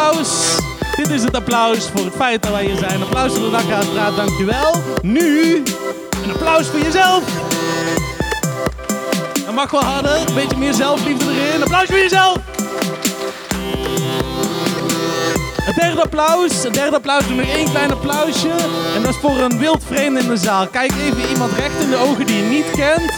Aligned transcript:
applaus. 0.00 0.56
Dit 0.96 1.10
is 1.10 1.22
het 1.22 1.34
applaus 1.34 1.88
voor 1.94 2.04
het 2.04 2.14
feit 2.14 2.42
dat 2.42 2.52
wij 2.52 2.64
hier 2.64 2.76
zijn. 2.76 3.02
Applaus 3.02 3.32
voor 3.32 3.50
de 3.50 3.84
Praat, 3.92 4.16
dankjewel. 4.16 4.74
Nu 5.02 5.62
een 6.24 6.32
applaus 6.32 6.66
voor 6.66 6.80
jezelf. 6.80 7.22
Dat 9.44 9.54
mag 9.54 9.70
wel 9.70 9.84
harder. 9.84 10.16
Een 10.28 10.34
beetje 10.34 10.56
meer 10.56 10.74
zelfliefde 10.74 11.24
erin. 11.24 11.62
Applaus 11.62 11.86
voor 11.86 11.98
jezelf. 11.98 12.36
Het 15.62 15.74
derde 15.74 16.02
applaus. 16.02 16.62
Het 16.62 16.74
derde 16.74 16.96
applaus. 16.96 17.26
Doe 17.26 17.36
nog 17.36 17.46
één 17.46 17.70
klein 17.70 17.92
applausje. 17.92 18.50
En 18.94 19.02
dat 19.02 19.10
is 19.10 19.20
voor 19.20 19.38
een 19.38 19.58
wild 19.58 19.84
vreemde 19.86 20.20
in 20.20 20.28
de 20.28 20.36
zaal. 20.36 20.66
Kijk 20.66 20.92
even 20.92 21.28
iemand 21.30 21.52
recht 21.52 21.80
in 21.80 21.90
de 21.90 21.96
ogen 21.96 22.26
die 22.26 22.36
je 22.36 22.42
niet 22.42 22.70
kent. 22.70 23.12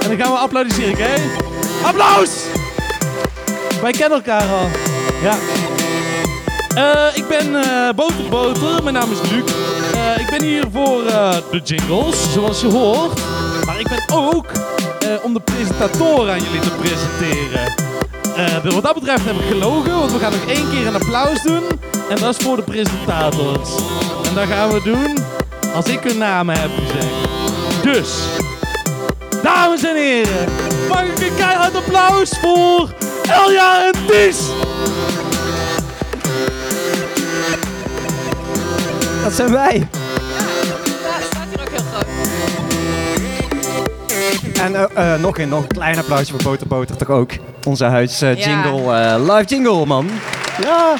En 0.00 0.08
dan 0.08 0.16
gaan 0.16 0.32
we 0.32 0.38
applaudisseren, 0.38 0.92
oké? 0.92 1.14
Applaus! 1.84 2.30
Wij 3.82 3.92
kennen 3.92 4.18
elkaar 4.18 4.48
al. 4.48 4.68
Ja. 5.22 5.34
Eh, 6.74 7.06
ik 7.14 7.28
ben 7.28 7.54
eh 7.54 7.94
Boter 7.94 8.28
Boter. 8.30 8.82
Mijn 8.82 8.94
naam 8.94 9.10
is 9.12 9.30
Luc. 9.30 9.42
Eh, 9.94 10.20
ik 10.20 10.30
ben 10.30 10.42
hier 10.42 10.64
voor 10.72 11.02
de 11.50 11.60
jingles, 11.64 12.32
zoals 12.32 12.60
je 12.60 12.66
hoort. 12.66 13.20
Maar 13.64 13.80
ik 13.80 13.88
ben 13.88 14.16
ook 14.16 14.46
om 15.22 15.34
de 15.34 15.40
presentatoren 15.40 16.32
aan 16.32 16.42
jullie 16.42 16.60
te 16.60 16.70
presenteren. 16.70 17.90
Wat 18.74 18.82
dat 18.82 18.94
betreft 18.94 19.24
heb 19.24 19.34
ik 19.34 19.46
gelogen, 19.48 19.98
want 19.98 20.12
we 20.12 20.18
gaan 20.18 20.32
nog 20.32 20.44
één 20.48 20.70
keer 20.70 20.86
een 20.86 20.94
applaus 20.94 21.42
doen. 21.42 21.62
En 22.08 22.16
dat 22.20 22.38
is 22.38 22.44
voor 22.44 22.56
de 22.56 22.62
presentators. 22.62 23.70
En 24.28 24.34
dat 24.34 24.46
gaan 24.46 24.70
we 24.72 24.80
doen 24.84 25.18
als 25.74 25.86
ik 25.86 26.00
hun 26.02 26.18
namen 26.18 26.60
heb 26.60 26.70
gezegd. 26.86 27.14
Dus, 27.82 28.08
dames 29.42 29.84
en 29.84 29.96
heren, 29.96 30.48
mag 30.88 31.02
ik 31.02 31.18
een 31.18 31.36
keihard 31.36 31.74
applaus 31.76 32.30
voor 32.40 32.88
Elja 33.28 33.86
en 33.86 34.06
Ties? 34.06 34.38
Dat 39.22 39.32
zijn 39.32 39.52
wij. 39.52 39.76
Ja, 39.76 41.20
staat 41.30 41.46
hier 41.50 41.60
ook 41.60 41.68
heel 41.70 41.84
groot. 41.92 42.06
En 44.60 44.74
eh, 44.96 45.14
eh, 45.14 45.20
nog, 45.20 45.38
een, 45.38 45.48
nog 45.48 45.62
een 45.62 45.68
klein 45.68 45.98
applausje 45.98 46.30
voor 46.32 46.42
Boter 46.42 46.66
Boter 46.66 46.96
toch 46.96 47.08
ook. 47.10 47.30
Onze 47.66 47.84
huis 47.84 48.22
eh, 48.22 48.36
Ja. 48.38 48.48
jingle, 48.62 48.94
eh, 49.00 49.34
live 49.34 49.44
jingle 49.44 49.86
man. 49.86 50.10
Ja. 50.62 50.94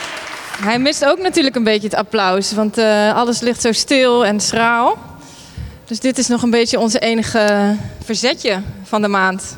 Hij 0.63 0.79
mist 0.79 1.05
ook 1.07 1.19
natuurlijk 1.19 1.57
een 1.57 1.65
beetje 1.65 1.89
het 1.89 1.97
applaus, 1.97 2.53
want 2.53 2.79
eh, 2.79 3.15
alles 3.17 3.41
ligt 3.41 3.61
zo 3.61 3.73
stil 3.73 4.25
en 4.27 4.41
schraal. 4.41 4.99
Dus 5.85 6.01
dit 6.01 6.19
is 6.19 6.29
nog 6.29 6.43
een 6.43 6.51
beetje 6.51 6.79
onze 6.79 6.99
enige 6.99 7.77
verzetje 8.05 8.61
van 8.85 9.03
de 9.03 9.09
maand. 9.09 9.57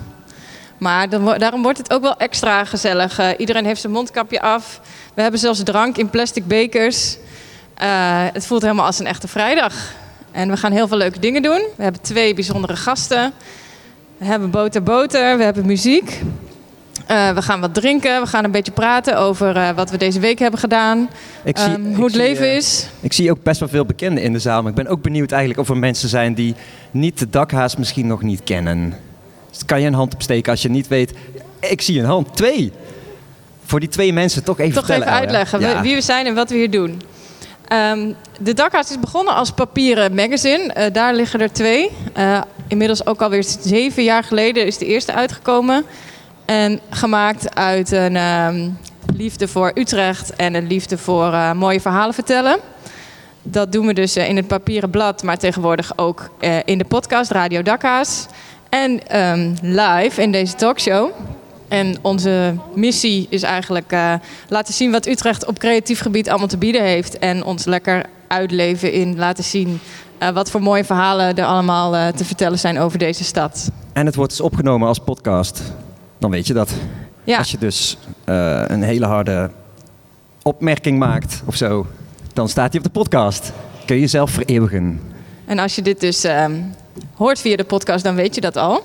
Maar 0.78 1.08
dan 1.08 1.38
daarom 1.38 1.62
wordt 1.62 1.78
het 1.78 1.92
ook 1.92 2.02
wel 2.02 2.16
extra 2.16 2.64
gezellig. 2.64 3.18
Eh, 3.18 3.28
iedereen 3.38 3.64
heeft 3.64 3.80
zijn 3.80 3.92
mondkapje 3.92 4.40
af. 4.40 4.80
We 5.14 5.22
hebben 5.22 5.40
zelfs 5.40 5.62
drank 5.62 5.96
in 5.96 6.10
plastic 6.10 6.46
bekers. 6.46 7.16
Eh, 7.74 8.24
het 8.32 8.46
voelt 8.46 8.62
helemaal 8.62 8.86
als 8.86 8.98
een 8.98 9.06
echte 9.06 9.28
vrijdag. 9.28 9.74
En 10.32 10.50
we 10.50 10.56
gaan 10.56 10.72
heel 10.72 10.88
veel 10.88 10.96
leuke 10.96 11.18
dingen 11.18 11.42
doen. 11.42 11.62
We 11.76 11.82
hebben 11.82 12.00
twee 12.00 12.34
bijzondere 12.34 12.76
gasten. 12.76 13.32
We 14.18 14.24
hebben 14.24 14.50
boter 14.50 14.82
boter, 14.82 15.36
we 15.36 15.44
hebben 15.44 15.66
muziek. 15.66 16.20
Eh, 17.06 17.30
we 17.30 17.42
gaan 17.42 17.60
wat 17.60 17.74
drinken, 17.74 18.20
we 18.20 18.26
gaan 18.26 18.44
een 18.44 18.50
beetje 18.50 18.72
praten 18.72 19.18
over 19.18 19.56
eh, 19.56 19.70
wat 19.70 19.90
we 19.90 19.96
deze 19.96 20.20
week 20.20 20.38
hebben 20.38 20.60
gedaan. 20.60 21.08
Ik 21.44 21.58
zie, 21.58 21.72
Ehm, 21.72 21.94
hoe 21.94 22.04
het 22.04 22.14
leven 22.14 22.54
is. 22.54 22.86
Ik 23.00 23.12
zie 23.12 23.30
ook 23.30 23.42
best 23.42 23.60
wel 23.60 23.68
veel 23.68 23.84
bekenden 23.84 24.22
in 24.22 24.32
de 24.32 24.38
zaal. 24.38 24.60
Maar 24.62 24.70
ik 24.70 24.76
ben 24.76 24.86
ook 24.86 25.02
benieuwd 25.02 25.30
eigenlijk 25.30 25.60
of 25.60 25.68
er 25.68 25.76
mensen 25.76 26.08
zijn 26.08 26.34
die 26.34 26.54
niet 26.90 27.18
de 27.18 27.30
dakhaas 27.30 27.76
misschien 27.76 28.06
nog 28.06 28.22
niet 28.22 28.42
kennen. 28.44 28.94
Dus 29.50 29.64
kan 29.64 29.80
je 29.80 29.86
een 29.86 29.94
hand 29.94 30.14
opsteken 30.14 30.50
als 30.52 30.62
je 30.62 30.70
niet 30.70 30.88
weet. 30.88 31.12
Ik 31.60 31.80
zie 31.80 31.98
een 32.00 32.04
hand. 32.06 32.36
Twee. 32.36 32.72
Voor 33.64 33.80
die 33.80 33.88
twee 33.88 34.12
mensen 34.12 34.44
toch 34.44 34.58
even 34.58 34.74
Toch 34.74 34.84
vertellen. 34.86 35.08
even 35.08 35.18
Elja. 35.28 35.38
uitleggen 35.38 35.60
Ja. 35.76 35.82
wie 35.82 35.94
we 35.94 36.00
zijn 36.00 36.26
en 36.26 36.34
wat 36.34 36.50
we 36.50 36.56
hier 36.56 36.70
doen. 36.70 37.02
Ehm, 37.68 38.12
de 38.38 38.54
Dakhaas 38.54 38.90
is 38.90 39.00
begonnen 39.00 39.34
als 39.34 39.50
papieren 39.50 40.14
magazine. 40.14 40.72
Eh, 40.72 40.92
daar 40.92 41.14
liggen 41.14 41.40
er 41.40 41.52
twee. 41.52 41.90
Eh, 42.12 42.40
inmiddels 42.68 43.06
ook 43.06 43.22
alweer 43.22 43.44
zeven 43.60 44.02
jaar 44.02 44.24
geleden 44.24 44.66
is 44.66 44.78
de 44.78 44.86
eerste 44.86 45.12
uitgekomen. 45.12 45.84
En 46.44 46.80
gemaakt 46.90 47.54
uit 47.54 47.90
een 47.90 48.16
ehm, 48.16 48.70
liefde 49.16 49.48
voor 49.48 49.70
Utrecht 49.74 50.36
en 50.36 50.54
een 50.54 50.66
liefde 50.66 50.98
voor 50.98 51.32
eh, 51.32 51.52
mooie 51.52 51.80
verhalen 51.80 52.14
vertellen. 52.14 52.58
Dat 53.42 53.72
doen 53.72 53.86
we 53.86 53.94
dus 53.94 54.16
in 54.16 54.36
het 54.36 54.46
papieren 54.46 54.90
blad, 54.90 55.22
maar 55.22 55.38
tegenwoordig 55.38 55.92
ook 55.98 56.30
in 56.64 56.78
de 56.78 56.84
podcast 56.84 57.30
Radio 57.30 57.62
Dakhaas. 57.62 58.26
En 58.68 59.06
ehm, 59.08 59.54
live 59.62 60.22
in 60.22 60.32
deze 60.32 60.54
talkshow. 60.54 61.10
En 61.68 61.96
onze 62.02 62.54
missie 62.74 63.26
is 63.30 63.42
eigenlijk 63.42 63.92
eh, 63.92 64.14
laten 64.48 64.74
zien 64.74 64.90
wat 64.90 65.06
Utrecht 65.06 65.46
op 65.46 65.58
creatief 65.58 66.00
gebied 66.00 66.28
allemaal 66.28 66.48
te 66.48 66.58
bieden 66.58 66.82
heeft. 66.82 67.18
En 67.18 67.44
ons 67.44 67.64
lekker 67.64 68.04
uitleven 68.28 68.92
in 68.92 69.16
laten 69.16 69.44
zien 69.44 69.80
eh, 70.18 70.30
wat 70.30 70.50
voor 70.50 70.62
mooie 70.62 70.84
verhalen 70.84 71.36
er 71.36 71.44
allemaal 71.44 71.96
eh, 71.96 72.06
te 72.06 72.24
vertellen 72.24 72.58
zijn 72.58 72.78
over 72.78 72.98
deze 72.98 73.24
stad. 73.24 73.70
En 73.92 74.06
het 74.06 74.14
wordt 74.14 74.30
dus 74.30 74.40
opgenomen 74.40 74.88
als 74.88 74.98
podcast. 74.98 75.62
Dan 76.18 76.30
weet 76.30 76.46
je 76.46 76.52
dat. 76.52 76.72
Ja, 77.24 77.38
Als 77.38 77.50
je 77.50 77.58
dus 77.58 77.98
een 78.24 78.82
hele 78.82 79.06
harde 79.06 79.50
opmerking 80.42 80.98
maakt 80.98 81.42
of 81.46 81.54
zo, 81.54 81.86
dan 82.32 82.48
staat 82.48 82.68
hij 82.72 82.78
op 82.78 82.84
de 82.84 82.98
podcast. 83.00 83.52
Kun 83.86 83.94
je 83.94 84.00
jezelf 84.00 84.30
vereeuwigen. 84.30 85.00
en 85.44 85.58
als 85.58 85.74
je 85.74 85.82
dit 85.82 86.00
dus 86.00 86.24
ehm, 86.24 86.60
hoort 87.14 87.40
via 87.40 87.56
de 87.56 87.64
podcast, 87.64 88.04
dan 88.04 88.14
weet 88.14 88.34
je 88.34 88.40
dat 88.40 88.56
al. 88.56 88.82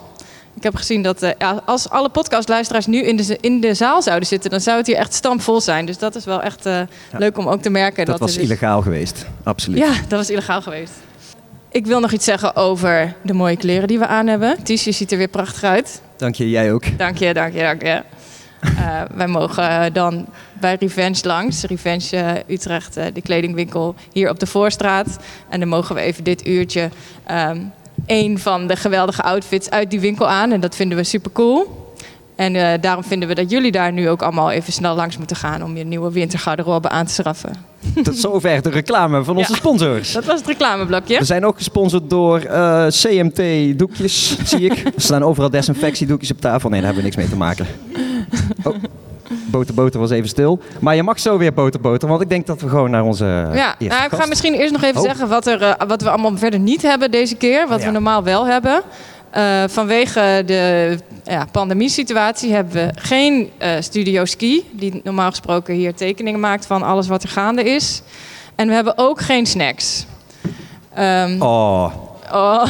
Ik 0.60 0.66
heb 0.66 0.76
gezien 0.76 1.02
dat 1.02 1.22
eh, 1.22 1.32
ja, 1.38 1.62
als 1.66 1.90
alle 1.90 2.10
podcastluisteraars 2.10 2.86
nu 2.86 3.02
in 3.02 3.16
de, 3.16 3.38
in 3.42 3.62
de 3.62 3.74
zaal 3.74 4.02
zouden 4.02 4.28
zitten, 4.28 4.50
dan 4.50 4.62
zou 4.62 4.78
het 4.78 4.88
hier 4.88 4.96
echt 4.96 5.14
stampvol 5.14 5.62
zijn. 5.62 5.86
Dus 5.86 5.98
dat 5.98 6.16
is 6.16 6.26
wel 6.26 6.42
echt 6.42 6.66
eh, 6.66 6.82
leuk 7.12 7.38
om 7.38 7.48
ook 7.48 7.62
te 7.62 7.70
merken. 7.70 8.06
Dat 8.06 8.16
er 8.16 8.22
was 8.22 8.34
dus- 8.34 8.44
illegaal 8.44 8.82
geweest, 8.82 9.26
absoluut. 9.44 9.80
Ja, 9.80 9.92
dat 10.08 10.20
was 10.20 10.30
illegaal 10.30 10.62
geweest. 10.62 10.94
Ik 11.72 11.86
wil 11.86 12.00
nog 12.00 12.12
iets 12.12 12.26
zeggen 12.26 12.56
over 12.56 13.16
de 13.22 13.34
mooie 13.34 13.58
kleren 13.58 13.88
die 13.88 14.00
we 14.00 14.08
aan 14.08 14.28
hebben. 14.28 14.64
Ties, 14.64 14.84
je 14.84 14.92
ziet 14.92 15.12
er 15.12 15.18
weer 15.18 15.28
prachtig 15.28 15.64
uit. 15.64 16.02
Dank 16.18 16.36
je, 16.36 16.50
jij 16.50 16.74
ook. 16.74 16.98
Dank 16.98 17.18
je, 17.18 17.34
dank 17.34 17.54
je, 17.54 17.60
dank 17.60 17.82
je. 17.82 18.04
Eh, 18.62 19.02
wij 19.14 19.28
mogen 19.28 19.94
dan 19.94 20.26
bij 20.60 20.78
Revenge 20.80 21.20
langs. 21.24 21.64
Revenge 21.64 22.44
Utrecht, 22.48 22.94
de 22.94 23.22
kledingwinkel 23.22 23.96
hier 24.12 24.30
op 24.30 24.40
de 24.40 24.46
Voorstraat. 24.46 25.18
En 25.50 25.60
dan 25.60 25.70
mogen 25.70 25.96
we 25.96 26.02
even 26.02 26.24
dit 26.24 26.48
uurtje 26.48 26.90
ehm 27.26 27.60
een 28.10 28.40
van 28.40 28.68
de 28.68 28.76
geweldige 28.76 29.22
outfits 29.22 29.70
uit 29.70 29.90
die 29.90 30.00
winkel 30.00 30.28
aan. 30.30 30.52
En 30.52 30.60
dat 30.60 30.76
vinden 30.76 30.98
we 30.98 31.04
super 31.04 31.32
cool. 31.32 31.78
En 32.36 32.56
eh, 32.56 32.82
daarom 32.82 33.04
vinden 33.04 33.28
we 33.28 33.36
dat 33.36 33.50
jullie 33.52 33.72
daar 33.72 33.92
nu 33.92 34.10
ook 34.10 34.22
allemaal 34.22 34.52
even 34.52 34.74
snel 34.74 34.96
langs 34.96 35.18
moeten 35.18 35.36
gaan... 35.36 35.64
om 35.64 35.78
je 35.78 35.84
nieuwe 35.84 36.12
wintergarderobe 36.12 36.90
aan 36.90 37.06
te 37.06 37.14
schaffen. 37.14 37.52
Tot 38.04 38.18
zover 38.18 38.62
de 38.62 38.70
reclame 38.70 39.24
van 39.24 39.38
onze 39.38 39.52
Ja. 39.52 39.58
sponsors. 39.58 40.12
Dat 40.12 40.26
was 40.26 40.38
het 40.40 40.48
reclameblokje. 40.48 41.18
We 41.20 41.26
zijn 41.26 41.46
ook 41.46 41.58
gesponsord 41.58 42.10
door 42.10 42.40
eh, 42.40 42.86
CMT 42.88 43.42
doekjes, 43.80 44.38
zie 44.44 44.60
ik. 44.60 44.78
Er 44.96 45.02
staan 45.02 45.24
overal 45.24 45.50
desinfectiedoekjes 45.50 46.32
op 46.32 46.42
tafel. 46.42 46.70
Nee, 46.70 46.82
daar 46.82 46.94
hebben 46.94 47.12
we 47.12 47.16
niks 47.16 47.22
mee 47.22 47.30
te 47.30 47.44
maken. 47.44 47.68
Oh, 48.64 48.76
boter 49.46 49.74
boter 49.74 50.00
was 50.00 50.10
even 50.10 50.30
stil. 50.30 50.60
Maar 50.80 50.96
je 50.96 51.04
mag 51.04 51.20
zo 51.20 51.38
weer 51.38 51.54
boter 51.54 51.80
boter, 51.82 52.08
want 52.10 52.22
ik 52.22 52.30
denk 52.30 52.48
dat 52.48 52.62
we 52.62 52.70
gewoon 52.70 52.92
naar 52.92 53.04
onze 53.04 53.26
Ja, 53.54 53.76
eerste 53.78 53.98
nou, 54.00 54.04
ik 54.14 54.20
ga 54.20 54.26
misschien 54.28 54.54
eerst 54.54 54.72
nog 54.72 54.84
even 54.84 54.98
Oh. 55.02 55.06
zeggen 55.08 55.28
wat, 55.28 55.48
er, 55.48 55.62
eh, 55.62 55.88
wat 55.88 56.02
we 56.02 56.10
allemaal 56.10 56.38
verder 56.38 56.60
niet 56.60 56.82
hebben 56.82 57.12
deze 57.12 57.36
keer. 57.36 57.68
Wat 57.68 57.80
Ja. 57.80 57.86
we 57.86 57.92
normaal 57.92 58.24
wel 58.24 58.48
hebben. 58.48 58.82
Eh, 59.30 59.64
vanwege 59.68 60.44
de 60.46 60.98
ja, 61.24 61.46
pandemiesituatie 61.52 62.54
hebben 62.54 62.74
we 62.74 62.92
geen 62.96 63.50
eh, 63.58 63.72
studio 63.80 64.26
ski. 64.26 64.70
Die 64.72 65.02
normaal 65.04 65.30
gesproken 65.30 65.74
hier 65.74 65.94
tekeningen 65.94 66.40
maakt 66.40 66.66
van 66.66 66.84
alles 66.84 67.08
wat 67.08 67.24
er 67.24 67.30
gaande 67.30 67.64
is. 67.64 68.02
En 68.56 68.68
we 68.68 68.74
hebben 68.74 68.94
ook 68.98 69.22
geen 69.22 69.46
snacks. 69.46 70.06
Ehm, 70.94 71.42
Oh, 71.42 71.92
Oh. 72.34 72.66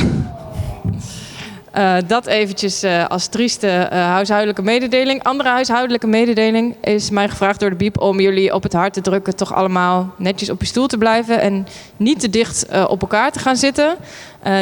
Eh, 1.72 1.96
dat 2.08 2.26
eventjes 2.26 2.84
eh, 2.84 3.06
als 3.08 3.28
trieste 3.28 3.68
eh, 3.68 4.06
huishoudelijke 4.06 4.62
mededeling. 4.62 5.24
Andere 5.24 5.50
huishoudelijke 5.50 6.08
mededeling 6.08 6.76
is 6.82 7.10
mij 7.10 7.30
gevraagd 7.30 7.60
door 7.60 7.70
de 7.70 7.76
Biep 7.76 8.02
om 8.02 8.20
jullie 8.20 8.54
op 8.54 8.64
het 8.64 8.74
hart 8.74 8.94
te 8.94 9.02
drukken. 9.02 9.36
Toch 9.36 9.54
allemaal 9.54 10.14
netjes 10.18 10.50
op 10.50 10.62
je 10.62 10.68
stoel 10.68 10.88
te 10.88 10.98
blijven 10.98 11.42
en 11.42 11.68
niet 11.98 12.20
te 12.20 12.30
dicht 12.30 12.66
op 12.88 13.02
elkaar 13.02 13.32
te 13.32 13.40
gaan 13.40 13.56
zitten. 13.56 13.96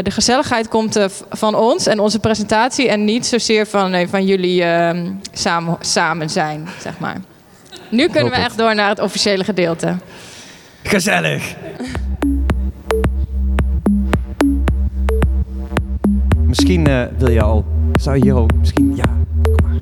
De 0.02 0.12
gezelligheid 0.12 0.68
komt 0.68 1.00
van 1.30 1.56
ons 1.56 1.88
en 1.88 2.00
onze 2.00 2.20
presentatie 2.20 2.90
en 2.90 3.06
niet 3.06 3.26
zozeer 3.26 3.68
van, 3.68 3.92
nee, 3.92 4.08
van 4.08 4.26
jullie 4.26 4.64
ehm, 4.64 5.12
samen, 5.32 5.78
samen 5.80 6.30
zijn, 6.30 6.68
zeg 6.82 7.00
maar. 7.00 7.18
Nu 7.90 8.10
kunnen 8.10 8.32
we 8.32 8.38
echt 8.38 8.58
door 8.58 8.76
naar 8.76 8.90
het 8.90 9.00
officiële 9.00 9.44
gedeelte. 9.44 9.96
gezellig. 10.84 11.56
Misschien 16.58 16.88
eh, 16.88 17.04
wil 17.18 17.32
je 17.32 17.42
al, 17.42 17.66
zou 18.00 18.18
je 18.18 18.24
hier 18.24 18.34
al, 18.34 18.48
misschien, 18.60 18.96
ja, 18.96 19.18
kom 19.42 19.56
maar. 19.64 19.80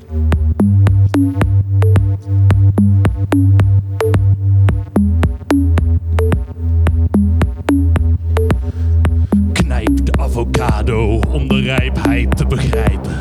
Knijp 9.52 10.06
de 10.06 10.12
avocado. 10.18 11.20
rijpheid 11.48 12.36
te 12.36 12.46
begrijpen. 12.46 13.12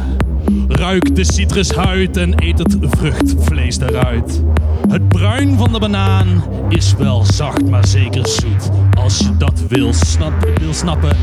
Ruik 0.68 1.16
de 1.16 1.24
citrushuid 1.24 2.18
en 2.18 2.34
eet 2.44 2.58
het 2.58 2.78
vruchtvlees 2.80 3.78
daaruit. 3.78 4.44
Het 4.90 5.08
bruin 5.08 5.58
van 5.58 5.72
de 5.72 5.80
banaan 5.80 6.44
is 6.70 6.96
wel 6.96 7.26
zacht, 7.26 7.70
maar 7.70 7.88
zeker 7.88 8.28
zoet. 8.28 8.70
Als 8.98 9.18
je 9.18 9.38
dat 9.38 9.64
wil, 9.68 9.94
snap, 9.94 10.34
wil 10.56 10.74
snappen, 10.74 11.16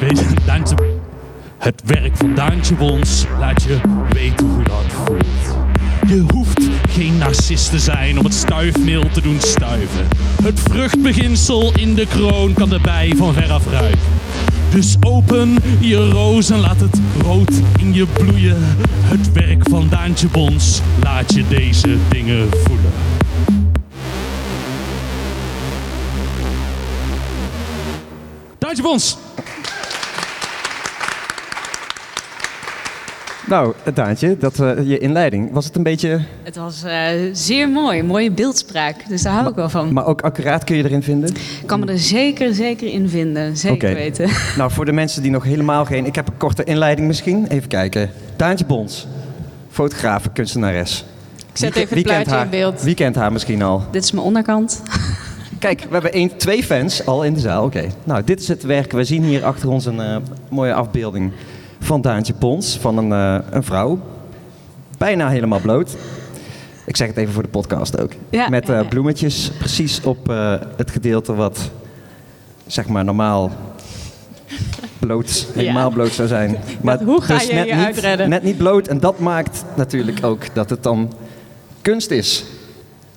wees 0.00 0.20
Daantje. 0.46 1.01
Het 1.62 1.82
werk 1.84 2.16
van 2.16 2.34
Daantje 2.34 2.76
Wons 2.76 3.24
laat 3.38 3.62
je 3.62 3.80
weten 4.12 4.46
hoe 4.46 4.62
dat 4.62 4.84
voelt. 4.88 5.56
Je 6.06 6.24
hoeft 6.32 6.60
geen 6.88 7.18
narcist 7.18 7.70
te 7.70 7.78
zijn 7.78 8.18
om 8.18 8.24
het 8.24 8.34
stuifmeel 8.34 9.08
te 9.12 9.20
doen 9.20 9.40
stuiven. 9.40 10.08
Het 10.42 10.60
vruchtbeginsel 10.60 11.72
in 11.74 11.94
de 11.94 12.06
kroon 12.06 12.52
kan 12.52 12.68
de 12.68 12.80
bij 12.80 13.12
van 13.16 13.34
veraf 13.34 13.66
ruiken. 13.70 14.00
Dus 14.70 14.96
open 15.00 15.56
je 15.80 16.10
roos 16.10 16.50
en 16.50 16.60
laat 16.60 16.80
het 16.80 17.00
rood 17.20 17.52
in 17.78 17.94
je 17.94 18.06
bloeien. 18.06 18.76
Het 19.04 19.32
werk 19.32 19.68
van 19.68 19.88
Daantje 19.88 20.28
Bons 20.28 20.80
laat 21.02 21.34
je 21.34 21.48
deze 21.48 21.96
dingen 22.08 22.48
voelen. 22.50 22.92
Daantje 28.58 28.82
Bons! 28.82 29.16
Nou, 33.52 33.72
Daantje, 33.94 34.36
dat, 34.38 34.60
eh, 34.60 34.88
je 34.88 34.98
inleiding, 34.98 35.52
was 35.52 35.64
het 35.64 35.76
een 35.76 35.82
beetje... 35.82 36.20
Het 36.42 36.56
was 36.56 36.82
eh, 36.82 37.08
zeer 37.32 37.68
mooi, 37.68 38.02
mooie 38.02 38.30
beeldspraak. 38.30 39.08
Dus 39.08 39.22
daar 39.22 39.32
hou 39.32 39.48
ik 39.48 39.54
wel 39.54 39.68
van. 39.68 39.92
Maar 39.92 40.06
ook 40.06 40.20
accuraat 40.20 40.64
kun 40.64 40.76
je 40.76 40.84
erin 40.84 41.02
vinden? 41.02 41.28
Ik 41.28 41.66
kan 41.66 41.80
me 41.80 41.86
er 41.86 41.98
zeker, 41.98 42.54
zeker 42.54 42.88
in 42.88 43.08
vinden. 43.08 43.56
Zeker 43.56 43.94
weten. 43.94 44.28
Nou, 44.56 44.70
voor 44.70 44.84
de 44.84 44.92
mensen 44.92 45.22
die 45.22 45.30
nog 45.30 45.44
helemaal 45.44 45.84
geen... 45.84 46.06
Ik 46.06 46.14
heb 46.14 46.28
een 46.28 46.36
korte 46.36 46.64
inleiding 46.64 47.06
misschien. 47.06 47.46
Even 47.46 47.68
kijken. 47.68 48.10
Daantje 48.36 48.64
Bons, 48.64 49.06
fotograaf, 49.70 50.32
kunstenares. 50.32 51.04
Ik 51.36 51.56
zet 51.56 51.74
Wie- 51.74 51.82
even 51.82 51.96
het 51.96 52.06
plaatje 52.06 52.30
haar, 52.30 52.44
in 52.44 52.50
beeld. 52.50 52.82
Wie 52.82 52.94
kent 52.94 53.14
haar 53.14 53.32
misschien 53.32 53.62
al? 53.62 53.82
Dit 53.90 54.04
is 54.04 54.12
mijn 54.12 54.26
onderkant. 54.26 54.82
Kijk, 55.58 55.80
we 55.80 55.92
hebben 55.92 56.12
één, 56.12 56.36
twee 56.36 56.62
fans 56.62 57.06
al 57.06 57.24
in 57.24 57.34
de 57.34 57.40
zaal. 57.40 57.64
Oké. 57.64 57.84
Nou, 58.04 58.24
dit 58.24 58.40
is 58.40 58.48
het 58.48 58.62
werk. 58.62 58.92
We 58.92 59.04
zien 59.04 59.22
hier 59.22 59.44
achter 59.44 59.68
ons 59.68 59.86
een 59.86 60.00
eh, 60.00 60.16
mooie 60.48 60.74
afbeelding 60.74 61.32
van 61.82 62.00
Daantje 62.00 62.32
Pons, 62.32 62.78
van 62.78 62.98
een, 62.98 63.12
eh, 63.12 63.46
een 63.50 63.62
vrouw. 63.62 63.98
Bijna 64.98 65.28
helemaal 65.28 65.60
bloot. 65.60 65.96
Ik 66.86 66.96
zeg 66.96 67.08
het 67.08 67.16
even 67.16 67.32
voor 67.32 67.42
de 67.42 67.48
podcast 67.48 68.00
ook. 68.00 68.12
Ja, 68.30 68.48
Met 68.48 68.68
eh, 68.68 68.88
bloemetjes 68.88 69.50
precies 69.58 70.02
op 70.02 70.28
eh, 70.28 70.54
het 70.76 70.90
gedeelte 70.90 71.34
wat, 71.34 71.70
zeg 72.66 72.88
maar, 72.88 73.04
normaal 73.04 73.50
bloot, 74.98 75.46
helemaal 75.54 75.90
bloot 75.90 76.12
zou 76.12 76.28
zijn. 76.28 76.56
Maar 76.80 77.02
hoe 77.02 77.22
ga 77.22 77.34
dus 77.34 77.46
je 77.46 77.54
net 77.54 77.68
je 77.68 77.74
niet, 77.74 77.84
uitredden? 77.84 78.28
Net 78.28 78.42
niet 78.42 78.56
bloot. 78.56 78.88
En 78.88 79.00
dat 79.00 79.18
maakt 79.18 79.64
natuurlijk 79.74 80.24
ook 80.24 80.54
dat 80.54 80.70
het 80.70 80.82
dan 80.82 81.12
kunst 81.80 82.10
is. 82.10 82.44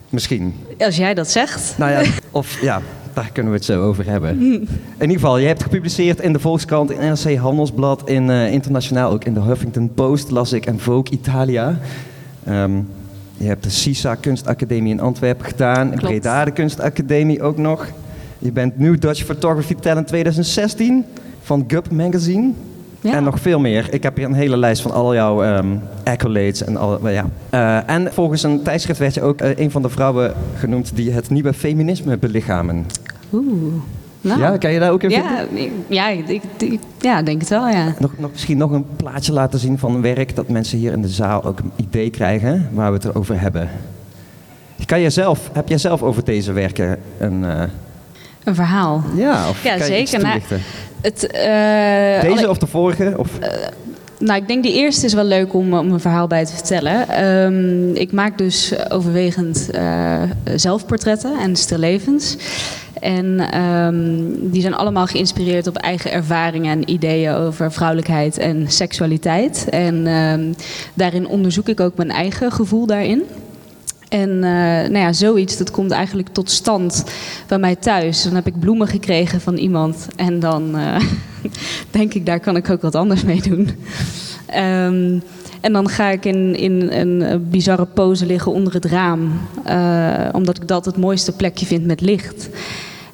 Misschien. 0.09 0.55
Als 0.77 0.95
jij 0.95 1.13
dat 1.13 1.31
zegt. 1.31 1.73
Nou 1.77 1.91
ja, 1.91 2.01
of 2.31 2.61
ja, 2.61 2.81
daar 3.15 3.29
kunnen 3.33 3.51
we 3.51 3.57
het 3.57 3.67
zo 3.67 3.83
over 3.83 4.05
hebben. 4.05 4.41
In 4.41 4.67
ieder 4.99 5.15
geval, 5.15 5.37
je 5.37 5.47
hebt 5.47 5.63
gepubliceerd 5.63 6.19
in 6.19 6.33
de 6.33 6.39
Volkskrant, 6.39 6.91
in 6.91 6.99
NRC 6.99 7.35
Handelsblad, 7.35 8.09
in 8.09 8.29
eh, 8.29 8.51
internationaal 8.51 9.11
ook 9.11 9.23
in 9.23 9.33
de 9.33 9.41
Huffington 9.41 9.93
Post 9.93 10.31
las 10.31 10.53
ik 10.53 10.65
en 10.65 10.79
Vogue 10.79 11.11
Italia. 11.11 11.79
Ehm, 12.43 12.71
je 13.37 13.45
hebt 13.45 13.63
de 13.63 13.69
CISA 13.69 14.15
Kunstacademie 14.15 14.93
in 14.93 14.99
Antwerpen 14.99 15.45
gedaan, 15.45 15.91
in. 15.91 15.99
Breda 15.99 16.45
de 16.45 16.51
Kunstacademie 16.51 17.41
ook 17.41 17.57
nog. 17.57 17.87
Je 18.39 18.51
bent 18.51 18.79
New 18.79 18.99
Dutch 18.99 19.23
Photography 19.23 19.75
Talent 19.75 20.07
2016 20.07 21.05
van 21.41 21.63
Gup 21.67 21.91
Magazine. 21.91 22.51
Ja. 23.05 23.13
En 23.13 23.23
nog 23.23 23.39
veel 23.39 23.59
meer. 23.59 23.87
Ik 23.93 24.03
heb 24.03 24.15
hier 24.17 24.25
een 24.25 24.33
hele 24.33 24.57
lijst 24.57 24.81
van 24.81 24.91
al 24.91 25.13
jouw 25.13 25.43
ehm, 25.43 25.67
accolades. 26.03 26.63
En, 26.63 26.77
al, 26.77 27.09
ja. 27.09 27.25
Eh, 27.49 27.89
en 27.89 28.13
volgens 28.13 28.43
een 28.43 28.61
tijdschrift 28.61 28.99
werd 28.99 29.13
je 29.13 29.21
ook 29.21 29.39
eh, 29.41 29.57
een 29.57 29.71
van 29.71 29.81
de 29.81 29.89
vrouwen 29.89 30.33
genoemd 30.57 30.91
die 30.95 31.11
het 31.11 31.29
nieuwe 31.29 31.53
feminisme 31.53 32.17
belichamen. 32.17 32.85
Oeh. 33.33 33.73
Nou. 34.21 34.39
Ja, 34.39 34.57
kan 34.57 34.71
je 34.71 34.79
daar 34.79 34.91
ook 34.91 35.03
in 35.03 35.09
vinden? 35.11 35.31
ja, 35.31 35.63
ik- 35.63 35.71
ja, 35.87 36.07
ik, 36.09 36.43
ik- 36.57 36.79
ja, 36.99 37.21
denk 37.21 37.39
het 37.39 37.49
wel, 37.49 37.67
ja. 37.67 37.93
Nog, 37.99 38.11
nog, 38.17 38.31
misschien 38.31 38.57
nog 38.57 38.71
een 38.71 38.85
plaatje 38.95 39.33
laten 39.33 39.59
zien 39.59 39.79
van 39.79 39.95
een 39.95 40.01
werk 40.01 40.35
dat 40.35 40.49
mensen 40.49 40.77
hier 40.77 40.91
in 40.91 41.01
de 41.01 41.07
zaal 41.07 41.43
ook 41.43 41.59
een 41.59 41.71
idee 41.75 42.09
krijgen 42.09 42.69
waar 42.73 42.91
we 42.91 42.97
het 42.97 43.15
over 43.15 43.41
hebben. 43.41 43.69
Kan 44.85 45.01
jij 45.01 45.09
zelf, 45.09 45.49
heb 45.53 45.67
jij 45.69 45.77
zelf 45.77 46.03
over 46.03 46.23
deze 46.23 46.51
werken 46.51 46.97
een... 47.17 47.45
eh, 47.45 47.61
Een 48.43 48.55
verhaal. 48.55 49.03
ja, 49.15 49.49
of 49.49 49.63
Ja, 49.63 49.77
kan 49.77 49.87
je 49.91 49.99
iets 50.01 50.11
zeker. 50.11 50.27
Nou? 50.27 50.41
Het, 51.05 51.27
eh, 51.27 52.21
Deze 52.21 52.37
alle- 52.37 52.49
of 52.49 52.57
de 52.57 52.67
vorige? 52.67 53.13
Of, 53.17 53.29
Nou, 54.19 54.41
ik 54.41 54.47
denk 54.47 54.63
die 54.63 54.73
eerste 54.73 55.05
is 55.05 55.13
wel 55.13 55.23
leuk 55.23 55.53
om, 55.53 55.73
om 55.73 55.91
een 55.91 55.99
verhaal 55.99 56.27
bij 56.27 56.45
te 56.45 56.53
vertellen. 56.53 57.07
Ehm, 57.09 57.95
ik 57.95 58.11
maak 58.11 58.37
dus 58.37 58.73
overwegend 58.89 59.69
eh, 59.71 60.21
zelfportretten 60.55 61.39
en 61.39 61.55
stillevens. 61.55 62.37
En 62.99 63.39
ehm, 63.51 64.23
die 64.51 64.61
zijn 64.61 64.73
allemaal 64.73 65.05
geïnspireerd 65.05 65.67
op 65.67 65.75
eigen 65.77 66.11
ervaringen 66.11 66.71
en 66.71 66.89
ideeën 66.89 67.33
over 67.33 67.71
vrouwelijkheid 67.71 68.37
en 68.37 68.65
seksualiteit. 68.71 69.67
En 69.69 70.07
ehm, 70.07 70.53
daarin 70.93 71.27
onderzoek 71.27 71.67
ik 71.67 71.79
ook 71.79 71.95
mijn 71.97 72.11
eigen 72.11 72.51
gevoel 72.51 72.85
daarin. 72.85 73.23
En 74.15 74.43
eh, 74.43 74.89
nou 74.89 74.97
ja, 74.97 75.13
zoiets 75.13 75.57
dat 75.57 75.71
komt 75.71 75.91
eigenlijk 75.91 76.29
tot 76.29 76.51
stand 76.51 77.03
bij 77.47 77.57
mij 77.57 77.75
thuis. 77.75 78.23
Dan 78.23 78.35
heb 78.35 78.47
ik 78.47 78.59
bloemen 78.59 78.87
gekregen 78.87 79.41
van 79.41 79.55
iemand 79.55 80.07
en 80.15 80.39
dan 80.39 80.77
eh, 80.77 81.01
denk 81.97 82.13
ik, 82.13 82.25
daar 82.25 82.39
kan 82.39 82.55
ik 82.55 82.69
ook 82.69 82.81
wat 82.81 82.95
anders 82.95 83.23
mee 83.23 83.41
doen. 83.41 83.69
Ehm, 84.45 85.19
en 85.61 85.73
dan 85.73 85.89
ga 85.89 86.09
ik 86.09 86.25
in, 86.25 86.55
in 86.55 86.91
een 86.91 87.21
eh, 87.21 87.37
bizarre 87.49 87.85
pose 87.85 88.25
liggen 88.25 88.51
onder 88.51 88.73
het 88.73 88.85
raam, 88.85 89.31
omdat 90.31 90.57
ik 90.57 90.67
dat 90.67 90.85
het 90.85 90.97
mooiste 90.97 91.31
plekje 91.31 91.65
vind 91.65 91.85
met 91.85 92.01
licht. 92.01 92.49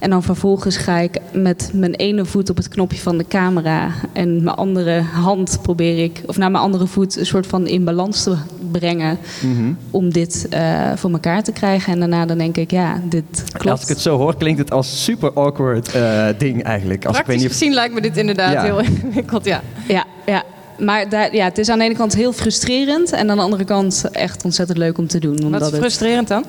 En 0.01 0.09
dan 0.09 0.23
vervolgens 0.23 0.77
ga 0.77 0.97
ik 0.97 1.17
met 1.33 1.69
mijn 1.73 1.93
ene 1.95 2.25
voet 2.25 2.49
op 2.49 2.57
het 2.57 2.67
knopje 2.67 2.97
van 2.99 3.17
de 3.17 3.25
camera 3.27 3.91
en 4.13 4.43
mijn 4.43 4.55
andere 4.55 5.01
hand 5.01 5.59
probeer 5.61 6.03
ik, 6.03 6.21
of 6.25 6.37
naar 6.37 6.51
mijn 6.51 6.63
andere 6.63 6.87
voet, 6.87 7.17
een 7.17 7.25
soort 7.25 7.47
van 7.47 7.67
in 7.67 7.83
balans 7.83 8.23
te 8.23 8.35
brengen 8.71 9.17
Mhm. 9.43 9.73
om 9.91 10.11
dit 10.13 10.47
eh, 10.49 10.91
voor 10.95 11.11
elkaar 11.11 11.43
te 11.43 11.51
krijgen. 11.51 11.93
En 11.93 11.99
daarna 11.99 12.25
dan 12.25 12.37
denk 12.37 12.57
ik, 12.57 12.71
ja, 12.71 13.01
dit 13.03 13.43
klopt. 13.51 13.69
Als 13.69 13.81
ik 13.81 13.87
het 13.87 13.99
zo 13.99 14.17
hoor, 14.17 14.35
klinkt 14.37 14.59
het 14.59 14.71
als 14.71 15.03
super 15.03 15.31
awkward 15.33 15.91
eh, 15.91 16.25
ding 16.37 16.63
eigenlijk. 16.63 17.05
Als 17.05 17.19
ik 17.19 17.25
weet 17.25 17.37
niet 17.37 17.45
of... 17.45 17.51
gezien 17.51 17.73
lijkt 17.73 17.93
me 17.93 18.01
dit 18.01 18.17
inderdaad 18.17 18.51
Ja. 18.53 18.63
heel 18.63 18.79
ingewikkeld, 18.91 19.45
ja. 19.45 19.61
Ja, 19.87 20.05
ja. 20.25 20.43
Maar 20.81 21.09
daar, 21.09 21.35
ja, 21.35 21.43
het 21.43 21.57
is 21.57 21.69
aan 21.69 21.79
de 21.79 21.85
ene 21.85 21.95
kant 21.95 22.15
heel 22.15 22.33
frustrerend 22.33 23.11
en 23.11 23.29
aan 23.29 23.37
de 23.37 23.43
andere 23.43 23.63
kant 23.63 24.05
echt 24.11 24.43
ontzettend 24.43 24.77
leuk 24.77 24.97
om 24.97 25.07
te 25.07 25.19
doen. 25.19 25.35
Wat 25.35 25.43
Omdat, 25.43 25.61
is 25.61 25.67
het, 25.67 25.79
frustrerend 25.79 26.27
dan? 26.27 26.45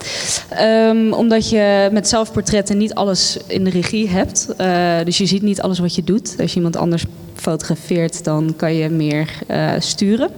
Ehm, 0.49 1.13
omdat 1.13 1.51
je 1.51 1.89
met 1.93 2.09
zelfportretten 2.09 2.79
niet 2.79 2.95
alles 2.95 3.37
in 3.47 3.65
de 3.65 3.71
regie 3.71 4.09
hebt. 4.09 4.49
Eh, 4.57 4.97
dus 5.05 5.19
je 5.19 5.27
ziet 5.27 5.43
niet 5.43 5.63
alles 5.63 5.79
wat 5.79 5.95
je 5.95 6.05
doet. 6.05 6.35
Als 6.41 6.51
je 6.51 6.57
iemand 6.57 6.77
anders 6.77 7.05
fotografeert, 7.35 8.25
dan 8.25 8.55
kan 8.57 8.75
je 8.75 8.89
meer 8.89 9.29
eh, 9.47 9.73
sturen. 9.79 10.31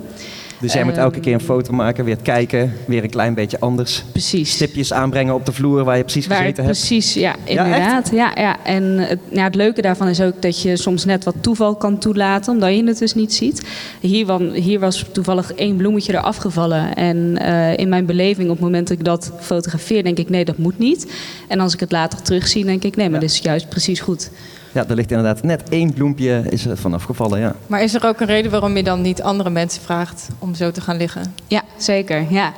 Dus 0.64 0.73
jij 0.73 0.85
moet 0.85 0.92
Ehm, 0.92 1.02
elke 1.02 1.21
keer 1.21 1.35
een 1.35 1.40
foto 1.40 1.73
maken, 1.73 2.04
weer 2.04 2.16
kijken, 2.23 2.73
weer 2.87 3.02
een 3.02 3.11
klein 3.11 3.35
beetje 3.35 3.61
anders. 3.61 4.04
Precies. 4.12 4.50
Stipjes 4.50 4.92
aanbrengen 4.92 5.35
op 5.35 5.47
de 5.47 5.52
vloer 5.52 5.85
waar 5.85 5.97
je 5.97 6.02
precies 6.02 6.26
Waar 6.26 6.38
gezeten 6.38 6.64
hebt. 6.64 6.78
precies, 6.78 7.14
ja, 7.14 7.35
inderdaad. 7.44 8.11
Ja, 8.12 8.33
ja, 8.35 8.64
En 8.64 8.83
het, 8.83 9.18
ja, 9.30 9.44
het 9.44 9.54
leuke 9.54 9.83
daarvan 9.83 10.09
is 10.09 10.21
ook 10.21 10.42
dat 10.42 10.62
je 10.62 10.76
soms 10.76 11.04
net 11.04 11.25
wat 11.25 11.35
toeval 11.40 11.76
kan 11.76 11.99
toelaten, 11.99 12.52
omdat 12.52 12.75
je 12.75 12.85
het 12.85 12.99
dus 12.99 13.14
niet 13.14 13.35
ziet. 13.35 13.62
Hier, 14.00 14.40
hier 14.52 14.80
was 14.80 15.04
toevallig 15.12 15.52
één 15.52 15.76
bloemetje 15.76 16.12
eraf 16.12 16.37
gevallen. 16.37 16.94
En 16.94 17.38
eh, 17.38 17.76
in 17.76 17.88
mijn 17.88 18.06
beleving, 18.06 18.49
op 18.49 18.54
het 18.54 18.64
moment 18.64 18.88
dat 18.88 18.99
ik 18.99 19.04
dat 19.04 19.33
fotografeer, 19.40 20.02
denk 20.02 20.18
ik: 20.18 20.28
nee, 20.28 20.44
dat 20.44 20.59
moet 20.59 20.78
niet. 20.78 21.12
En 21.49 21.61
als 21.61 21.75
ik 21.75 21.80
het 21.80 21.92
later 21.92 22.23
terugzie, 22.23 22.64
denk 22.64 22.83
ik: 22.85 22.97
nee, 22.97 23.11
maar 23.11 23.21
dit 23.21 23.30
is 23.30 23.38
juist 23.38 23.68
precies 23.68 24.00
goed. 24.00 24.30
Ja, 24.75 24.88
er 24.88 24.95
ligt 24.95 25.11
inderdaad 25.11 25.43
net 25.43 25.69
één 25.69 25.93
bloempje 25.93 26.43
is 26.49 26.66
er 26.66 26.76
vanaf 26.76 27.02
gevallen, 27.02 27.40
ja. 27.40 27.54
Maar 27.66 27.83
is 27.83 27.95
er 27.95 28.07
ook 28.07 28.21
een 28.21 28.26
reden 28.26 28.50
waarom 28.50 28.76
je 28.76 28.83
dan 28.83 29.00
niet 29.00 29.23
andere 29.23 29.50
mensen 29.50 29.83
vraagt 29.83 30.28
om 30.38 30.54
zo 30.54 30.71
te 30.71 30.81
gaan 30.81 30.97
liggen? 30.97 31.35
Ja, 31.47 31.62
zeker. 31.76 32.26
Ja. 32.31 32.52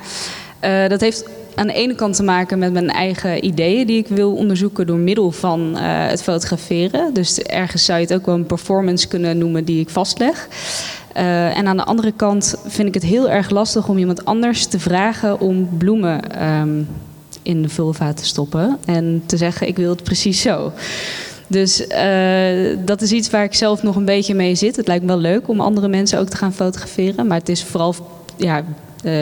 Eh, 0.61 0.89
dat 0.89 1.01
heeft 1.01 1.25
aan 1.55 1.67
de 1.67 1.73
ene 1.73 1.95
kant 1.95 2.17
te 2.17 2.23
maken 2.23 2.59
met 2.59 2.73
mijn 2.73 2.91
eigen 2.91 3.45
ideeën 3.45 3.87
die 3.87 3.99
ik 3.99 4.09
wil 4.09 4.35
onderzoeken 4.35 4.87
door 4.87 4.97
middel 4.97 5.33
van 5.33 5.77
eh, 5.77 5.83
het 6.07 6.23
fotograferen. 6.23 7.15
Dus 7.15 7.39
ergens 7.39 7.85
zou 7.85 7.99
je 7.99 8.05
het 8.05 8.15
ook 8.15 8.27
wel 8.27 8.35
een 8.35 8.47
performance 8.47 9.09
kunnen 9.09 9.39
noemen 9.39 9.65
die 9.65 9.81
ik 9.81 9.89
vastleg. 9.89 10.49
Eh, 11.13 11.59
en 11.59 11.67
aan 11.67 11.77
de 11.77 11.85
andere 11.85 12.13
kant 12.13 12.55
vind 12.67 12.89
ik 12.89 12.95
het 12.95 13.03
heel 13.03 13.31
erg 13.31 13.51
lastig 13.51 13.89
om 13.89 13.99
iemand 13.99 14.25
anders 14.25 14.67
te 14.67 14.79
vragen 14.79 15.41
om 15.41 15.69
bloemen 15.79 16.31
ehm, 16.31 16.83
in 17.43 17.63
de 17.63 17.69
vulva 17.69 18.13
te 18.13 18.25
stoppen 18.25 18.79
en 18.85 19.23
te 19.27 19.37
zeggen 19.37 19.69
ik 19.69 19.77
wil 19.77 19.91
het 19.91 20.03
precies 20.03 20.41
zo. 20.41 20.73
Dus 21.47 21.87
eh, 21.87 22.77
dat 22.85 23.03
is 23.03 23.13
iets 23.13 23.31
waar 23.31 23.45
ik 23.45 23.55
zelf 23.55 23.83
nog 23.83 23.97
een 23.97 24.05
beetje 24.05 24.35
mee 24.35 24.55
zit. 24.55 24.77
Het 24.77 24.87
lijkt 24.87 25.03
me 25.03 25.09
wel 25.09 25.19
leuk 25.19 25.49
om 25.49 25.61
andere 25.61 25.89
mensen 25.89 26.19
ook 26.19 26.29
te 26.29 26.37
gaan 26.37 26.53
fotograferen. 26.55 27.27
Maar 27.27 27.39
het 27.39 27.49
is 27.49 27.65
vooral 27.65 27.95
ja, 28.37 28.63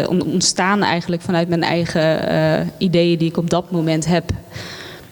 on- 0.08 0.22
ontstaan 0.24 0.82
eigenlijk 0.82 1.22
vanuit 1.22 1.48
mijn 1.48 1.62
eigen 1.62 2.28
eh, 2.28 2.66
ideeën 2.78 3.18
die 3.18 3.28
ik 3.28 3.36
op 3.36 3.50
dat 3.50 3.70
moment 3.70 4.06
heb. 4.06 4.24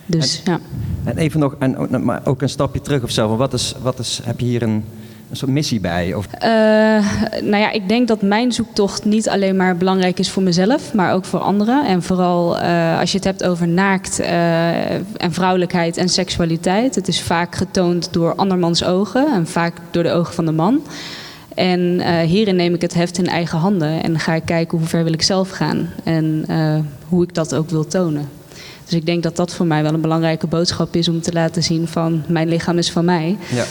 Dus 0.06 0.42
ja. 0.44 0.60
En 1.04 1.16
even 1.16 1.40
nog, 1.40 1.56
en, 1.58 1.76
ook- 1.76 1.90
maar 2.00 2.20
ook 2.24 2.42
een 2.42 2.48
stapje 2.48 2.80
terug 2.80 3.02
of 3.02 3.10
zo. 3.10 3.36
Wat 3.36 3.52
is, 3.52 3.74
wat 3.82 3.98
is, 3.98 4.20
heb 4.24 4.40
je 4.40 4.46
hier 4.46 4.62
een, 4.62 4.84
een 5.32 5.38
soort 5.38 5.50
missie 5.50 5.80
bij? 5.80 6.14
Of, 6.14 6.26
Eh, 6.26 6.50
nou 7.42 7.56
ja, 7.56 7.70
ik 7.70 7.88
denk 7.88 8.08
dat 8.08 8.22
mijn 8.22 8.52
zoektocht 8.52 9.04
niet 9.04 9.28
alleen 9.28 9.56
maar 9.56 9.76
belangrijk 9.76 10.18
is 10.18 10.30
voor 10.30 10.42
mezelf, 10.42 10.94
maar 10.94 11.14
ook 11.14 11.24
voor 11.24 11.40
anderen. 11.40 11.86
En 11.86 12.02
vooral 12.02 12.58
eh, 12.58 12.98
als 12.98 13.10
je 13.10 13.16
het 13.16 13.26
hebt 13.26 13.44
over 13.44 13.68
naakt 13.68 14.20
eh, 14.20 14.94
en 14.94 15.32
vrouwelijkheid 15.32 15.96
en 15.96 16.08
seksualiteit. 16.08 16.94
Het 16.94 17.08
is 17.08 17.22
vaak 17.22 17.54
getoond 17.54 18.12
door 18.12 18.34
andermans 18.34 18.84
ogen 18.84 19.26
en 19.34 19.46
vaak 19.46 19.74
door 19.90 20.02
de 20.02 20.12
ogen 20.12 20.34
van 20.34 20.44
de 20.44 20.52
man. 20.52 20.82
En 21.54 22.00
hierin 22.20 22.56
neem 22.56 22.74
ik 22.74 22.82
het 22.82 22.94
heft 22.94 23.18
in 23.18 23.26
eigen 23.26 23.58
handen 23.58 24.02
en 24.02 24.18
ga 24.18 24.34
ik 24.34 24.44
kijken 24.44 24.78
hoe 24.78 24.86
ver 24.86 25.04
wil 25.04 25.12
ik 25.12 25.22
zelf 25.22 25.50
gaan 25.50 25.88
en 26.04 26.46
hoe 27.08 27.22
ik 27.22 27.34
dat 27.34 27.54
ook 27.54 27.70
wil 27.70 27.86
tonen. 27.86 28.28
Dus 28.84 28.94
ik 28.94 29.06
denk 29.06 29.22
dat 29.22 29.36
dat 29.36 29.54
voor 29.54 29.66
mij 29.66 29.82
wel 29.82 29.94
een 29.94 30.00
belangrijke 30.00 30.46
boodschap 30.46 30.96
is 30.96 31.08
om 31.08 31.20
te 31.20 31.32
laten 31.32 31.62
zien 31.62 31.88
van 31.88 32.22
mijn 32.28 32.48
lichaam 32.48 32.78
is 32.78 32.90
van 32.90 33.04
mij. 33.04 33.36
ja. 33.50 33.64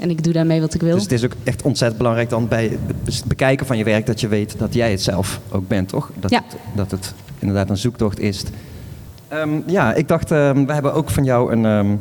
En 0.00 0.10
ik 0.10 0.24
doe 0.24 0.32
daarmee 0.32 0.60
wat 0.60 0.74
ik 0.74 0.80
wil. 0.80 0.94
Dus 0.94 1.02
het 1.02 1.12
is 1.12 1.24
ook 1.24 1.32
echt 1.44 1.62
ontzettend 1.62 1.98
belangrijk 1.98 2.28
dan 2.30 2.48
bij 2.48 2.78
het 3.04 3.22
bekijken 3.26 3.66
van 3.66 3.76
je 3.78 3.84
werk 3.84 4.06
dat 4.06 4.20
je 4.20 4.28
weet 4.28 4.54
dat 4.58 4.74
jij 4.74 4.90
het 4.90 5.02
zelf 5.02 5.40
ook 5.50 5.68
bent, 5.68 5.88
toch? 5.88 6.10
Dat, 6.20 6.30
Ja. 6.30 6.42
het, 6.48 6.56
dat 6.74 6.90
het 6.90 7.14
inderdaad 7.38 7.70
een 7.70 7.76
zoektocht 7.76 8.18
is. 8.20 8.42
Ehm, 9.28 9.50
ja, 9.66 9.94
ik 9.94 10.08
dacht, 10.08 10.30
ehm, 10.30 10.64
we 10.66 10.72
hebben 10.72 10.94
ook 10.94 11.10
van 11.10 11.24
jou 11.24 11.52
een, 11.52 11.64
ehm, 11.64 11.96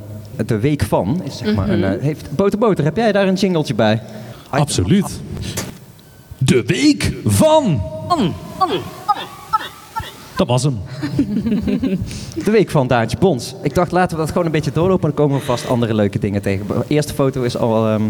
de 0.48 0.60
week 0.60 0.82
van. 0.84 1.22
Is 1.24 1.38
zeg 1.38 1.56
maar 1.56 1.70
een, 1.70 1.80
Mhm. 1.80 1.92
eh, 1.92 2.02
heeft, 2.02 2.28
Boter 2.36 2.60
Boter, 2.60 2.84
heb 2.84 2.96
jij 2.96 3.12
daar 3.12 3.28
een 3.28 3.34
jingletje 3.36 3.74
bij? 3.76 4.02
Absoluut. 4.50 5.20
De 6.38 6.64
week 6.66 7.14
van. 7.26 7.82
Dat 10.40 10.48
was 10.48 10.64
hem. 10.64 10.80
De 12.46 12.52
week 12.52 12.70
van 12.70 12.88
Daantje 12.88 13.18
Bons. 13.18 13.56
Ik 13.64 13.76
dacht, 13.76 13.92
laten 13.92 14.18
we 14.18 14.22
dat 14.22 14.32
gewoon 14.32 14.46
een 14.46 14.52
beetje 14.52 14.72
doorlopen. 14.72 15.02
Dan 15.02 15.14
komen 15.14 15.38
we 15.38 15.46
vast 15.46 15.68
andere 15.68 15.94
leuke 15.94 16.20
dingen 16.20 16.42
tegen. 16.42 16.68
De 16.68 16.84
eerste 16.88 17.14
foto 17.14 17.42
is 17.42 17.58
al 17.58 17.88
ehm, 17.88 18.02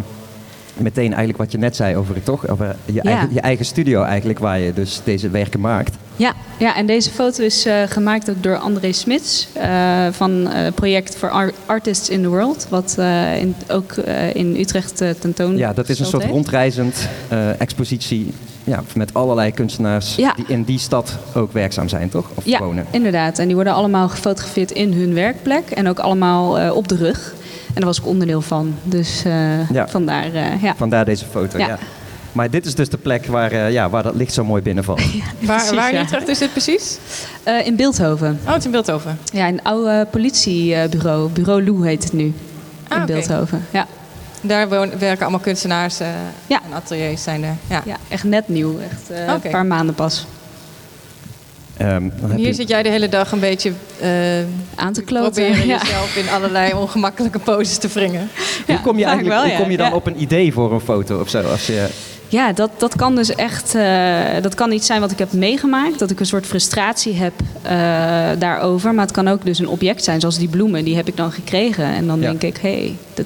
meteen 0.79 1.07
eigenlijk 1.07 1.38
wat 1.38 1.51
je 1.51 1.57
net 1.57 1.75
zei 1.75 1.95
over 1.95 2.15
het 2.15 2.25
toch? 2.25 2.48
Over 2.48 2.75
je, 2.86 2.93
Ja. 2.93 3.01
eigen, 3.03 3.29
je 3.33 3.39
eigen 3.41 3.65
studio 3.65 4.01
eigenlijk, 4.03 4.39
waar 4.39 4.59
je 4.59 4.74
dus 4.74 5.01
deze 5.03 5.29
werken 5.29 5.59
maakt. 5.59 5.95
Ja, 6.15 6.33
ja, 6.59 6.75
en 6.75 6.86
deze 6.86 7.09
foto 7.09 7.43
is 7.43 7.65
eh, 7.65 7.75
gemaakt 7.88 8.29
ook 8.29 8.43
door 8.43 8.57
André 8.57 8.91
Smits 8.91 9.48
eh, 9.53 10.07
van 10.12 10.31
het 10.31 10.75
project 10.75 11.15
for 11.15 11.29
Ar- 11.29 11.51
Artists 11.65 12.09
in 12.09 12.21
the 12.21 12.27
World, 12.27 12.67
wat 12.69 12.95
eh, 12.98 13.38
in, 13.41 13.55
ook 13.69 13.91
eh, 13.91 14.36
in 14.36 14.55
Utrecht 14.59 15.03
tentoon. 15.19 15.57
Ja, 15.57 15.74
dat 15.74 15.89
is 15.89 16.00
een 16.00 16.05
soort 16.05 16.21
heeft. 16.21 16.33
rondreizend 16.33 17.09
eh, 17.27 17.62
expositie 17.62 18.33
ja, 18.63 18.83
met 18.95 19.13
allerlei 19.13 19.51
kunstenaars 19.51 20.15
Ja. 20.15 20.33
die 20.36 20.45
in 20.48 20.63
die 20.63 20.79
stad 20.79 21.17
ook 21.36 21.51
werkzaam 21.53 21.88
zijn, 21.89 22.09
toch? 22.09 22.25
Of 22.33 22.45
Ja, 22.45 22.59
wonen. 22.59 22.86
inderdaad. 22.91 23.39
En 23.39 23.45
die 23.45 23.55
worden 23.55 23.74
allemaal 23.74 24.09
gefotografeerd 24.09 24.71
in 24.71 24.93
hun 24.93 25.13
werkplek 25.13 25.69
en 25.69 25.88
ook 25.88 26.00
allemaal 26.00 26.59
eh, 26.59 26.75
op 26.75 26.88
de 26.88 26.95
rug. 26.95 27.33
En 27.69 27.75
daar 27.75 27.85
was 27.85 27.99
ik 27.99 28.05
onderdeel 28.05 28.41
van. 28.41 28.75
Dus 28.83 29.23
eh, 29.25 29.69
Ja. 29.69 29.88
vandaar, 29.88 30.33
eh, 30.33 30.61
ja. 30.63 30.75
Vandaar 30.75 31.05
deze 31.05 31.25
foto, 31.25 31.57
ja. 31.57 31.67
Ja. 31.67 31.77
Maar 32.31 32.49
dit 32.49 32.65
is 32.65 32.75
dus 32.75 32.89
de 32.89 32.97
plek 32.97 33.25
waar, 33.25 33.51
eh, 33.51 33.71
ja, 33.71 33.89
waar 33.89 34.03
dat 34.03 34.15
licht 34.15 34.33
zo 34.33 34.43
mooi 34.43 34.61
binnenvalt. 34.61 35.01
Waar, 35.39 35.57
Precies, 35.57 35.75
waar 35.75 35.89
in 35.89 35.95
ja. 35.95 36.01
Utrecht 36.03 36.27
is 36.27 36.38
dit 36.38 36.51
precies? 36.51 36.97
Eh, 37.43 37.65
in 37.65 37.75
Beeldhoven. 37.75 38.39
Oh, 38.45 38.47
het 38.49 38.57
is 38.57 38.65
in 38.65 38.71
Beeldhoven. 38.71 39.19
Ja, 39.33 39.47
een 39.47 39.63
oude 39.63 40.07
politiebureau. 40.11 41.29
Bureau 41.29 41.63
Lou 41.63 41.88
heet 41.88 42.03
het 42.03 42.13
nu. 42.13 42.23
In 42.23 42.33
Ah. 42.88 43.03
Beeldhoven. 43.05 43.65
Ja. 43.71 43.88
Daar 44.41 44.69
wonen, 44.69 44.99
werken 44.99 45.21
allemaal 45.21 45.39
kunstenaars 45.39 45.99
eh, 45.99 46.07
Ja. 46.47 46.61
en 46.69 46.73
ateliers 46.75 47.23
zijn 47.23 47.43
er. 47.43 47.55
Ja. 47.67 47.81
ja, 47.85 47.95
echt 48.07 48.23
net 48.23 48.47
nieuw. 48.47 48.79
Echt 48.79 49.09
eh, 49.09 49.33
een 49.43 49.51
paar 49.51 49.65
maanden 49.65 49.95
pas. 49.95 50.25
Ehm, 51.79 52.09
dan 52.19 52.29
heb 52.29 52.38
Hier 52.38 52.48
je- 52.48 52.53
zit 52.53 52.67
jij 52.69 52.83
de 52.83 52.89
hele 52.89 53.09
dag 53.09 53.31
een 53.31 53.39
beetje 53.39 53.71
eh 54.00 54.09
Aan 54.75 54.93
te 54.93 55.01
kloten. 55.01 55.31
proberen 55.43 55.67
Ja. 55.74 55.79
jezelf 55.81 56.15
in 56.15 56.29
allerlei 56.29 56.74
ongemakkelijke 56.74 57.39
poses 57.39 57.77
te 57.77 57.88
wringen. 57.88 58.29
hoe 58.67 58.81
kom 58.81 58.98
je, 58.98 59.05
eigenlijk, 59.05 59.33
wel, 59.36 59.43
hoe 59.43 59.51
ja. 59.53 59.59
kom 59.59 59.71
je 59.71 59.77
dan 59.77 59.89
Ja. 59.89 59.95
op 59.95 60.05
een 60.07 60.21
idee 60.21 60.53
voor 60.53 60.74
een 60.74 60.79
foto 60.79 61.19
of 61.19 61.29
zo? 61.29 61.41
Als 61.41 61.67
je, 61.67 61.88
Ja, 62.27 62.53
dat, 62.53 62.69
dat 62.77 62.95
kan 62.95 63.15
dus 63.15 63.36
echt. 63.36 63.75
eh, 63.75 64.41
dat 64.41 64.55
kan 64.55 64.71
iets 64.71 64.86
zijn 64.86 65.01
wat 65.01 65.12
ik 65.12 65.19
heb 65.19 65.31
meegemaakt. 65.33 66.00
Dat 66.00 66.12
ik 66.12 66.19
een 66.19 66.25
soort 66.25 66.45
frustratie 66.45 67.13
heb 67.13 67.33
eh, 67.62 67.71
daarover. 68.39 68.93
Maar 68.93 69.03
het 69.05 69.13
kan 69.13 69.27
ook 69.27 69.45
dus 69.45 69.59
een 69.59 69.67
object 69.67 70.03
zijn, 70.03 70.19
zoals 70.19 70.38
die 70.38 70.48
bloemen. 70.48 70.83
Die 70.86 70.95
heb 70.95 71.07
ik 71.07 71.17
dan 71.17 71.31
gekregen. 71.31 71.83
En 71.86 72.07
dan 72.07 72.19
Ja. 72.21 72.29
denk 72.29 72.43
ik, 72.43 72.57
hé, 72.62 72.69
hey, 72.79 72.95
dat 73.13 73.25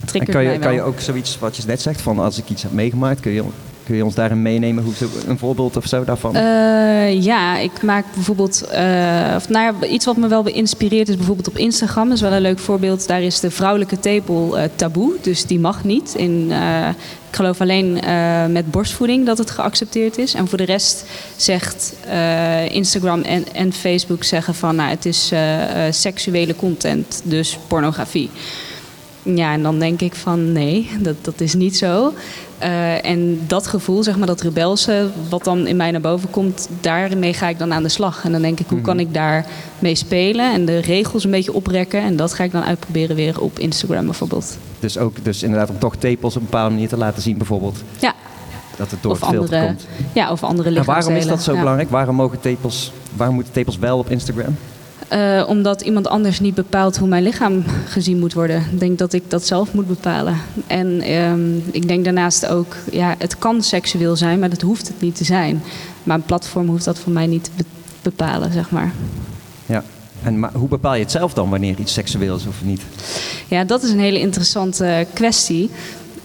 en 0.00 0.06
triggert 0.06 0.30
kan 0.32 0.42
je, 0.42 0.48
mij 0.48 0.58
wel. 0.58 0.66
kan 0.68 0.76
je 0.76 0.82
ook 0.82 1.00
zoiets 1.00 1.38
wat 1.38 1.56
je 1.56 1.62
net 1.66 1.82
zegt, 1.82 2.00
van 2.00 2.18
als 2.18 2.38
ik 2.38 2.50
iets 2.50 2.62
heb 2.62 2.72
meegemaakt, 2.72 3.20
kun 3.20 3.32
je, 3.32 3.42
kun 3.86 3.96
je 3.96 4.04
ons 4.04 4.14
daarin 4.14 4.42
meenemen? 4.42 4.84
Hoe, 4.84 4.94
een 5.26 5.38
voorbeeld 5.38 5.76
of 5.76 5.86
zo 5.86 6.04
daarvan? 6.04 6.36
Eh, 6.36 7.22
ja, 7.22 7.58
ik 7.58 7.82
maak 7.82 8.04
bijvoorbeeld. 8.14 8.62
eh, 8.62 9.32
of, 9.36 9.48
nou 9.48 9.86
iets 9.86 10.04
wat 10.04 10.16
me 10.16 10.28
wel 10.28 10.42
beïnspireert 10.42 11.08
is 11.08 11.16
bijvoorbeeld 11.16 11.48
op 11.48 11.56
Instagram. 11.56 12.04
Dat 12.04 12.16
is 12.16 12.22
wel 12.22 12.32
een 12.32 12.40
leuk 12.40 12.58
voorbeeld. 12.58 13.06
Daar 13.06 13.22
is 13.22 13.40
de 13.40 13.50
vrouwelijke 13.50 13.98
tepel 13.98 14.58
eh, 14.58 14.68
taboe. 14.74 15.12
Dus 15.20 15.46
die 15.46 15.58
mag 15.58 15.84
niet. 15.84 16.14
In, 16.16 16.50
ik 17.30 17.36
geloof 17.36 17.60
alleen 17.60 17.92
met 18.52 18.70
borstvoeding 18.70 19.26
dat 19.26 19.38
het 19.38 19.50
geaccepteerd 19.50 20.18
is. 20.18 20.34
En 20.34 20.48
voor 20.48 20.58
de 20.58 20.64
rest 20.64 21.04
zegt 21.36 21.94
Instagram 22.70 23.22
en, 23.22 23.44
en 23.52 23.72
Facebook 23.72 24.24
zeggen 24.24 24.54
van 24.54 24.76
nou, 24.76 24.90
het 24.90 25.04
is 25.04 25.32
seksuele 25.90 26.56
content, 26.56 27.20
dus 27.24 27.58
pornografie. 27.68 28.30
Ja, 29.34 29.52
en 29.52 29.62
dan 29.62 29.78
denk 29.78 30.00
ik 30.00 30.14
van 30.14 30.52
nee, 30.52 30.90
dat, 31.00 31.14
dat 31.22 31.40
is 31.40 31.54
niet 31.54 31.76
zo. 31.76 32.12
Eh, 32.58 33.04
en 33.04 33.40
dat 33.46 33.66
gevoel, 33.66 34.02
zeg 34.02 34.16
maar, 34.16 34.26
dat 34.26 34.40
rebelse, 34.40 35.08
wat 35.28 35.44
dan 35.44 35.66
in 35.66 35.76
mij 35.76 35.90
naar 35.90 36.00
boven 36.00 36.30
komt, 36.30 36.68
daarmee 36.80 37.34
ga 37.34 37.48
ik 37.48 37.58
dan 37.58 37.72
aan 37.72 37.82
de 37.82 37.88
slag. 37.88 38.24
En 38.24 38.32
dan 38.32 38.42
denk 38.42 38.60
ik, 38.60 38.66
hoe 38.68 38.80
kan 38.80 39.00
ik 39.00 39.14
daar 39.14 39.46
mee 39.78 39.94
spelen 39.94 40.52
en 40.52 40.64
de 40.64 40.78
regels 40.78 41.24
een 41.24 41.30
beetje 41.30 41.52
oprekken. 41.52 42.00
En 42.00 42.16
dat 42.16 42.32
ga 42.34 42.44
ik 42.44 42.52
dan 42.52 42.62
uitproberen 42.64 43.16
weer 43.16 43.40
op 43.40 43.58
Instagram 43.58 44.04
bijvoorbeeld. 44.04 44.56
Dus 44.80 44.98
ook 44.98 45.24
dus 45.24 45.42
inderdaad 45.42 45.70
om 45.70 45.78
toch 45.78 45.96
tepels 45.96 46.34
op 46.36 46.40
een 46.42 46.48
bepaalde 46.50 46.74
manier 46.74 46.88
te 46.88 46.96
laten 46.96 47.22
zien, 47.22 47.36
bijvoorbeeld. 47.36 47.76
Ja, 47.98 48.14
Dat 48.76 48.90
het 48.90 49.02
door 49.02 49.12
of 49.12 49.20
het 49.20 49.28
filter 49.28 49.54
andere, 49.54 49.66
komt. 49.66 49.86
ja, 50.12 50.30
of 50.30 50.42
andere 50.42 50.68
En 50.68 50.74
waarom 50.84 50.94
is 50.96 51.04
lichaamsdelen. 51.06 51.36
dat 51.36 51.44
zo 51.44 51.52
Ja. 51.52 51.58
belangrijk? 51.58 51.90
Waarom, 51.90 52.14
mogen 52.14 52.40
tepels, 52.40 52.92
waarom 53.16 53.34
moeten 53.34 53.52
tepels 53.52 53.78
wel 53.78 53.98
op 53.98 54.10
Instagram? 54.10 54.56
Eh, 55.08 55.44
omdat 55.48 55.80
iemand 55.80 56.08
anders 56.08 56.40
niet 56.40 56.54
bepaalt 56.54 56.96
hoe 56.96 57.08
mijn 57.08 57.22
lichaam 57.22 57.64
gezien 57.88 58.18
moet 58.18 58.32
worden. 58.32 58.56
Ik 58.72 58.80
denk 58.80 58.98
dat 58.98 59.12
ik 59.12 59.22
dat 59.28 59.46
zelf 59.46 59.72
moet 59.72 59.86
bepalen. 59.86 60.36
En 60.66 61.00
ehm, 61.00 61.56
ik 61.70 61.88
denk 61.88 62.04
daarnaast 62.04 62.46
ook, 62.46 62.76
ja, 62.90 63.14
het 63.18 63.38
kan 63.38 63.62
seksueel 63.62 64.16
zijn, 64.16 64.38
maar 64.38 64.50
dat 64.50 64.60
hoeft 64.60 64.88
het 64.88 65.00
niet 65.00 65.16
te 65.16 65.24
zijn. 65.24 65.62
Maar 66.02 66.16
een 66.16 66.22
platform 66.22 66.66
hoeft 66.68 66.84
dat 66.84 66.98
voor 66.98 67.12
mij 67.12 67.26
niet 67.26 67.44
te 67.44 67.50
be- 67.56 67.64
bepalen, 68.02 68.52
zeg 68.52 68.70
maar. 68.70 68.92
Ja. 69.66 69.84
En 70.22 70.38
maar 70.38 70.52
hoe 70.52 70.68
bepaal 70.68 70.94
je 70.94 71.02
het 71.02 71.10
zelf 71.10 71.34
dan 71.34 71.50
wanneer 71.50 71.78
iets 71.78 71.92
seksueel 71.92 72.36
is 72.36 72.46
of 72.46 72.64
niet? 72.64 72.80
Ja, 73.48 73.64
dat 73.64 73.82
is 73.82 73.90
een 73.90 73.98
hele 74.00 74.20
interessante 74.20 75.06
kwestie. 75.12 75.70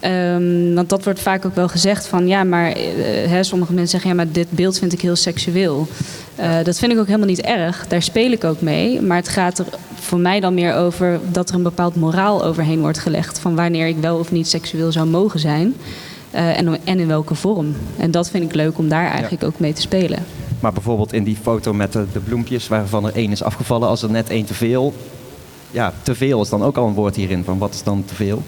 Ehm, 0.00 0.74
want 0.74 0.88
dat 0.88 1.04
wordt 1.04 1.20
vaak 1.20 1.46
ook 1.46 1.54
wel 1.54 1.68
gezegd 1.68 2.06
van 2.06 2.26
ja, 2.26 2.44
maar 2.44 2.72
eh, 2.72 2.84
hè, 3.30 3.42
sommige 3.42 3.72
mensen 3.72 3.90
zeggen 3.90 4.10
ja, 4.10 4.16
maar 4.16 4.32
dit 4.32 4.50
beeld 4.50 4.78
vind 4.78 4.92
ik 4.92 5.00
heel 5.00 5.16
seksueel. 5.16 5.88
Eh, 6.36 6.64
dat 6.64 6.78
vind 6.78 6.92
ik 6.92 6.98
ook 6.98 7.06
helemaal 7.06 7.26
niet 7.26 7.40
erg. 7.40 7.86
Daar 7.88 8.02
speel 8.02 8.30
ik 8.30 8.44
ook 8.44 8.60
mee. 8.60 9.00
Maar 9.00 9.16
het 9.16 9.28
gaat 9.28 9.58
er 9.58 9.66
voor 9.94 10.18
mij 10.18 10.40
dan 10.40 10.54
meer 10.54 10.74
over 10.74 11.20
dat 11.30 11.48
er 11.48 11.54
een 11.54 11.62
bepaald 11.62 11.94
moraal 11.94 12.44
overheen 12.44 12.80
wordt 12.80 12.98
gelegd. 12.98 13.38
Van 13.38 13.54
wanneer 13.54 13.86
ik 13.86 13.96
wel 14.00 14.18
of 14.18 14.32
niet 14.32 14.48
seksueel 14.48 14.92
zou 14.92 15.06
mogen 15.06 15.40
zijn. 15.40 15.74
Eh, 16.30 16.58
en, 16.58 16.78
en 16.84 16.98
in 17.00 17.06
welke 17.06 17.34
vorm. 17.34 17.74
En 17.96 18.10
dat 18.10 18.30
vind 18.30 18.44
ik 18.44 18.54
leuk 18.54 18.78
om 18.78 18.88
daar 18.88 19.10
eigenlijk 19.10 19.44
ook 19.44 19.58
mee 19.58 19.72
te 19.72 19.80
spelen. 19.80 20.18
Maar 20.60 20.72
bijvoorbeeld 20.72 21.12
in 21.12 21.24
die 21.24 21.36
foto 21.42 21.72
met 21.72 21.92
de, 21.92 22.04
de 22.12 22.20
bloempjes, 22.20 22.68
waarvan 22.68 23.06
er 23.06 23.14
één 23.14 23.30
is 23.30 23.42
afgevallen, 23.42 23.88
als 23.88 24.02
er 24.02 24.10
net 24.10 24.30
één 24.30 24.44
te 24.44 24.54
veel. 24.54 24.94
Ja, 25.70 25.92
te 26.02 26.14
veel 26.14 26.42
is 26.42 26.48
dan 26.48 26.62
ook 26.62 26.76
al 26.76 26.86
een 26.86 26.94
woord 26.94 27.16
hierin. 27.16 27.44
Van 27.44 27.58
wat 27.58 27.74
is 27.74 27.82
dan 27.82 28.04
te 28.04 28.14
veel? 28.14 28.42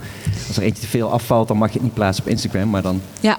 Als 0.49 0.57
er 0.57 0.63
eentje 0.63 0.83
te 0.83 0.89
veel 0.89 1.11
afvalt, 1.11 1.49
dan 1.49 1.57
mag 1.57 1.69
je 1.69 1.75
het 1.75 1.83
niet 1.83 1.95
plaatsen 1.95 2.25
op 2.25 2.31
Instagram. 2.31 2.71
Maar 2.71 2.83
dan 2.83 3.01
Ja, 3.21 3.39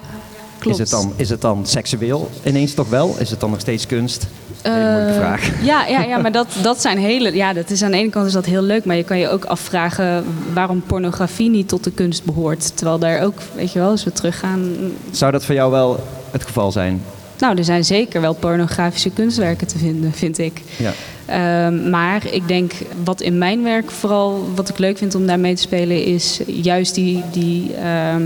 klopt. 0.60 0.80
is 0.80 0.92
het, 0.92 1.02
dan, 1.02 1.14
is 1.16 1.30
het 1.30 1.42
dan 1.42 1.66
seksueel 1.66 2.30
ineens 2.44 2.74
toch 2.74 2.90
wel? 2.90 3.16
Is 3.20 3.30
het 3.30 3.40
dan 3.40 3.50
nog 3.50 3.60
steeds 3.60 3.88
kunst? 3.88 4.28
Hele 4.62 4.80
moeilijke 4.80 5.12
Eh, 5.12 5.18
vraag. 5.20 5.50
Ja, 5.64 5.86
ja, 5.86 6.02
ja 6.02 6.18
maar 6.18 6.32
dat, 6.32 6.48
dat 6.62 6.82
zijn 6.82 6.98
hele. 6.98 7.36
Ja, 7.36 7.54
dat 7.54 7.70
is 7.70 7.82
aan 7.84 7.92
de 7.92 7.98
ene 7.98 8.10
kant 8.10 8.28
is 8.28 8.34
dat 8.34 8.46
heel 8.46 8.62
leuk, 8.62 8.86
maar 8.86 8.96
je 8.96 9.04
kan 9.04 9.18
je 9.18 9.30
ook 9.30 9.46
afvragen 9.46 10.26
waarom 10.54 10.82
pornografie 10.82 11.50
niet 11.50 11.68
tot 11.68 11.84
de 11.84 11.92
kunst 11.92 12.24
behoort. 12.24 12.78
Terwijl 12.78 13.00
daar 13.00 13.22
ook, 13.22 13.34
weet 13.56 13.72
je 13.72 13.80
wel, 13.80 13.90
als 13.90 14.04
we 14.04 14.12
teruggaan. 14.12 14.76
Zou 15.12 15.32
dat 15.32 15.46
voor 15.46 15.56
jou 15.56 15.72
wel 15.72 16.00
het 16.32 16.44
geval 16.44 16.72
zijn? 16.72 17.02
Nou, 17.40 17.58
er 17.58 17.64
zijn 17.64 17.86
zeker 17.86 18.22
wel 18.22 18.34
pornografische 18.34 19.10
kunstwerken 19.10 19.68
te 19.68 19.78
vinden, 19.78 20.12
vind 20.14 20.38
ik. 20.38 20.62
Ja. 20.78 20.92
Ehm, 21.26 21.90
maar 21.90 22.22
ik 22.32 22.48
denk 22.48 22.74
wat 23.04 23.22
in 23.22 23.38
mijn 23.38 23.64
werk 23.64 23.92
vooral 23.92 24.46
wat 24.56 24.70
ik 24.70 24.78
leuk 24.78 24.98
vind 24.98 25.16
om 25.16 25.28
daarmee 25.28 25.56
te 25.56 25.62
spelen, 25.62 26.04
is 26.04 26.40
juist 26.46 26.96
die. 26.96 27.24
die 27.32 27.74
ehm, 27.74 28.22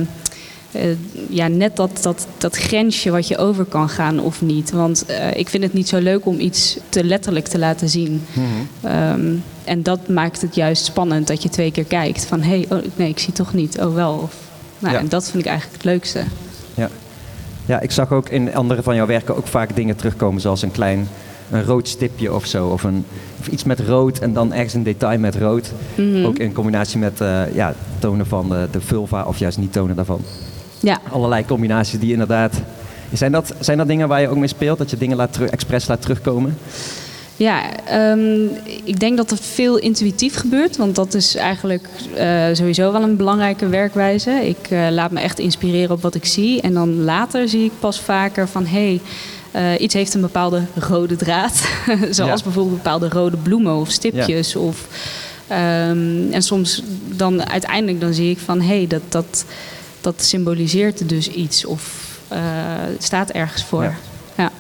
eh, 0.72 0.82
ja, 1.30 1.48
net 1.48 1.76
dat, 1.76 2.00
dat, 2.02 2.28
dat 2.38 2.56
grensje 2.56 3.12
wat 3.12 3.28
je 3.28 3.38
over 3.38 3.66
kan 3.66 3.90
gaan 3.90 4.20
of 4.20 4.42
niet. 4.42 4.72
Want 4.72 5.06
eh, 5.06 5.36
ik 5.36 5.50
vind 5.50 5.64
het 5.64 5.74
niet 5.74 5.88
zo 5.88 5.98
leuk 5.98 6.26
om 6.26 6.40
iets 6.40 6.78
te 6.90 7.04
letterlijk 7.04 7.48
te 7.48 7.60
laten 7.60 7.90
zien. 7.90 8.26
Ehm, 8.82 9.36
en 9.64 9.84
dat 9.84 10.08
maakt 10.08 10.42
het 10.42 10.56
juist 10.56 10.86
spannend 10.86 11.28
dat 11.28 11.44
je 11.44 11.50
twee 11.50 11.72
keer 11.72 11.84
kijkt. 11.84 12.26
Van 12.26 12.42
hé, 12.42 12.50
hey, 12.50 12.66
oh, 12.78 12.84
nee, 12.96 13.10
ik 13.10 13.20
zie 13.20 13.34
toch 13.34 13.54
niet. 13.54 13.80
Oh 13.80 13.94
wel. 13.94 14.14
Of, 14.14 14.36
nou, 14.80 14.94
Ja. 14.94 15.00
En 15.00 15.10
dat 15.10 15.30
vind 15.30 15.44
ik 15.44 15.50
eigenlijk 15.50 15.84
het 15.84 15.92
leukste. 15.92 16.24
Ja. 16.74 16.90
ja, 17.66 17.80
ik 17.80 17.92
zag 17.92 18.12
ook 18.12 18.30
in 18.30 18.56
andere 18.56 18.84
van 18.84 18.96
jouw 18.96 19.06
werken 19.06 19.38
ook 19.38 19.48
vaak 19.48 19.76
dingen 19.76 19.96
terugkomen, 19.96 20.42
zoals 20.42 20.62
een 20.62 20.72
klein 20.72 21.08
een 21.52 21.64
rood 21.64 21.88
stipje 21.88 22.34
of 22.34 22.46
zo. 22.46 22.68
Of, 22.68 22.84
een, 22.84 23.06
of 23.40 23.48
iets 23.48 23.64
met 23.64 23.80
rood 23.80 24.20
en 24.20 24.34
dan 24.34 24.54
ergens 24.54 24.74
een 24.74 24.84
detail 24.84 25.20
met 25.20 25.36
rood. 25.36 25.72
Mhm. 25.96 26.26
Ook 26.26 26.38
in 26.38 26.54
combinatie 26.54 27.00
met 27.00 27.22
eh, 27.22 27.54
ja, 27.54 27.74
tonen 28.00 28.26
van 28.26 28.50
de, 28.50 28.68
de 28.72 28.82
vulva 28.82 29.24
of 29.24 29.38
juist 29.38 29.58
niet 29.58 29.74
tonen 29.74 29.96
daarvan. 29.96 30.22
Ja, 30.80 31.00
Allerlei 31.12 31.46
combinaties 31.46 32.00
die 32.00 32.12
inderdaad... 32.12 32.54
Zijn 33.14 33.32
dat, 33.32 33.54
zijn 33.60 33.78
dat 33.78 33.88
dingen 33.88 34.08
waar 34.08 34.22
je 34.22 34.28
ook 34.28 34.38
mee 34.38 34.48
speelt? 34.48 34.78
Dat 34.78 34.90
je 34.90 34.98
dingen 34.98 35.18
laat 35.18 35.38
expres 35.38 35.88
laat 35.88 36.02
terugkomen? 36.02 36.58
Ja, 37.36 37.62
ehm, 37.86 38.46
ik 38.84 39.00
denk 39.00 39.18
dat 39.18 39.32
er 39.32 39.38
veel 39.38 39.78
intuïtief 39.78 40.36
gebeurt, 40.36 40.78
want 40.78 40.96
dat 40.96 41.14
is 41.14 41.36
eigenlijk 41.36 41.88
eh, 42.16 42.46
sowieso 42.54 42.92
wel 42.92 43.02
een 43.04 43.16
belangrijke 43.16 43.68
werkwijze. 43.68 44.32
Ik 44.32 44.68
eh, 44.70 44.88
laat 44.90 45.12
me 45.12 45.20
echt 45.20 45.40
inspireren 45.40 45.96
op 45.96 46.02
wat 46.02 46.16
ik 46.16 46.26
zie 46.26 46.62
en 46.62 46.74
dan 46.74 47.04
later 47.04 47.50
zie 47.50 47.66
ik 47.66 47.72
pas 47.80 48.00
vaker 48.00 48.48
van 48.48 48.66
hé, 48.66 49.00
hey, 49.52 49.74
eh, 49.76 49.82
iets 49.82 49.94
heeft 49.94 50.14
een 50.14 50.22
bepaalde 50.22 50.62
rode 50.76 51.16
draad, 51.16 51.68
zoals 52.10 52.40
Ja. 52.40 52.44
bijvoorbeeld 52.44 52.76
bepaalde 52.84 53.10
rode 53.10 53.38
bloemen 53.38 53.76
of 53.76 53.90
stipjes. 53.92 54.56
Of, 54.56 54.88
ehm, 55.48 56.32
en 56.32 56.42
soms 56.42 56.84
dan 57.16 57.50
uiteindelijk 57.50 58.02
dan 58.02 58.14
zie 58.14 58.30
ik 58.32 58.38
van 58.40 58.62
hé, 58.62 58.78
hey, 58.78 58.88
dat, 58.88 59.02
dat, 59.10 59.46
dat 60.02 60.22
symboliseert 60.24 61.10
dus 61.10 61.28
iets 61.28 61.66
of 61.66 62.08
eh, 62.28 62.40
staat 62.98 63.30
ergens 63.30 63.64
voor. 63.64 63.84
Ja. 63.84 63.94
Ja. 64.38 64.52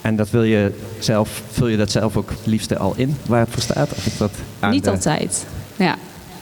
En 0.00 0.16
dat 0.16 0.30
wil 0.30 0.42
je 0.42 0.72
zelf, 0.98 1.42
vul 1.50 1.66
je 1.66 1.76
dat 1.76 1.90
zelf 1.90 2.16
ook 2.16 2.30
het 2.30 2.46
liefste 2.46 2.78
al 2.78 2.92
in, 2.96 3.16
waar 3.26 3.40
het 3.40 3.48
voor 3.50 3.62
staat? 3.62 3.90
Of 3.92 4.16
dat 4.18 4.30
aan 4.60 4.70
Niet 4.70 4.84
de- 4.84 4.90
altijd. 4.90 5.44
Ja. 5.76 5.96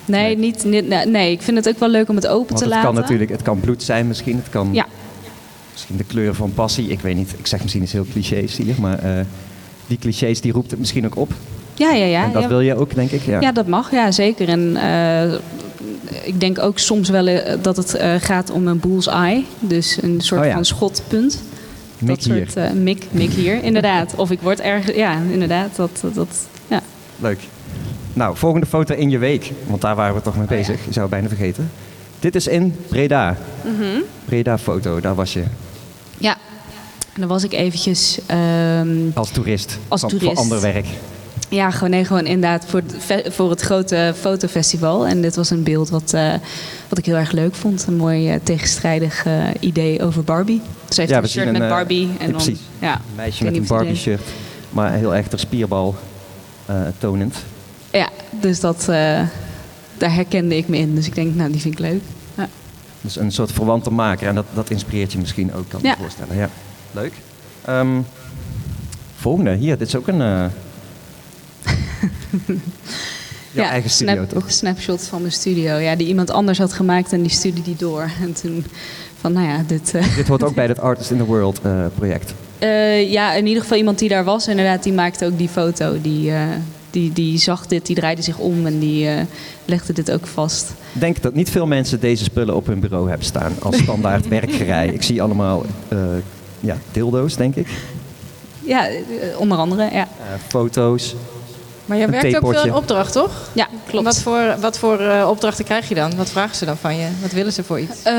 Nee, 0.04 0.22
Nee. 0.24 0.36
Niet, 0.36 0.64
niet, 0.64 1.06
nee, 1.08 1.32
ik 1.32 1.42
vind 1.42 1.56
het 1.56 1.68
ook 1.68 1.78
wel 1.78 1.88
leuk 1.88 2.08
om 2.08 2.16
het 2.16 2.26
open 2.26 2.46
Want 2.48 2.58
te 2.58 2.64
het 2.64 2.74
laten. 2.74 2.92
kan 2.92 3.00
natuurlijk, 3.00 3.30
het 3.30 3.42
kan 3.42 3.60
bloed 3.60 3.82
zijn 3.82 4.06
misschien, 4.08 4.36
het 4.36 4.48
kan 4.48 4.68
Ja. 4.72 4.86
misschien 5.72 5.96
de 5.96 6.04
kleur 6.04 6.34
van 6.34 6.52
passie. 6.54 6.88
Ik 6.88 7.00
weet 7.00 7.16
niet, 7.16 7.34
ik 7.38 7.46
zeg 7.46 7.60
misschien 7.60 7.82
iets 7.82 7.92
heel 7.92 8.06
clichés 8.12 8.56
hier, 8.56 8.74
maar 8.80 8.98
eh, 8.98 9.24
die 9.86 9.98
clichés 9.98 10.40
die 10.40 10.52
roept 10.52 10.70
het 10.70 10.80
misschien 10.80 11.06
ook 11.06 11.16
op. 11.16 11.32
Ja, 11.74 11.90
ja, 11.92 12.04
ja. 12.04 12.24
en 12.24 12.32
dat 12.32 12.42
ja. 12.42 12.48
wil 12.48 12.60
je 12.60 12.76
ook, 12.76 12.94
denk 12.94 13.10
ik. 13.10 13.22
Ja. 13.22 13.40
Ja, 13.40 13.52
dat 13.52 13.66
mag, 13.66 13.90
ja, 13.90 14.10
zeker. 14.10 14.48
En 14.48 14.76
eh, 14.76 15.38
ik 16.24 16.40
denk 16.40 16.58
ook 16.58 16.78
soms 16.78 17.08
wel 17.08 17.26
eh, 17.26 17.56
dat 17.62 17.76
het 17.76 17.94
eh, 17.94 18.14
gaat 18.20 18.50
om 18.50 18.66
een 18.66 18.80
bullseye. 18.80 19.44
Dus 19.60 19.98
een 20.02 20.20
soort 20.20 20.40
Oh 20.40 20.46
ja. 20.46 20.52
van 20.54 20.64
schotpunt. 20.64 21.42
Dat 21.98 22.22
soort, 22.22 22.54
hier. 22.54 22.64
eh, 22.64 22.70
mik, 22.72 23.04
mik 23.10 23.30
hier, 23.32 23.62
inderdaad. 23.62 24.14
Of 24.14 24.30
ik 24.30 24.40
word 24.40 24.60
ergens... 24.60 24.96
Ja, 24.96 25.18
inderdaad. 25.30 25.76
Dat, 25.76 25.90
dat, 26.00 26.14
dat- 26.14 26.46
ja. 26.68 26.80
Leuk. 27.18 27.38
Nou, 28.12 28.36
volgende 28.36 28.66
foto 28.66 28.94
in 28.94 29.10
je 29.10 29.18
week, 29.18 29.52
want 29.66 29.80
daar 29.80 29.94
waren 29.96 30.14
we 30.14 30.22
toch 30.22 30.34
mee 30.36 30.44
Oh 30.44 30.50
ja. 30.50 30.56
bezig. 30.56 30.76
Je 30.86 30.92
zou 30.92 31.00
het 31.00 31.10
bijna 31.10 31.28
vergeten. 31.28 31.70
Dit 32.20 32.34
is 32.34 32.46
in 32.46 32.74
Breda. 32.88 33.36
Mhm. 33.64 34.00
Breda 34.24 34.58
foto, 34.58 35.00
daar 35.00 35.14
was 35.14 35.32
je 35.32 35.42
ja. 36.18 36.36
En 37.14 37.20
dan 37.20 37.28
was 37.28 37.44
ik 37.44 37.52
eventjes... 37.52 38.18
ehm, 38.26 38.88
als 39.14 39.30
toerist. 39.30 39.78
Als 39.88 40.00
van- 40.00 40.10
toerist. 40.10 40.32
Voor 40.32 40.40
ander 40.42 40.60
werk. 40.60 40.86
Ja, 41.50 41.70
gewoon, 41.70 41.90
nee, 41.90 42.04
gewoon 42.04 42.26
inderdaad 42.26 42.64
voor 42.66 42.82
voor 43.30 43.50
het 43.50 43.60
grote 43.60 44.14
fotofestival. 44.20 45.06
En 45.06 45.20
dit 45.22 45.36
was 45.36 45.50
een 45.50 45.62
beeld 45.62 45.88
wat, 45.88 46.12
eh, 46.12 46.32
wat 46.88 46.98
ik 46.98 47.06
heel 47.06 47.16
erg 47.16 47.32
leuk 47.32 47.54
vond. 47.54 47.86
Een 47.86 47.96
mooi 47.96 48.30
eh, 48.30 48.40
tegenstrijdig 48.42 49.24
eh, 49.26 49.44
idee 49.60 50.02
over 50.02 50.24
Barbie. 50.24 50.60
Ze 50.88 51.00
heeft 51.00 51.12
Ja, 51.12 51.18
een 51.22 51.28
shirt 51.28 51.52
met 51.52 51.62
een, 51.62 51.68
Barbie. 51.68 52.06
ja, 52.06 52.18
En 52.18 52.32
dan, 52.32 52.56
ja, 52.78 52.94
Een 52.94 53.00
meisje 53.16 53.44
met 53.44 53.52
een 53.54 53.58
iedereen- 53.60 53.66
Barbie-shirt, 53.78 54.20
maar 54.70 54.92
heel 54.92 55.14
erg 55.14 55.28
de 55.28 55.36
spierbal 55.36 55.94
tonend. 56.98 57.36
ja, 57.92 58.08
dus 58.40 58.60
dat, 58.60 58.84
daar 59.98 60.14
herkende 60.14 60.56
ik 60.56 60.68
me 60.68 60.76
in. 60.76 60.94
Dus 60.94 61.06
ik 61.06 61.14
denk, 61.14 61.34
nou, 61.34 61.50
die 61.52 61.60
vind 61.60 61.74
ik 61.74 61.80
leuk. 61.80 62.02
Ja. 62.34 62.48
Dus 63.00 63.16
een 63.16 63.32
soort 63.32 63.52
verwante 63.52 63.90
maker. 63.90 64.28
En 64.28 64.34
dat, 64.34 64.46
dat 64.54 64.70
inspireert 64.70 65.12
je 65.12 65.18
misschien 65.18 65.54
ook, 65.54 65.68
kan 65.68 65.80
ik 65.80 65.86
me 65.86 65.94
voorstellen. 65.98 66.36
Ja. 66.36 66.48
Leuk. 66.92 67.12
Ehm, 67.64 68.00
volgende. 69.16 69.54
Hier, 69.54 69.78
dit 69.78 69.86
is 69.88 69.96
ook 69.96 70.08
een... 70.08 70.50
jouw 73.52 73.64
eigen 73.64 73.90
studio, 73.90 74.14
snap- 74.14 74.28
toch? 74.30 74.50
snapshot 74.50 75.02
van 75.06 75.20
mijn 75.20 75.32
studio. 75.32 75.76
Ja, 75.76 75.96
die 75.96 76.06
iemand 76.06 76.30
anders 76.30 76.58
had 76.58 76.72
gemaakt 76.72 77.12
en 77.12 77.22
die 77.22 77.30
stuurde 77.30 77.62
die 77.62 77.76
door. 77.76 78.10
En 78.22 78.32
toen 78.32 78.64
van, 79.20 79.32
nou 79.32 79.46
ja, 79.46 79.62
dit... 79.66 79.94
eh, 79.94 80.16
Dit 80.16 80.28
hoort 80.28 80.42
ook 80.42 80.54
bij 80.62 80.66
het 80.66 80.80
Artist 80.80 81.10
in 81.10 81.16
the 81.16 81.24
World 81.24 81.60
eh, 81.62 81.84
project. 81.94 82.34
Eh, 82.58 83.10
ja, 83.10 83.34
in 83.34 83.46
ieder 83.46 83.62
geval 83.62 83.78
iemand 83.78 83.98
die 83.98 84.08
daar 84.08 84.24
was, 84.24 84.48
inderdaad, 84.48 84.82
die 84.82 84.92
maakte 84.92 85.26
ook 85.26 85.38
die 85.38 85.48
foto. 85.48 86.00
Die, 86.00 86.32
die, 86.90 87.12
die 87.12 87.38
zag 87.38 87.66
dit, 87.66 87.86
die 87.86 87.96
draaide 87.96 88.22
zich 88.22 88.38
om 88.38 88.66
en 88.66 88.78
die 88.78 89.08
legde 89.64 89.92
dit 89.92 90.10
ook 90.10 90.26
vast. 90.26 90.70
Ik 90.94 91.00
denk 91.00 91.22
dat 91.22 91.34
niet 91.34 91.50
veel 91.50 91.66
mensen 91.66 92.00
deze 92.00 92.24
spullen 92.24 92.54
op 92.56 92.66
hun 92.66 92.80
bureau 92.80 93.08
hebben 93.08 93.26
staan 93.26 93.52
als 93.62 93.78
standaard 93.78 94.28
werkgerij. 94.28 94.88
Ik 94.88 95.02
zie 95.02 95.22
allemaal 95.22 95.64
ja, 96.60 96.76
dildo's, 96.92 97.36
denk 97.36 97.54
ik. 97.56 97.68
Ja, 98.64 98.88
onder 99.38 99.58
andere, 99.58 99.88
ja. 99.92 100.08
Foto's. 100.48 101.14
Maar 101.90 101.98
Een 101.98 102.10
werkt 102.10 102.26
ook 102.26 102.30
veel 102.30 102.40
theepotje. 102.40 102.68
in 102.68 102.74
opdracht, 102.74 103.12
toch? 103.12 103.30
Ja, 103.52 103.68
klopt. 103.86 104.04
Wat 104.04 104.18
voor, 104.20 104.54
wat 104.60 104.78
voor 104.78 105.00
eh, 105.00 105.28
opdrachten 105.28 105.64
krijg 105.64 105.88
je 105.88 105.94
dan? 105.94 106.16
Wat 106.16 106.30
vragen 106.30 106.56
ze 106.56 106.64
dan 106.64 106.76
van 106.76 106.96
je? 106.96 107.06
Wat 107.20 107.32
willen 107.32 107.52
ze 107.52 107.64
voor 107.64 107.80
iets? 107.80 108.02
Eh, 108.02 108.12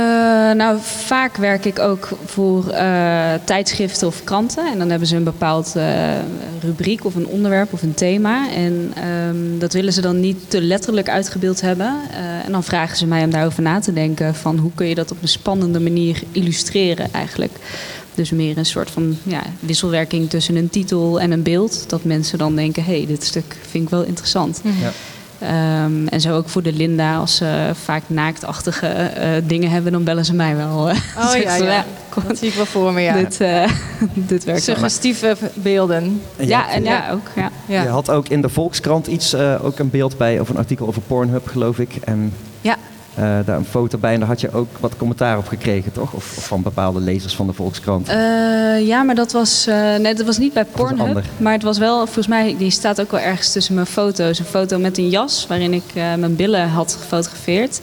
nou, 0.52 0.78
vaak 0.82 1.38
werk 1.38 1.66
ik 1.66 1.80
ook 1.80 2.10
voor 2.26 2.70
eh, 2.70 3.34
tijdschriften 3.44 4.08
of 4.08 4.24
kranten. 4.24 4.66
En 4.72 4.78
dan 4.78 4.90
hebben 4.90 5.08
ze 5.08 5.16
een 5.16 5.24
bepaald 5.24 5.76
eh, 5.76 5.84
rubriek 6.62 7.06
of 7.06 7.16
een 7.16 7.28
onderwerp 7.28 7.74
of 7.74 7.82
een 7.82 7.94
thema. 7.94 8.50
En 8.52 8.92
ehm, 8.96 9.60
dat 9.60 9.74
willen 9.74 9.94
ze 9.94 10.02
dan 10.02 10.20
niet 10.20 10.50
te 10.50 10.62
letterlijk 10.62 11.10
uitgebeeld 11.10 11.62
hebben. 11.62 11.96
Eh, 12.12 12.46
en 12.46 12.52
dan 12.52 12.64
vragen 12.64 12.98
ze 12.98 13.06
mij 13.08 13.24
om 13.24 13.32
daarover 13.32 13.62
na 13.64 13.80
te 13.80 13.94
denken. 13.94 14.36
Van 14.36 14.58
hoe 14.58 14.72
kun 14.76 14.88
je 14.88 14.96
dat 14.96 15.12
op 15.12 15.22
een 15.22 15.28
spannende 15.28 15.80
manier 15.80 16.22
illustreren 16.32 17.14
eigenlijk. 17.14 17.52
Dus 18.16 18.30
meer 18.32 18.58
een 18.58 18.66
soort 18.66 18.92
van 18.92 19.18
ja, 19.24 19.42
wisselwerking 19.60 20.30
tussen 20.30 20.56
een 20.56 20.70
titel 20.70 21.20
en 21.22 21.32
een 21.32 21.44
beeld. 21.44 21.84
Dat 21.90 22.04
mensen 22.04 22.38
dan 22.38 22.56
denken, 22.56 22.84
hé, 22.84 22.98
hey, 22.98 23.06
dit 23.08 23.24
stuk 23.24 23.58
vind 23.70 23.84
ik 23.84 23.90
wel 23.90 24.04
interessant. 24.04 24.62
Ja. 24.64 24.92
Ehm, 25.40 26.08
en 26.08 26.22
zo 26.22 26.36
ook 26.36 26.50
voor 26.50 26.64
de 26.64 26.74
Linda, 26.74 27.16
als 27.18 27.36
ze 27.36 27.70
vaak 27.84 28.04
naaktachtige 28.08 28.88
eh, 28.88 29.30
dingen 29.48 29.70
hebben, 29.70 29.92
dan 29.92 30.04
bellen 30.04 30.26
ze 30.26 30.34
mij 30.34 30.56
wel. 30.56 30.90
eh. 30.90 30.98
Oh 31.18 31.36
ja, 31.44 31.56
ja. 31.56 31.86
Dat 32.28 32.38
zie 32.38 32.48
ik 32.48 32.54
wel 32.54 32.66
voor 32.66 32.94
me, 32.94 33.02
ja. 33.02 33.14
dit, 33.18 33.42
eh, 33.42 33.64
dit 34.14 34.44
werkt 34.44 34.66
wel. 34.66 34.76
Suggestieve 34.76 35.38
beelden. 35.54 36.22
En 36.38 36.48
Ja, 36.48 36.62
had- 36.62 36.72
en 36.72 36.84
ja, 36.84 37.12
ook. 37.12 37.28
Ja. 37.36 37.52
Ja. 37.66 37.82
Je 37.82 37.88
had 37.90 38.10
ook 38.10 38.28
in 38.28 38.42
de 38.42 38.50
Volkskrant 38.50 39.08
iets, 39.08 39.34
eh, 39.34 39.66
ook 39.66 39.80
een 39.80 39.90
beeld 39.90 40.18
bij, 40.18 40.40
of 40.40 40.50
een 40.50 40.58
artikel 40.58 40.88
over 40.88 41.02
Pornhub, 41.02 41.48
geloof 41.48 41.80
ik. 41.80 41.96
En 42.04 42.34
Ja. 42.62 42.76
Eh, 43.16 43.24
daar 43.46 43.58
een 43.58 43.66
foto 43.66 43.98
bij 43.98 44.14
en 44.14 44.20
daar 44.20 44.28
had 44.28 44.42
je 44.42 44.52
ook 44.54 44.68
wat 44.80 44.98
commentaar 44.98 45.38
op 45.38 45.48
gekregen, 45.48 45.92
toch? 45.92 46.14
Of, 46.14 46.38
of 46.38 46.46
van 46.48 46.62
bepaalde 46.62 47.00
lezers 47.00 47.36
van 47.36 47.48
de 47.48 47.54
Volkskrant. 47.54 48.10
Eh, 48.10 48.88
ja, 48.88 49.04
maar 49.04 49.16
dat 49.16 49.32
was, 49.32 49.68
eh, 49.68 49.96
nee, 49.96 50.14
dat 50.16 50.26
was 50.26 50.38
niet 50.38 50.54
bij 50.54 50.66
was 50.72 50.90
Pornhub. 50.90 51.24
Maar 51.38 51.54
het 51.54 51.64
was 51.64 51.78
wel, 51.78 51.98
volgens 51.98 52.28
mij, 52.28 52.56
die 52.58 52.72
staat 52.72 53.02
ook 53.02 53.12
wel 53.12 53.20
ergens 53.20 53.52
tussen 53.52 53.74
mijn 53.76 53.86
foto's. 53.86 54.40
Een 54.40 54.46
foto 54.46 54.80
met 54.80 54.98
een 54.98 55.10
jas 55.10 55.46
waarin 55.48 55.74
ik 55.74 55.84
mijn 55.94 56.36
billen 56.36 56.70
had 56.70 56.98
gefotografeerd. 57.02 57.82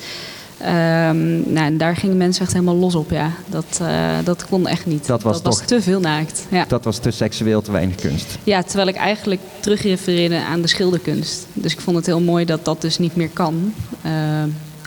Ehm, 0.58 1.52
nou, 1.52 1.66
en 1.66 1.78
daar 1.78 1.96
gingen 1.96 2.16
mensen 2.16 2.42
echt 2.42 2.52
helemaal 2.52 2.76
los 2.76 2.94
op, 2.94 3.10
ja. 3.10 3.30
Dat, 3.46 3.80
dat 4.24 4.46
kon 4.48 4.66
echt 4.66 4.86
niet. 4.86 5.06
Dat 5.06 5.22
was 5.22 5.40
toch- 5.40 5.60
te 5.62 5.82
veel 5.82 6.00
naakt. 6.00 6.46
Ja. 6.50 6.64
Dat 6.68 6.84
was 6.84 6.98
te 6.98 7.10
seksueel, 7.10 7.62
te 7.62 7.72
weinig 7.72 7.96
kunst. 7.96 8.38
Ja, 8.44 8.62
terwijl 8.62 8.88
ik 8.88 8.96
eigenlijk 8.96 9.40
terugrefereerde 9.60 10.44
aan 10.44 10.60
de 10.60 10.68
schilderkunst. 10.68 11.46
Dus 11.52 11.72
ik 11.72 11.80
vond 11.80 11.96
het 11.96 12.06
heel 12.06 12.20
mooi 12.20 12.44
dat 12.44 12.64
dat 12.64 12.80
dus 12.80 12.98
niet 12.98 13.16
meer 13.16 13.30
kan. 13.30 13.72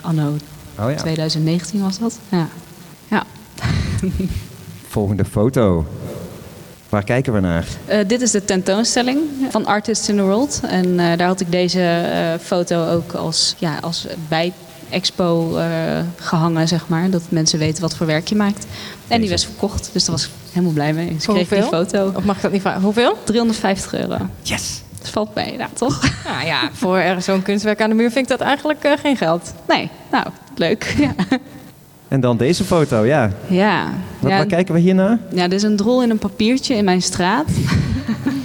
Anno 0.02 0.36
Oh 0.78 0.90
ja. 0.90 0.96
2019 0.96 1.82
was 1.82 1.98
dat. 1.98 2.18
Ja. 2.28 2.48
ja. 3.08 3.24
Volgende 4.88 5.24
foto. 5.24 5.86
Waar 6.88 7.04
kijken 7.04 7.32
we 7.32 7.40
naar? 7.40 7.66
Eh, 7.84 7.98
dit 8.06 8.20
is 8.20 8.30
de 8.30 8.44
tentoonstelling 8.44 9.20
van 9.50 9.66
Artists 9.66 10.08
in 10.08 10.16
the 10.16 10.22
World. 10.22 10.60
En 10.62 11.00
eh, 11.00 11.18
daar 11.18 11.26
had 11.26 11.40
ik 11.40 11.50
deze 11.50 11.80
eh, 11.80 12.44
foto 12.46 12.88
ook 12.88 13.12
als, 13.12 13.54
ja, 13.58 13.78
als 13.80 14.06
bij 14.28 14.52
expo 14.90 15.56
eh, 15.56 15.66
gehangen, 16.16 16.68
zeg 16.68 16.88
maar. 16.88 17.10
Dat 17.10 17.22
mensen 17.28 17.58
weten 17.58 17.82
wat 17.82 17.96
voor 17.96 18.06
werk 18.06 18.28
je 18.28 18.34
maakt. 18.34 18.66
En 19.08 19.20
die 19.20 19.30
was 19.30 19.44
verkocht, 19.44 19.90
dus 19.92 20.04
daar 20.04 20.14
was 20.14 20.24
ik 20.24 20.30
helemaal 20.50 20.72
blij 20.72 20.92
mee. 20.92 21.14
Dus 21.14 21.26
ik 21.26 21.34
kreeg 21.34 21.48
die 21.48 21.58
hoeveel? 21.60 21.84
foto. 21.84 22.12
Of 22.14 22.24
mag 22.24 22.36
ik 22.36 22.42
dat 22.42 22.52
niet 22.52 22.60
vragen? 22.60 22.82
Hoeveel? 22.82 23.16
350 23.24 23.94
euro. 23.94 24.16
Yes! 24.42 24.82
Dat 25.02 25.10
valt 25.10 25.34
mee, 25.34 25.56
ja, 25.56 25.68
toch? 25.72 26.00
Nou 26.28 26.46
ja, 26.46 26.68
voor 26.72 27.02
zo'n 27.18 27.42
kunstwerk 27.42 27.80
aan 27.80 27.88
de 27.88 27.94
muur 27.94 28.10
vind 28.10 28.30
ik 28.30 28.38
dat 28.38 28.46
eigenlijk 28.46 28.84
eh, 28.84 28.92
geen 29.00 29.16
geld. 29.16 29.52
Nee, 29.68 29.90
nou, 30.10 30.26
leuk. 30.54 30.94
Ja. 30.98 31.14
En 32.08 32.20
dan 32.20 32.36
deze 32.36 32.64
foto, 32.64 33.04
ja. 33.04 33.30
ja. 33.46 33.92
Wat, 34.18 34.30
ja, 34.30 34.36
waar 34.36 34.46
kijken 34.46 34.74
we 34.74 34.80
hier 34.80 34.94
naar? 34.94 35.18
Ja, 35.34 35.42
dit 35.48 35.52
is 35.52 35.62
een 35.62 35.76
drol 35.76 36.02
in 36.02 36.10
een 36.10 36.18
papiertje 36.18 36.74
in 36.74 36.84
mijn 36.84 37.02
straat. 37.02 37.48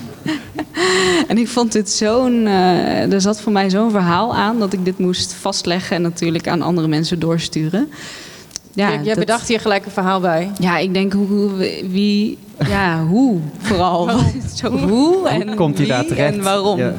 en 1.27 1.37
ik 1.37 1.47
vond 1.47 1.71
dit 1.71 1.89
zo'n. 1.89 2.47
eh, 2.47 3.13
er 3.13 3.21
zat 3.21 3.41
voor 3.41 3.51
mij 3.51 3.69
zo'n 3.69 3.91
verhaal 3.91 4.35
aan 4.35 4.59
dat 4.59 4.73
ik 4.73 4.85
dit 4.85 4.97
moest 4.97 5.33
vastleggen 5.33 5.95
en 5.95 6.01
natuurlijk 6.01 6.47
aan 6.47 6.61
andere 6.61 6.87
mensen 6.87 7.19
doorsturen. 7.19 7.91
Ja, 8.77 8.87
Jij- 8.87 8.95
Jij 8.95 9.03
dat- 9.15 9.25
bedacht 9.25 9.47
hier 9.47 9.59
gelijk 9.59 9.85
een 9.85 9.91
verhaal 9.91 10.19
bij. 10.19 10.51
Ja, 10.59 10.77
ik 10.77 10.93
denk 10.93 11.13
hoe, 11.13 11.49
wie. 11.89 12.37
Ja, 12.67 13.03
hoe 13.05 13.39
vooral. 13.61 14.09
Zo, 14.55 14.77
hoe 14.77 15.27
en 15.29 15.55
komt 15.55 15.77
hij 15.77 15.85
wie 15.85 15.95
daar 15.95 16.05
terecht? 16.05 16.33
en 16.33 16.43
waarom. 16.43 16.79
Ja. 16.79 16.93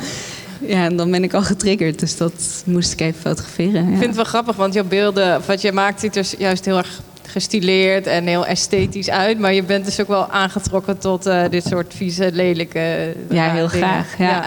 Ja, 0.67 0.85
en 0.85 0.97
dan 0.97 1.11
ben 1.11 1.23
ik 1.23 1.35
al 1.35 1.43
getriggerd. 1.43 1.99
Dus 1.99 2.17
dat 2.17 2.62
moest 2.67 2.93
ik 2.93 3.01
even 3.01 3.21
fotograferen. 3.21 3.83
Ja. 3.85 3.91
Ik 3.91 3.97
vind 3.97 4.07
het 4.07 4.14
wel 4.17 4.25
grappig, 4.25 4.57
want 4.57 4.75
jouw 4.75 4.85
beelden, 4.85 5.41
wat 5.47 5.61
je 5.61 5.73
maakt, 5.73 6.01
ziet 6.01 6.17
er 6.17 6.27
juist 6.38 6.64
heel 6.64 6.77
erg 6.77 7.01
gestileerd 7.27 8.07
en 8.07 8.27
heel 8.27 8.47
esthetisch 8.47 9.11
uit. 9.11 9.38
Maar 9.38 9.55
je 9.55 9.62
bent 9.62 9.85
dus 9.85 10.01
ook 10.01 10.09
wel 10.09 10.31
aangetrokken 10.31 10.99
tot 10.99 11.27
eh, 11.27 11.43
dit 11.51 11.64
soort 11.67 11.95
vieze, 11.97 12.31
lelijke. 12.33 13.14
Ja, 13.31 13.47
rare 13.47 13.57
heel 13.57 13.69
dingen. 13.69 13.88
graag. 14.05 14.19
Ja. 14.19 14.45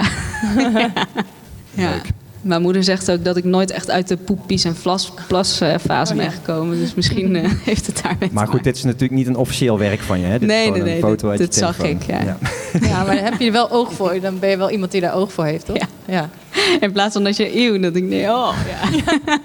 Ja. 1.74 1.92
Mijn 2.42 2.62
moeder 2.62 2.84
zegt 2.84 3.12
ook 3.12 3.24
dat 3.26 3.38
ik 3.38 3.44
nooit 3.44 3.72
echt 3.72 3.90
uit 3.92 4.08
de 4.08 4.18
poep, 4.18 4.40
pies 4.46 4.64
en 4.64 4.76
plas, 4.82 5.12
plasfase 5.28 6.14
Oh, 6.14 6.20
ja. 6.20 6.24
ben 6.24 6.32
gekomen. 6.32 6.78
Dus 6.78 6.94
misschien 6.96 7.36
eh, 7.36 7.50
heeft 7.64 7.86
het 7.88 8.02
daarmee 8.04 8.30
Maar 8.32 8.46
te 8.46 8.52
goed, 8.52 8.64
dit 8.64 8.76
is 8.76 8.84
natuurlijk 8.84 9.12
niet 9.12 9.28
een 9.28 9.36
officieel 9.36 9.78
werk 9.78 10.00
van 10.00 10.20
je. 10.20 10.26
Hè? 10.26 10.32
Dit 10.40 10.42
is 10.42 10.48
Nee, 10.48 10.70
nee, 10.72 10.80
een 10.80 10.86
nee, 10.86 11.00
foto 11.00 11.16
dit- 11.16 11.24
uit 11.30 11.40
je 11.40 11.46
dit 11.46 11.56
zag 11.56 11.80
ik, 11.80 12.04
ja. 12.04 12.38
Ja, 12.90 13.04
maar 13.04 13.24
heb 13.24 13.40
je 13.40 13.46
er 13.46 13.52
wel 13.52 13.72
oog 13.72 13.94
voor? 13.94 14.20
Dan 14.22 14.40
ben 14.40 14.50
je 14.50 14.58
wel 14.58 14.70
iemand 14.72 14.92
die 14.92 15.02
daar 15.02 15.14
oog 15.16 15.32
voor 15.34 15.46
heeft, 15.46 15.66
toch? 15.66 15.78
Ja. 15.78 15.88
ja. 16.06 16.30
In 16.86 16.92
plaats 16.92 17.14
van 17.14 17.24
dat 17.24 17.38
je 17.38 17.58
eeuw, 17.58 17.80
dat 17.80 17.96
ik 17.96 18.04
nee, 18.04 18.30
oh 18.30 18.56
ja. 18.68 19.40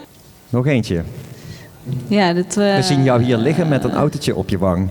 Nog 0.49 0.67
eentje. 0.67 1.03
Ja, 2.09 2.33
dit, 2.33 2.57
eh, 2.57 2.75
We 2.77 2.83
zien 2.83 3.03
jou 3.03 3.23
hier 3.23 3.37
liggen 3.37 3.69
met 3.69 3.85
een 3.85 3.93
autootje 3.95 4.37
op 4.37 4.49
je 4.49 4.59
wang. 4.59 4.89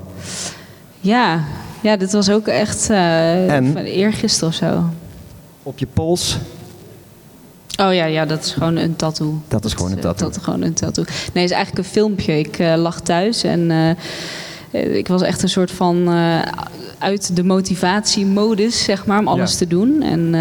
Ja, 0.99 1.43
ja 1.81 1.97
dit 1.97 2.11
was 2.11 2.29
ook 2.29 2.47
echt 2.47 2.89
eh 2.89 3.53
En? 3.55 3.71
van 3.73 3.81
eergisteren 3.83 4.49
of 4.49 4.55
zo. 4.55 4.83
Op 5.63 5.79
je 5.79 5.87
pols. 5.93 6.37
Oh 7.79 7.93
ja, 7.93 8.05
ja, 8.05 8.25
dat 8.25 8.43
is 8.43 8.51
gewoon 8.51 8.75
een 8.75 8.95
tattoo. 8.95 9.41
Dat 9.47 9.65
is 9.65 9.73
gewoon 9.73 9.91
een 9.91 9.97
eh, 9.97 10.03
tattoo. 10.03 10.27
Dat 10.27 10.37
is 10.37 10.43
gewoon 10.43 10.61
een 10.61 10.73
tattoo. 10.73 11.03
Nee, 11.03 11.43
het 11.43 11.51
is 11.51 11.55
eigenlijk 11.57 11.77
een 11.77 11.93
filmpje. 11.93 12.39
Ik 12.39 12.59
eh, 12.59 12.75
lag 12.75 13.01
thuis 13.01 13.43
en 13.43 13.71
eh, 14.71 14.95
ik 14.97 15.07
was 15.07 15.21
echt 15.21 15.43
een 15.43 15.49
soort 15.49 15.71
van 15.71 16.09
uit 16.99 17.35
de 17.35 17.43
motivatiemodus, 17.43 18.83
zeg 18.83 19.05
maar, 19.05 19.19
om 19.19 19.27
alles 19.27 19.51
Ja. 19.51 19.57
te 19.57 19.67
doen. 19.67 20.01
En 20.01 20.31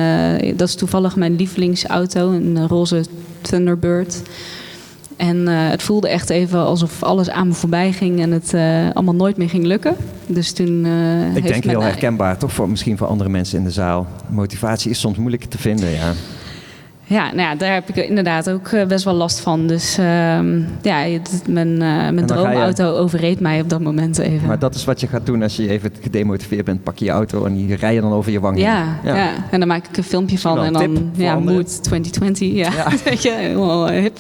dat 0.57 0.69
is 0.69 0.75
toevallig 0.75 1.17
mijn 1.17 1.37
lievelingsauto, 1.37 2.31
een 2.31 2.69
roze 2.69 3.05
Thunderbird. 3.41 4.23
En 5.17 5.47
het 5.47 5.83
voelde 5.83 6.09
echt 6.09 6.31
even 6.31 6.59
alsof 6.65 7.03
alles 7.03 7.31
aan 7.31 7.49
me 7.49 7.55
voorbij 7.55 7.93
ging 7.93 8.21
en 8.21 8.31
het 8.31 8.55
allemaal 8.95 9.15
nooit 9.15 9.37
meer 9.37 9.49
ging 9.49 9.65
lukken. 9.65 9.97
Dus 10.27 10.53
toen. 10.53 10.87
Ik 11.35 11.47
denk 11.47 11.65
heel 11.65 11.83
herkenbaar, 11.83 12.39
toch 12.39 12.53
voor, 12.53 12.69
misschien 12.69 12.97
voor 12.97 13.07
andere 13.07 13.31
mensen 13.31 13.59
in 13.59 13.65
de 13.65 13.71
zaal. 13.71 14.07
Motivatie 14.29 14.91
is 14.91 15.01
soms 15.01 15.17
moeilijk 15.17 15.45
te 15.45 15.59
vinden, 15.59 15.91
ja. 15.91 16.13
Ja, 17.07 17.25
nou 17.27 17.41
ja, 17.49 17.55
daar 17.55 17.73
heb 17.75 17.89
ik 17.89 17.97
inderdaad 17.97 18.51
ook 18.51 18.69
eh, 18.69 18.87
best 18.87 19.05
wel 19.05 19.15
last 19.15 19.41
van. 19.41 19.67
Dus 19.67 19.99
ehm, 19.99 20.59
ja, 20.83 20.97
het- 20.99 21.43
mijn, 21.49 21.73
eh, 21.73 21.79
mijn 21.89 22.17
je- 22.19 22.25
droomauto 22.25 22.97
overreed 22.97 23.41
mij 23.41 23.61
op 23.61 23.69
dat 23.69 23.81
moment 23.81 24.19
even. 24.19 24.47
Maar 24.47 24.59
dat 24.59 24.75
is 24.75 24.85
wat 24.85 25.01
je 25.01 25.07
gaat 25.07 25.27
doen 25.27 25.43
als 25.43 25.57
je 25.57 25.69
even 25.69 25.91
gedemotiveerd 26.03 26.65
bent. 26.65 26.83
Pak 26.83 26.99
je 26.99 27.05
je 27.05 27.11
auto 27.11 27.45
en 27.45 27.55
die 27.55 27.75
rij 27.77 27.95
je 27.95 28.01
dan 28.01 28.13
over 28.13 28.33
je 28.33 28.41
wang 28.41 28.57
heen. 28.57 28.65
ja, 28.65 28.87
ja. 29.05 29.31
en 29.51 29.59
dan 29.59 29.69
maak 29.69 29.87
ik 29.87 29.97
een 29.97 30.05
filmpje 30.05 30.39
van 30.39 30.65
en 30.65 30.73
dan 30.73 31.11
ja. 31.17 31.35
Mood 31.39 31.83
2020. 31.83 32.53
Ja, 32.53 32.71
Ja. 32.77 32.87
weet 33.05 33.23
je, 33.23 33.31
helemaal 33.31 33.89
eh, 33.91 34.01
hip. 34.01 34.19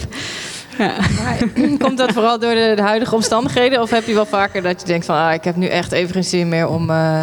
Ja. 0.79 0.93
Komt 1.85 1.99
dat 1.99 2.13
vooral 2.13 2.39
door 2.39 2.55
de, 2.55 2.73
de 2.77 2.83
huidige 2.83 3.15
omstandigheden? 3.15 3.81
Of 3.83 3.91
heb 3.91 4.07
je 4.07 4.15
wel 4.15 4.27
vaker 4.27 4.63
dat 4.63 4.81
je 4.81 4.87
denkt 4.87 5.07
van... 5.07 5.17
Ah, 5.17 5.35
ik 5.35 5.45
heb 5.45 5.57
nu 5.57 5.67
echt 5.67 5.93
even 5.93 6.13
geen 6.15 6.25
zin 6.25 6.49
meer 6.49 6.69
om, 6.69 6.91
eh, 6.91 7.23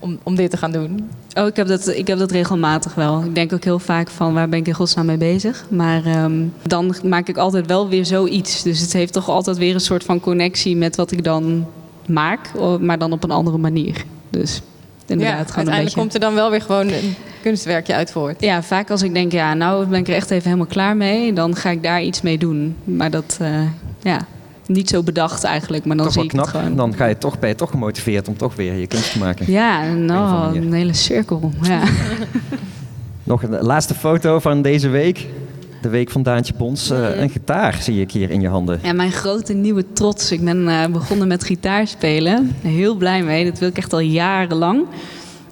om, 0.00 0.18
om 0.22 0.34
dit 0.34 0.50
te 0.50 0.56
gaan 0.56 0.72
doen? 0.72 1.10
Oh, 1.34 1.46
ik 1.46 1.56
heb, 1.56 1.66
dat, 1.66 1.88
ik 1.88 2.06
heb 2.06 2.18
dat 2.18 2.30
regelmatig 2.30 2.94
wel. 2.94 3.22
Ik 3.24 3.34
denk 3.34 3.52
ook 3.52 3.64
heel 3.64 3.78
vaak 3.78 4.08
van 4.10 4.34
waar 4.34 4.48
ben 4.48 4.58
ik 4.58 4.66
in 4.66 4.74
godsnaam 4.74 5.06
mee 5.06 5.16
bezig. 5.16 5.66
Maar 5.68 6.04
ehm, 6.04 6.44
dan 6.62 6.94
maak 7.04 7.28
ik 7.28 7.36
altijd 7.36 7.66
wel 7.66 7.88
weer 7.88 8.06
zoiets. 8.06 8.62
Dus 8.62 8.80
het 8.80 8.92
heeft 8.92 9.12
toch 9.12 9.28
altijd 9.28 9.58
weer 9.58 9.74
een 9.74 9.80
soort 9.80 10.04
van 10.04 10.20
connectie 10.20 10.76
met 10.76 10.96
wat 10.96 11.10
ik 11.12 11.24
dan 11.24 11.66
maak. 12.06 12.50
Maar 12.80 12.98
dan 12.98 13.12
op 13.12 13.24
een 13.24 13.30
andere 13.30 13.58
manier. 13.58 14.04
Dus 14.30 14.62
inderdaad, 15.06 15.46
ja, 15.46 15.52
gewoon 15.52 15.66
een 15.66 15.72
uiteindelijk 15.72 15.84
beetje... 15.84 16.00
komt 16.00 16.14
er 16.14 16.20
dan 16.20 16.34
wel 16.34 16.50
weer 16.50 16.60
gewoon 16.60 16.88
een 16.88 17.14
kunstwerkje 17.42 17.94
uit 17.94 18.12
voort. 18.12 18.40
Ja, 18.40 18.62
vaak 18.62 18.90
als 18.90 19.02
ik 19.02 19.14
denk, 19.14 19.32
ja, 19.32 19.54
nou 19.54 19.86
ben 19.86 20.00
ik 20.00 20.08
er 20.08 20.14
echt 20.14 20.30
even 20.30 20.44
helemaal 20.44 20.66
klaar 20.66 20.96
mee, 20.96 21.32
dan 21.32 21.56
ga 21.56 21.70
ik 21.70 21.82
daar 21.82 22.02
iets 22.02 22.20
mee 22.20 22.38
doen. 22.38 22.76
Maar 22.84 23.10
dat, 23.10 23.38
eh, 23.40 23.62
ja, 24.02 24.26
niet 24.70 24.88
zo 24.88 25.02
bedacht 25.02 25.44
eigenlijk, 25.44 25.84
maar 25.84 25.96
dan 25.96 26.04
toch 26.04 26.14
zie 26.14 26.22
ik 26.22 26.28
knap. 26.28 26.44
het 26.44 26.54
gewoon. 26.54 26.76
Dan 26.76 26.94
ga 26.94 27.06
je 27.06 27.18
toch, 27.18 27.38
ben 27.38 27.48
je 27.48 27.54
toch 27.54 27.70
gemotiveerd 27.70 28.28
om 28.28 28.36
toch 28.36 28.54
weer 28.54 28.74
je 28.74 28.86
kunst 28.86 29.12
te 29.12 29.18
maken. 29.18 29.52
Ja, 29.52 29.84
een 29.86 30.04
nou, 30.04 30.56
een 30.56 30.72
hele 30.72 30.94
cirkel. 30.94 31.52
Ja. 31.62 31.82
Nog 33.22 33.42
een 33.42 33.62
laatste 33.62 33.94
foto 33.94 34.38
van 34.38 34.62
deze 34.62 34.88
week. 34.88 35.26
De 35.82 35.88
week 35.88 36.10
van 36.10 36.22
Daantje 36.22 36.52
Pons. 36.52 36.90
Eh, 36.90 37.20
een 37.20 37.30
gitaar 37.30 37.78
zie 37.80 38.00
ik 38.00 38.12
hier 38.12 38.30
in 38.30 38.40
je 38.40 38.48
handen. 38.48 38.80
ja, 38.82 38.92
mijn 38.92 39.12
grote 39.12 39.52
nieuwe 39.52 39.84
trots. 39.92 40.32
Ik 40.32 40.44
ben 40.44 40.68
eh, 40.68 40.86
begonnen 40.86 41.28
met 41.28 41.44
gitaar 41.44 41.86
spelen. 41.86 42.56
Heel 42.62 42.94
blij 42.94 43.22
mee. 43.22 43.44
Dat 43.44 43.58
wil 43.58 43.68
ik 43.68 43.76
echt 43.76 43.92
al 43.92 44.00
jarenlang. 44.00 44.86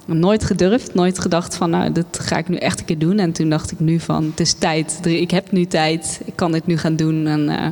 Nooit 0.05 0.43
gedurfd, 0.43 0.93
nooit 0.93 1.19
gedacht 1.19 1.55
van, 1.55 1.69
nou, 1.69 1.91
dat 1.91 2.19
ga 2.21 2.37
ik 2.37 2.47
nu 2.47 2.55
echt 2.55 2.79
een 2.79 2.85
keer 2.85 2.97
doen. 2.97 3.19
En 3.19 3.31
toen 3.31 3.49
dacht 3.49 3.71
ik 3.71 3.79
nu 3.79 3.99
van, 3.99 4.23
het 4.23 4.39
is 4.39 4.53
tijd. 4.53 4.99
Ik 5.03 5.31
heb 5.31 5.51
nu 5.51 5.65
tijd. 5.65 6.21
Ik 6.25 6.35
kan 6.35 6.51
dit 6.51 6.67
nu 6.67 6.77
gaan 6.77 6.95
doen. 6.95 7.27
En 7.27 7.49
eh, 7.49 7.67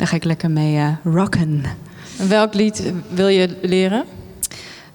daar 0.00 0.08
ga 0.08 0.16
ik 0.16 0.24
lekker 0.24 0.50
mee 0.50 0.76
eh, 0.76 0.88
rocken. 1.04 1.62
En 2.18 2.28
welk 2.28 2.54
lied 2.54 2.92
wil 3.08 3.28
je 3.28 3.56
leren? 3.62 4.04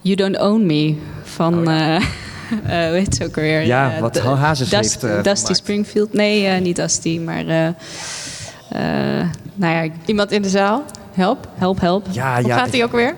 You 0.02 0.15
Don't 0.15 0.39
Own 0.39 0.65
Me 0.65 0.96
van. 1.24 1.58
Oh, 1.58 1.63
ja. 1.65 1.96
eh, 1.96 2.04
eh, 2.84 2.89
hoe 2.89 2.98
heet 2.98 3.15
ze 3.15 3.24
ook 3.26 3.36
alweer? 3.36 3.65
Ja, 3.65 4.00
wat 4.00 4.13
de- 4.13 4.22
Hazes 4.22 4.70
Dust- 4.70 4.82
heeft 5.02 5.04
eh, 5.04 5.24
Dusty 5.24 5.39
gemaakt. 5.41 5.56
Springfield. 5.58 6.13
Nee, 6.13 6.46
eh, 6.48 6.62
niet 6.62 6.76
Dusty, 6.76 7.20
maar. 7.26 7.48
eh, 7.48 7.68
eh, 7.68 9.28
nou 9.56 9.74
ja, 9.86 9.91
Iemand 10.06 10.32
in 10.32 10.41
de 10.41 10.50
zaal? 10.50 10.84
Help. 11.13 11.48
help, 11.56 11.80
help. 11.82 12.06
Ja, 12.12 12.36
Hoe 12.39 12.48
ja, 12.48 12.58
gaat 12.58 12.72
die 12.72 12.84
ook 12.84 12.91
weer? 12.91 13.15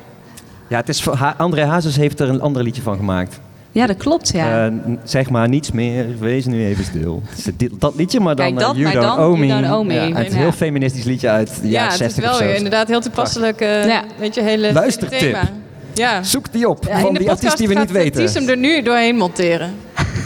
ja, 0.68 0.78
het 0.78 0.90
is 0.90 1.08
André 1.38 1.66
Hazes 1.66 1.96
heeft 1.96 2.20
er 2.20 2.30
een 2.30 2.42
ander 2.42 2.64
liedje 2.64 2.82
van 2.82 2.96
gemaakt. 2.98 3.40
Ja, 3.72 3.86
dat 3.86 3.98
klopt, 3.98 4.32
ja. 4.34 4.66
Eh, 4.66 4.74
zeg 5.04 5.30
maar 5.30 5.50
niets 5.50 5.72
meer, 5.72 6.06
wees 6.20 6.46
nu 6.46 6.66
even 6.66 6.84
stil. 6.84 7.22
Het 7.30 7.38
is 7.38 7.46
dit- 7.58 7.72
dat 7.80 7.96
liedje, 7.96 8.20
maar 8.20 8.36
dan 8.36 8.46
Kijk, 8.46 8.60
dat, 8.60 8.72
You 8.76 8.84
maar 8.84 8.94
Don't 8.94 9.06
dan 9.06 9.26
Owe 9.26 9.38
You 9.38 9.40
Me. 9.40 9.62
Don't 9.62 9.74
Owe 9.76 9.86
Me. 9.86 9.94
Ja, 9.94 10.02
het 10.02 10.26
is 10.28 10.32
een 10.32 10.38
Ja. 10.38 10.44
heel 10.44 10.52
feministisch 10.52 11.04
liedje 11.04 11.30
uit 11.30 11.48
de 11.62 11.68
ja, 11.68 11.72
jaren 11.74 11.84
het 11.92 11.94
is 11.94 11.98
60 11.98 12.24
wel 12.24 12.32
of 12.34 12.38
zo. 12.40 12.44
weer 12.46 12.56
inderdaad 12.56 12.88
heel 12.88 13.02
toepasselijk. 13.02 13.62
eh 13.62 13.86
Ja. 13.86 14.04
Weet 14.20 14.36
je, 14.36 14.42
hele 14.42 14.74
Luistertip. 14.74 15.20
thema. 15.20 15.50
Ja. 15.94 16.24
Zoek 16.24 16.52
die 16.52 16.70
op, 16.70 16.86
Ja, 16.88 17.00
van 17.00 17.14
die 17.14 17.30
artiest 17.30 17.58
die 17.58 17.68
we 17.68 17.74
niet 17.74 17.92
weten. 17.92 18.34
hem 18.34 18.50
er 18.50 18.58
nu 18.58 18.82
doorheen 18.82 19.16
monteren. 19.16 19.74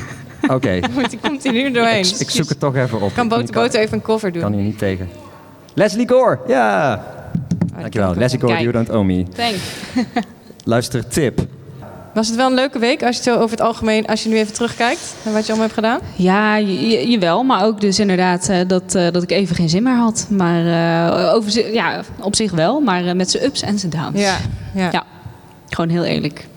Oké, 0.55 0.79
Die 1.09 1.19
komt 1.21 1.43
hij 1.43 1.51
nu 1.53 1.71
doorheen. 1.71 2.05
ik, 2.05 2.15
ik 2.19 2.29
zoek 2.29 2.49
het 2.49 2.59
toch 2.59 2.75
even 2.75 3.01
op. 3.01 3.13
Kan 3.13 3.23
Ik 3.23 3.29
Boter 3.29 3.53
Boter 3.53 3.79
even 3.79 3.93
een 3.93 4.01
cover 4.01 4.31
doen? 4.31 4.41
kan 4.41 4.53
hier 4.53 4.63
niet 4.63 4.77
tegen. 4.77 5.09
Leslie 5.73 6.09
Gore, 6.09 6.39
ja. 6.47 7.03
Dankjewel. 7.79 8.15
Leslie 8.15 8.39
Gore, 8.41 8.53
Kijk. 8.53 8.63
You 8.71 8.73
Don't 8.85 8.89
Owe 8.97 9.03
Me. 9.05 9.23
Thanks. 9.35 9.59
Luister, 10.63 11.07
tip. 11.07 11.39
Was 12.13 12.27
het 12.27 12.35
wel 12.35 12.47
een 12.47 12.53
leuke 12.53 12.79
week 12.79 13.03
als 13.03 13.15
je 13.17 13.21
het 13.23 13.31
zo 13.31 13.35
over 13.35 13.49
het 13.57 13.61
algemeen, 13.61 14.07
als 14.07 14.23
je 14.23 14.29
nu 14.29 14.37
even 14.37 14.53
terugkijkt 14.53 15.15
naar 15.23 15.33
wat 15.33 15.45
je 15.45 15.51
allemaal 15.53 15.69
hebt 15.69 15.79
gedaan? 15.79 15.99
Ja, 16.15 16.55
je- 16.55 17.07
jawel, 17.09 17.43
maar 17.43 17.65
ook 17.65 17.81
dus 17.81 17.99
inderdaad 17.99 18.49
eh, 18.49 18.57
dat, 18.67 18.95
eh, 18.95 19.11
dat 19.11 19.23
ik 19.23 19.31
even 19.31 19.55
geen 19.55 19.69
zin 19.69 19.83
meer 19.83 19.95
had. 19.95 20.27
Maar 20.29 20.65
eh, 20.65 21.33
over, 21.33 21.73
ja, 21.73 22.01
op 22.19 22.35
zich 22.35 22.51
wel, 22.51 22.79
maar 22.79 23.15
met 23.15 23.31
zijn 23.31 23.43
ups 23.43 23.61
en 23.61 23.79
zijn 23.79 23.91
downs. 23.91 24.19
ja. 24.19 24.37
Ja. 24.73 25.03
Gewoon 25.69 25.89
heel 25.89 26.03
eerlijk. 26.03 26.47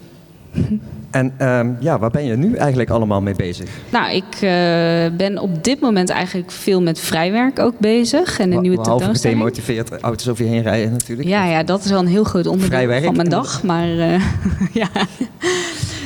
En 1.14 1.32
ehm, 1.36 1.72
ja, 1.78 1.98
waar 1.98 2.10
ben 2.10 2.24
je 2.24 2.36
nu 2.36 2.54
eigenlijk 2.54 2.90
allemaal 2.90 3.20
mee 3.20 3.34
bezig? 3.34 3.70
Nou, 3.90 4.14
ik 4.14 4.34
eh, 4.34 5.16
ben 5.16 5.38
op 5.38 5.64
dit 5.64 5.80
moment 5.80 6.10
eigenlijk 6.10 6.50
veel 6.50 6.82
met 6.82 6.98
vrijwerk 6.98 7.58
ook 7.58 7.78
bezig. 7.78 8.38
En 8.38 8.52
een 8.52 8.60
nieuwe 8.60 8.76
Behalve 8.76 8.98
tentoonstelling. 8.98 9.38
gedemotiveerd, 9.38 10.02
auto's 10.02 10.28
over 10.28 10.44
je 10.44 10.50
heen 10.50 10.62
rijden 10.62 10.92
natuurlijk. 10.92 11.28
Ja, 11.28 11.44
ja, 11.44 11.62
dat 11.62 11.84
is 11.84 11.90
wel 11.90 12.00
een 12.00 12.06
heel 12.06 12.24
groot 12.24 12.46
onderdeel 12.46 12.68
Vrijwerk. 12.68 13.04
van 13.04 13.16
mijn 13.16 13.28
dag. 13.28 13.62
Maar 13.62 13.98
eh, 13.98 14.22
ja. 14.82 14.88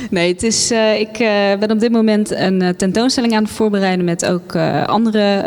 Nee, 0.09 0.31
het 0.31 0.43
is, 0.43 0.71
eh, 0.71 0.99
ik 0.99 1.19
eh, 1.19 1.59
ben 1.59 1.71
op 1.71 1.79
dit 1.79 1.91
moment 1.91 2.31
een 2.31 2.61
eh, 2.61 2.69
tentoonstelling 2.69 3.33
aan 3.33 3.43
het 3.43 3.51
voorbereiden 3.51 4.05
met 4.05 4.25
ook 4.25 4.55
andere 4.85 5.43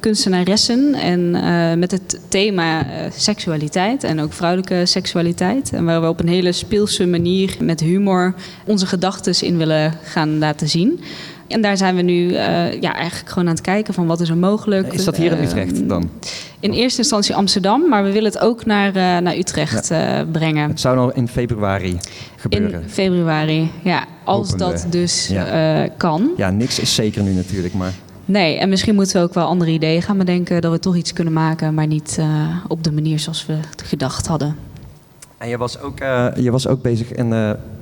kunstenaressen. 0.00 0.94
En 0.94 1.30
met 1.78 1.90
het 1.90 2.20
thema 2.28 2.86
seksualiteit 3.16 4.04
en 4.04 4.20
ook 4.20 4.32
vrouwelijke 4.32 4.86
seksualiteit. 4.86 5.72
En 5.72 5.84
waar 5.84 6.00
we 6.00 6.08
op 6.08 6.20
een 6.20 6.28
hele 6.28 6.52
speelse 6.52 7.06
manier 7.06 7.56
met 7.60 7.80
humor 7.80 8.34
onze 8.66 8.86
gedachten 8.86 9.46
in 9.46 9.58
willen 9.58 9.92
gaan 10.02 10.38
laten 10.38 10.68
zien. 10.68 11.00
En 11.48 11.60
daar 11.62 11.76
zijn 11.76 11.96
we 11.96 12.02
nu 12.02 12.28
eh, 12.32 12.80
ja, 12.80 12.94
eigenlijk 12.94 13.28
gewoon 13.28 13.48
aan 13.48 13.54
het 13.54 13.60
kijken 13.62 13.94
van 13.94 14.06
wat 14.06 14.20
is 14.20 14.28
er 14.28 14.36
mogelijk. 14.36 14.92
Is 14.92 15.04
dat 15.04 15.16
hier 15.16 15.30
in 15.32 15.38
Eh, 15.38 15.44
Utrecht 15.44 15.88
dan? 15.88 16.10
in 16.60 16.72
eerste 16.72 16.98
instantie 16.98 17.34
Amsterdam, 17.34 17.88
maar 17.88 18.02
we 18.04 18.12
willen 18.12 18.32
het 18.32 18.38
ook 18.40 18.64
naar, 18.66 18.88
eh, 18.88 18.94
naar 19.18 19.36
Utrecht 19.36 19.90
eh, 19.90 20.20
brengen. 20.32 20.68
Het 20.68 20.80
zou 20.80 20.96
nog 20.96 21.12
in 21.12 21.28
februari 21.28 21.90
In 21.90 21.98
gebeuren. 22.36 22.82
februari, 22.88 23.70
ja. 23.82 24.04
Als 24.24 24.56
dat 24.56 24.86
dus 24.90 25.26
Ja. 25.28 25.88
kan. 25.96 26.30
Ja, 26.36 26.50
niks 26.50 26.78
is 26.80 26.94
zeker 26.94 27.22
nu 27.22 27.32
natuurlijk, 27.32 27.74
maar... 27.74 27.92
Nee, 28.24 28.58
en 28.58 28.68
misschien 28.68 28.94
moeten 28.94 29.16
we 29.16 29.22
ook 29.22 29.34
wel 29.34 29.46
andere 29.46 29.70
ideeën 29.70 30.02
gaan 30.02 30.18
bedenken... 30.18 30.60
dat 30.60 30.72
we 30.72 30.78
toch 30.78 30.96
iets 30.96 31.12
kunnen 31.12 31.32
maken, 31.32 31.74
maar 31.74 31.86
niet 31.86 32.18
op 32.68 32.84
de 32.84 32.92
manier 32.92 33.18
zoals 33.18 33.46
we 33.46 33.52
het 33.52 33.82
gedacht 33.82 34.26
hadden. 34.26 34.56
En 35.38 35.48
je 35.48 35.56
was 35.56 35.80
ook, 35.80 35.98
je 36.36 36.50
was 36.50 36.66
ook 36.66 36.82
bezig 36.82 37.12
in, 37.12 37.28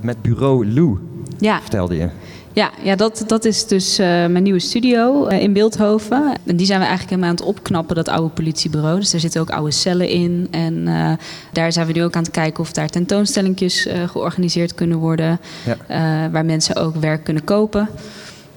met 0.00 0.22
bureau 0.22 0.66
Lou, 0.72 0.98
Ja, 1.38 1.60
vertelde 1.60 1.96
je. 1.96 2.08
Ja, 2.56 2.70
ja 2.82 2.96
dat, 2.96 3.24
dat 3.26 3.44
is 3.44 3.66
dus 3.66 3.98
eh, 3.98 4.06
mijn 4.06 4.42
nieuwe 4.42 4.58
studio 4.58 5.26
eh, 5.26 5.42
in 5.42 5.52
Beeldhoven. 5.52 6.32
En 6.44 6.56
die 6.56 6.66
zijn 6.66 6.78
we 6.80 6.86
eigenlijk 6.86 7.14
helemaal 7.14 7.30
aan 7.30 7.46
het 7.46 7.56
opknappen, 7.56 7.96
dat 7.96 8.08
oude 8.08 8.34
politiebureau. 8.34 8.98
Dus 8.98 9.10
daar 9.10 9.20
zitten 9.20 9.40
ook 9.40 9.50
oude 9.50 9.70
cellen 9.70 10.08
in. 10.08 10.48
En 10.50 10.88
eh, 10.88 11.12
daar 11.52 11.72
zijn 11.72 11.86
we 11.86 11.92
nu 11.92 12.02
ook 12.02 12.14
aan 12.16 12.22
het 12.22 12.30
kijken 12.30 12.60
of 12.60 12.72
daar 12.72 12.88
tentoonstellingjes 12.88 13.88
georganiseerd 14.06 14.74
kunnen 14.74 14.98
worden. 14.98 15.40
Ja. 15.88 16.30
waar 16.30 16.44
mensen 16.44 16.76
ook 16.76 16.96
werk 16.96 17.24
kunnen 17.24 17.44
kopen. 17.44 17.88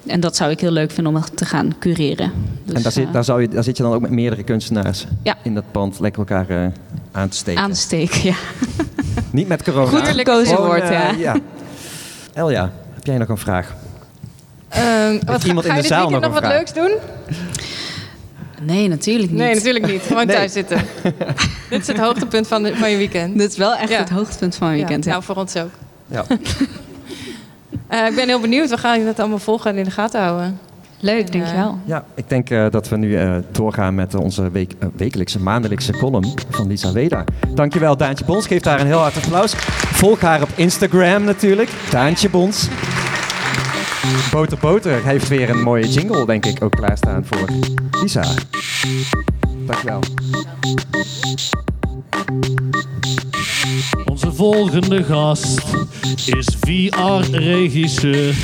en 0.05 0.19
dat 0.19 0.35
zou 0.35 0.51
ik 0.51 0.59
heel 0.59 0.71
leuk 0.71 0.91
vinden 0.91 1.15
om 1.15 1.23
te 1.33 1.45
gaan 1.45 1.75
cureren. 1.79 2.31
Dus, 2.65 2.75
en 2.75 2.81
daar 2.81 2.91
zit, 2.91 3.13
daar, 3.13 3.23
zou 3.23 3.41
je, 3.41 3.47
daar 3.47 3.63
zit 3.63 3.77
je 3.77 3.83
dan 3.83 3.93
ook 3.93 4.01
met 4.01 4.11
meerdere 4.11 4.43
kunstenaars 4.43 5.05
Ja. 5.23 5.37
in 5.43 5.53
dat 5.53 5.71
pand 5.71 5.99
lekker 5.99 6.19
elkaar 6.19 6.71
aan 7.11 7.29
te 7.29 7.37
steken. 7.37 7.61
aansteken, 7.61 8.23
ja. 8.23 8.35
Niet 9.31 9.47
met 9.47 9.63
corona. 9.63 9.89
Goed 9.89 10.07
gekozen 10.07 10.57
eh, 10.57 10.91
ja. 10.91 11.11
ja. 11.11 11.35
Elja, 12.33 12.71
heb 12.93 13.05
jij 13.05 13.17
nog 13.17 13.29
een 13.29 13.37
vraag? 13.37 13.75
Ehm, 14.79 15.19
wat, 15.25 15.41
ga, 15.41 15.47
iemand 15.47 15.65
ga 15.65 15.71
in 15.71 15.75
je 15.77 15.81
de 15.81 15.87
zaal 15.87 16.09
weekend 16.09 16.11
nog 16.11 16.21
nog 16.21 16.31
wat 16.31 16.43
vraag? 16.43 16.53
leuks 16.57 16.73
doen? 16.73 16.91
Nee, 18.61 18.87
natuurlijk 18.87 19.29
niet. 19.31 19.39
Nee, 19.39 19.53
natuurlijk 19.53 19.87
niet. 19.87 20.01
Gewoon 20.01 20.25
Nee. 20.27 20.35
thuis 20.35 20.51
zitten. 20.53 20.77
Dit 21.69 21.81
is 21.81 21.87
het 21.87 21.97
hoogtepunt 21.99 22.47
van, 22.47 22.63
de, 22.63 22.75
van 22.75 22.89
je 22.91 22.97
weekend. 22.97 23.37
Dit 23.37 23.51
is 23.51 23.57
wel 23.57 23.75
echt 23.75 23.89
Ja. 23.89 23.99
het 23.99 24.09
hoogtepunt 24.09 24.55
van 24.55 24.67
mijn 24.67 24.79
weekend. 24.79 25.03
Ja, 25.05 25.09
Ja. 25.11 25.15
Nou, 25.17 25.25
voor 25.25 25.35
ons 25.43 25.55
ook. 25.55 25.69
Ja. 26.07 26.25
Eh, 27.87 28.07
ik 28.07 28.15
ben 28.15 28.27
heel 28.27 28.39
benieuwd. 28.39 28.69
We 28.69 28.77
gaan 28.77 28.99
het 28.99 29.19
allemaal 29.19 29.37
volgen 29.39 29.71
en 29.71 29.77
in 29.77 29.83
de 29.83 29.91
gaten 29.91 30.21
houden. 30.21 30.59
Leuk, 30.99 31.31
dankjewel. 31.31 31.77
ja, 31.85 32.03
ik 32.15 32.29
denk 32.29 32.49
eh, 32.49 32.65
dat 32.69 32.89
we 32.89 32.97
nu 32.97 33.15
eh, 33.17 33.35
doorgaan 33.51 33.95
met 33.95 34.15
onze 34.15 34.51
week, 34.51 34.73
wekelijkse, 34.95 35.39
maandelijkse 35.39 35.91
column 35.91 36.33
van 36.49 36.67
Lisa 36.67 36.91
Weda. 36.91 37.23
Dankjewel, 37.53 37.97
Daantje 37.97 38.25
Bons. 38.25 38.47
Geef 38.47 38.63
haar 38.63 38.79
een 38.79 38.85
heel 38.87 38.97
hard 38.99 39.15
applaus. 39.15 39.53
Volg 39.93 40.19
haar 40.21 40.41
op 40.41 40.49
Instagram 40.55 41.23
natuurlijk, 41.23 41.69
Daantje 41.89 42.29
Bons. 42.29 42.67
Boter 44.31 44.57
Boter 44.57 45.05
heeft 45.05 45.27
weer 45.27 45.49
een 45.49 45.61
mooie 45.61 45.87
jingle, 45.87 46.25
denk 46.25 46.45
ik, 46.45 46.63
ook 46.63 46.71
klaarstaan 46.71 47.25
voor 47.25 47.47
Lisa. 48.01 48.23
Dankjewel. 49.65 49.99
Onze 54.05 54.33
volgende 54.33 55.03
gast 55.03 55.61
is 56.25 56.47
VR-regisseur. 56.59 58.35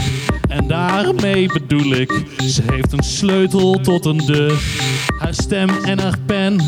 En 0.47 0.67
daarmee 0.67 1.47
bedoel 1.47 1.91
ik, 1.91 2.25
ze 2.47 2.61
heeft 2.71 2.93
een 2.93 3.03
sleutel 3.03 3.79
tot 3.79 4.05
een 4.05 4.17
deur. 4.25 4.61
Haar 5.19 5.33
stem 5.33 5.69
en 5.83 5.99
haar 5.99 6.17
pen 6.25 6.61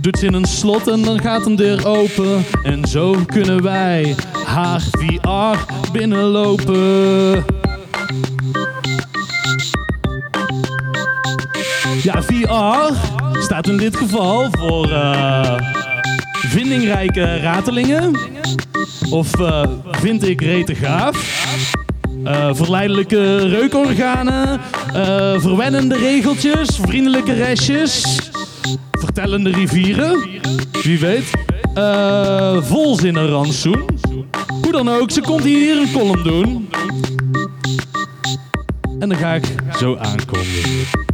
doet 0.00 0.18
ze 0.18 0.26
in 0.26 0.34
een 0.34 0.44
slot 0.44 0.88
en 0.88 1.02
dan 1.02 1.20
gaat 1.20 1.46
een 1.46 1.56
deur 1.56 1.86
open. 1.86 2.44
En 2.62 2.84
zo 2.86 3.16
kunnen 3.26 3.62
wij 3.62 4.14
haar 4.44 4.80
VR 4.80 5.90
binnenlopen. 5.92 7.44
Ja, 12.02 12.22
VR 12.22 12.94
staat 13.40 13.68
in 13.68 13.76
dit 13.76 13.96
geval 13.96 14.48
voor 14.50 14.90
eh, 14.90 15.58
vindingrijke 16.32 17.36
ratelingen. 17.36 18.18
Of 19.10 19.40
eh, 19.40 19.62
vind 19.90 20.28
ik 20.28 20.40
rete 20.40 20.74
gaaf. 20.74 21.44
Eh, 22.24 22.48
verleidelijke 22.52 23.48
reukorganen. 23.48 24.60
verwennende 25.40 25.96
regeltjes. 25.96 26.78
Vriendelijke 26.82 27.32
restjes. 27.32 28.20
Vertellende 28.92 29.50
rivieren. 29.50 30.18
Wie 30.82 30.98
weet. 30.98 31.30
volzinnen 32.64 33.28
rantsoen. 33.28 33.84
Hoe 34.62 34.72
dan 34.72 34.88
ook, 34.88 35.10
ze 35.10 35.20
komt 35.20 35.44
hier 35.44 35.76
een 35.76 35.92
column 35.92 36.22
doen. 36.22 36.68
En 38.98 39.08
dan 39.08 39.18
ga 39.18 39.34
ik 39.34 39.44
zo 39.78 39.96
aankondigen. 39.96 41.08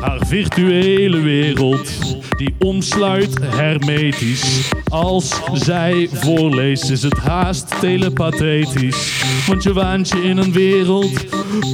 Haar 0.00 0.26
virtuele 0.26 1.20
wereld, 1.20 1.90
die 2.36 2.54
omsluit 2.58 3.38
hermetisch. 3.44 4.70
Als 4.88 5.40
zij 5.52 6.08
voorleest 6.12 6.90
is 6.90 7.02
het 7.02 7.18
haast 7.18 7.80
telepathetisch. 7.80 9.22
Want 9.46 9.62
je 9.62 9.72
waant 9.72 10.08
je 10.08 10.22
in 10.22 10.36
een 10.36 10.52
wereld 10.52 11.24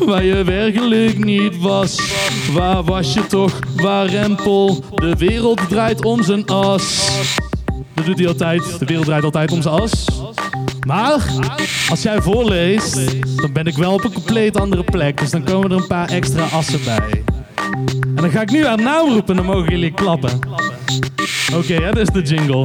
waar 0.06 0.24
je 0.24 0.44
werkelijk 0.44 1.24
niet 1.24 1.58
was. 1.58 2.00
Waar 2.52 2.84
was 2.84 3.14
je 3.14 3.26
toch, 3.26 3.58
waar 3.76 4.06
rempel? 4.06 4.84
De 4.94 5.14
wereld 5.16 5.68
draait 5.68 6.04
om 6.04 6.22
zijn 6.22 6.46
as. 6.46 7.10
Dat 7.94 8.04
doet 8.04 8.18
hij 8.18 8.28
altijd, 8.28 8.78
de 8.78 8.86
wereld 8.86 9.06
draait 9.06 9.24
altijd 9.24 9.52
om 9.52 9.62
zijn 9.62 9.74
as. 9.74 10.04
Maar 10.86 11.24
als 11.90 12.02
jij 12.02 12.22
voorleest, 12.22 12.94
dan 13.36 13.52
ben 13.52 13.66
ik 13.66 13.76
wel 13.76 13.92
op 13.92 14.04
een 14.04 14.12
compleet 14.12 14.56
andere 14.56 14.84
plek. 14.84 15.18
Dus 15.18 15.30
dan 15.30 15.44
komen 15.44 15.70
er 15.70 15.76
een 15.76 15.86
paar 15.86 16.08
extra 16.08 16.44
assen 16.44 16.80
bij. 16.84 17.33
En 18.16 18.16
dan 18.16 18.30
ga 18.30 18.40
ik 18.40 18.50
nu 18.50 18.66
haar 18.66 18.82
naam 18.82 19.08
roepen 19.08 19.36
en 19.36 19.36
dan 19.36 19.54
mogen 19.54 19.70
jullie 19.70 19.92
klappen. 19.92 20.38
Oké, 21.56 21.80
dat 21.80 21.96
is 21.96 22.08
de 22.08 22.22
jingle. 22.22 22.64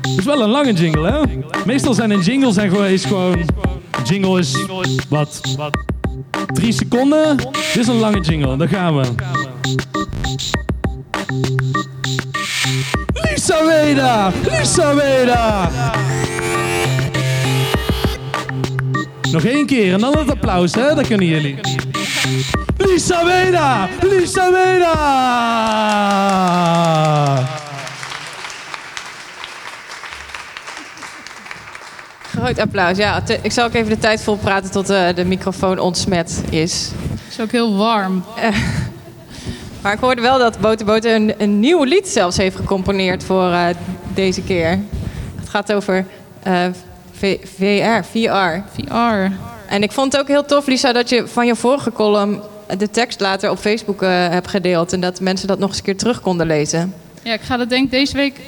Het 0.00 0.18
is 0.18 0.24
wel 0.24 0.42
een 0.42 0.48
lange 0.48 0.72
jingle, 0.72 1.10
hè? 1.10 1.20
Meestal 1.66 1.94
zijn 1.94 2.10
een 2.10 2.20
jingle 2.20 2.52
zijn 2.52 2.70
gewoon, 2.70 2.86
is 2.86 3.04
gewoon... 3.04 3.38
Jingle 4.04 4.38
is, 4.38 4.56
wat, 5.08 5.40
drie 6.46 6.72
seconden. 6.72 7.36
Dit 7.36 7.76
is 7.76 7.86
een 7.86 7.98
lange 7.98 8.20
jingle, 8.20 8.56
daar 8.56 8.68
gaan 8.68 8.96
we. 8.96 9.08
Lisa 13.12 13.66
Weda! 13.66 14.32
Lisa 14.58 14.94
Weda! 14.94 15.70
Nog 19.30 19.44
één 19.44 19.66
keer 19.66 19.92
en 19.92 20.00
dan 20.00 20.18
het 20.18 20.30
applaus, 20.30 20.74
hè? 20.74 20.94
Dat 20.94 21.06
kunnen 21.06 21.26
jullie. 21.26 21.58
Lisa 22.90 23.24
Weda! 23.24 23.88
Lisa! 24.02 24.50
Groot 32.36 32.58
applaus. 32.58 32.96
Ja, 32.96 33.20
te- 33.22 33.38
ik 33.42 33.52
zal 33.52 33.64
ook 33.64 33.74
even 33.74 33.88
de 33.90 33.98
tijd 33.98 34.22
volpraten 34.22 34.70
tot 34.70 34.90
eh, 34.90 35.14
de 35.14 35.24
microfoon 35.24 35.78
ontsmet 35.78 36.42
is. 36.50 36.90
Het 37.10 37.20
is 37.32 37.40
ook 37.40 37.50
heel 37.50 37.76
warm. 37.76 38.24
Maar 39.82 39.92
ik 39.92 39.98
hoorde 40.00 40.20
wel 40.22 40.38
dat 40.38 40.58
Boter 40.60 41.14
een, 41.14 41.34
een 41.38 41.60
nieuw 41.60 41.82
lied 41.84 42.08
zelfs 42.08 42.36
heeft 42.36 42.56
gecomponeerd 42.56 43.24
voor 43.24 43.50
eh, 43.52 43.64
deze 44.14 44.42
keer. 44.42 44.78
Het 45.40 45.48
gaat 45.48 45.72
over 45.72 46.06
eh, 46.42 46.64
V- 47.12 47.38
VR, 47.56 48.04
VR. 48.10 48.62
VR. 48.74 49.32
En 49.68 49.82
ik 49.82 49.92
vond 49.92 50.12
het 50.12 50.20
ook 50.20 50.28
heel 50.28 50.44
tof, 50.44 50.66
Lisa, 50.66 50.92
dat 50.92 51.08
je 51.08 51.26
van 51.28 51.46
je 51.46 51.56
vorige 51.56 51.92
column 51.92 52.40
de 52.78 52.90
tekst 52.90 53.20
later 53.20 53.50
op 53.50 53.58
Facebook 53.58 54.02
eh, 54.02 54.08
hebt 54.28 54.48
gedeeld. 54.48 54.92
En 54.92 55.00
dat 55.00 55.20
mensen 55.20 55.48
dat 55.48 55.58
nog 55.58 55.68
eens 55.68 55.78
een 55.78 55.84
keer 55.84 55.96
terug 55.96 56.20
konden 56.20 56.46
lezen. 56.46 56.94
Ja, 57.22 57.32
ik 57.32 57.40
ga 57.40 57.56
dat 57.56 57.68
denk 57.68 57.84
ik 57.84 57.90
deze 57.90 58.16
week... 58.16 58.40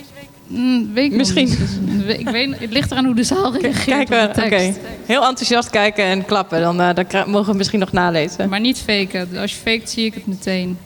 Mm, 0.47 0.91
week 0.95 1.13
Misschien. 1.13 1.49
niet. 1.49 1.59
Dus, 2.07 2.17
ik 2.17 2.29
weet, 2.29 2.59
het 2.59 2.73
ligt 2.73 2.91
eraan 2.91 3.05
hoe 3.05 3.15
de 3.15 3.23
zaal 3.25 3.57
reageert 3.57 3.85
Kijken, 4.09 4.29
op 4.29 4.35
de 4.35 4.41
oké. 4.41 4.51
tekst. 4.51 4.79
Heel 5.07 5.27
enthousiast 5.27 5.71
kijken 5.71 6.05
en 6.05 6.25
klappen. 6.25 6.61
Dan, 6.61 6.81
eh, 6.81 6.95
dan 6.95 7.31
mogen 7.31 7.51
we 7.53 7.57
misschien 7.57 7.79
nog 7.81 7.93
nalezen. 7.93 8.49
Maar 8.49 8.61
niet 8.61 8.79
faken. 8.79 9.29
Als 9.37 9.53
je 9.53 9.59
faked, 9.59 9.91
zie 9.91 10.05
ik 10.05 10.15
het 10.15 10.27
meteen. 10.27 10.79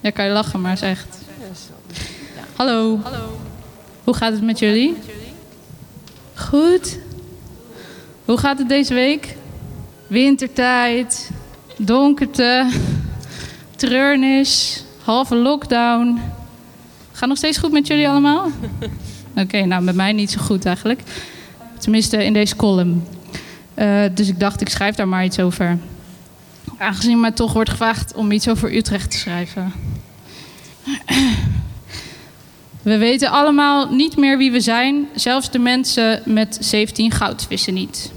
Ja, 0.00 0.10
kan 0.10 0.24
je 0.24 0.30
lachen, 0.30 0.60
maar 0.60 0.72
is 0.72 0.80
echt. 0.80 1.18
Hallo. 2.56 3.00
Hoe 4.04 4.14
gaat 4.14 4.32
het 4.32 4.42
met 4.42 4.58
jullie? 4.58 4.96
Goed. 6.34 6.98
Hoe 8.24 8.38
gaat 8.38 8.58
het 8.58 8.68
deze 8.68 8.94
week? 8.94 9.36
Wintertijd, 10.06 11.30
donkerte, 11.76 12.70
treurnis, 13.76 14.82
halve 15.02 15.34
lockdown. 15.34 16.20
Gaat 17.12 17.28
nog 17.28 17.38
steeds 17.38 17.58
goed 17.58 17.72
met 17.72 17.86
jullie 17.86 18.08
allemaal? 18.08 18.50
Oké, 19.42 19.64
nou 19.64 19.82
met 19.82 19.94
mij 19.94 20.12
niet 20.12 20.30
zo 20.30 20.40
goed 20.40 20.64
eigenlijk. 20.64 21.00
Tenminste 21.78 22.24
in 22.24 22.32
deze 22.32 22.56
column. 22.56 23.04
Eh, 23.74 24.02
dus 24.14 24.28
ik 24.28 24.40
dacht, 24.40 24.60
ik 24.60 24.68
schrijf 24.68 24.94
daar 24.94 25.08
maar 25.08 25.24
iets 25.24 25.38
over. 25.38 25.78
Aangezien 26.78 27.20
mij 27.20 27.32
toch 27.32 27.52
wordt 27.52 27.70
gevraagd 27.70 28.14
om 28.14 28.32
iets 28.32 28.48
over 28.48 28.76
Utrecht 28.76 29.10
te 29.10 29.16
schrijven. 29.16 29.72
We 32.82 32.98
weten 32.98 33.30
allemaal 33.30 33.94
niet 33.94 34.16
meer 34.16 34.38
wie 34.38 34.50
we 34.50 34.60
zijn, 34.60 35.08
zelfs 35.14 35.50
de 35.50 35.58
mensen 35.58 36.22
met 36.24 36.58
17 36.60 37.10
goudvissen 37.10 37.74
niet. 37.74 38.12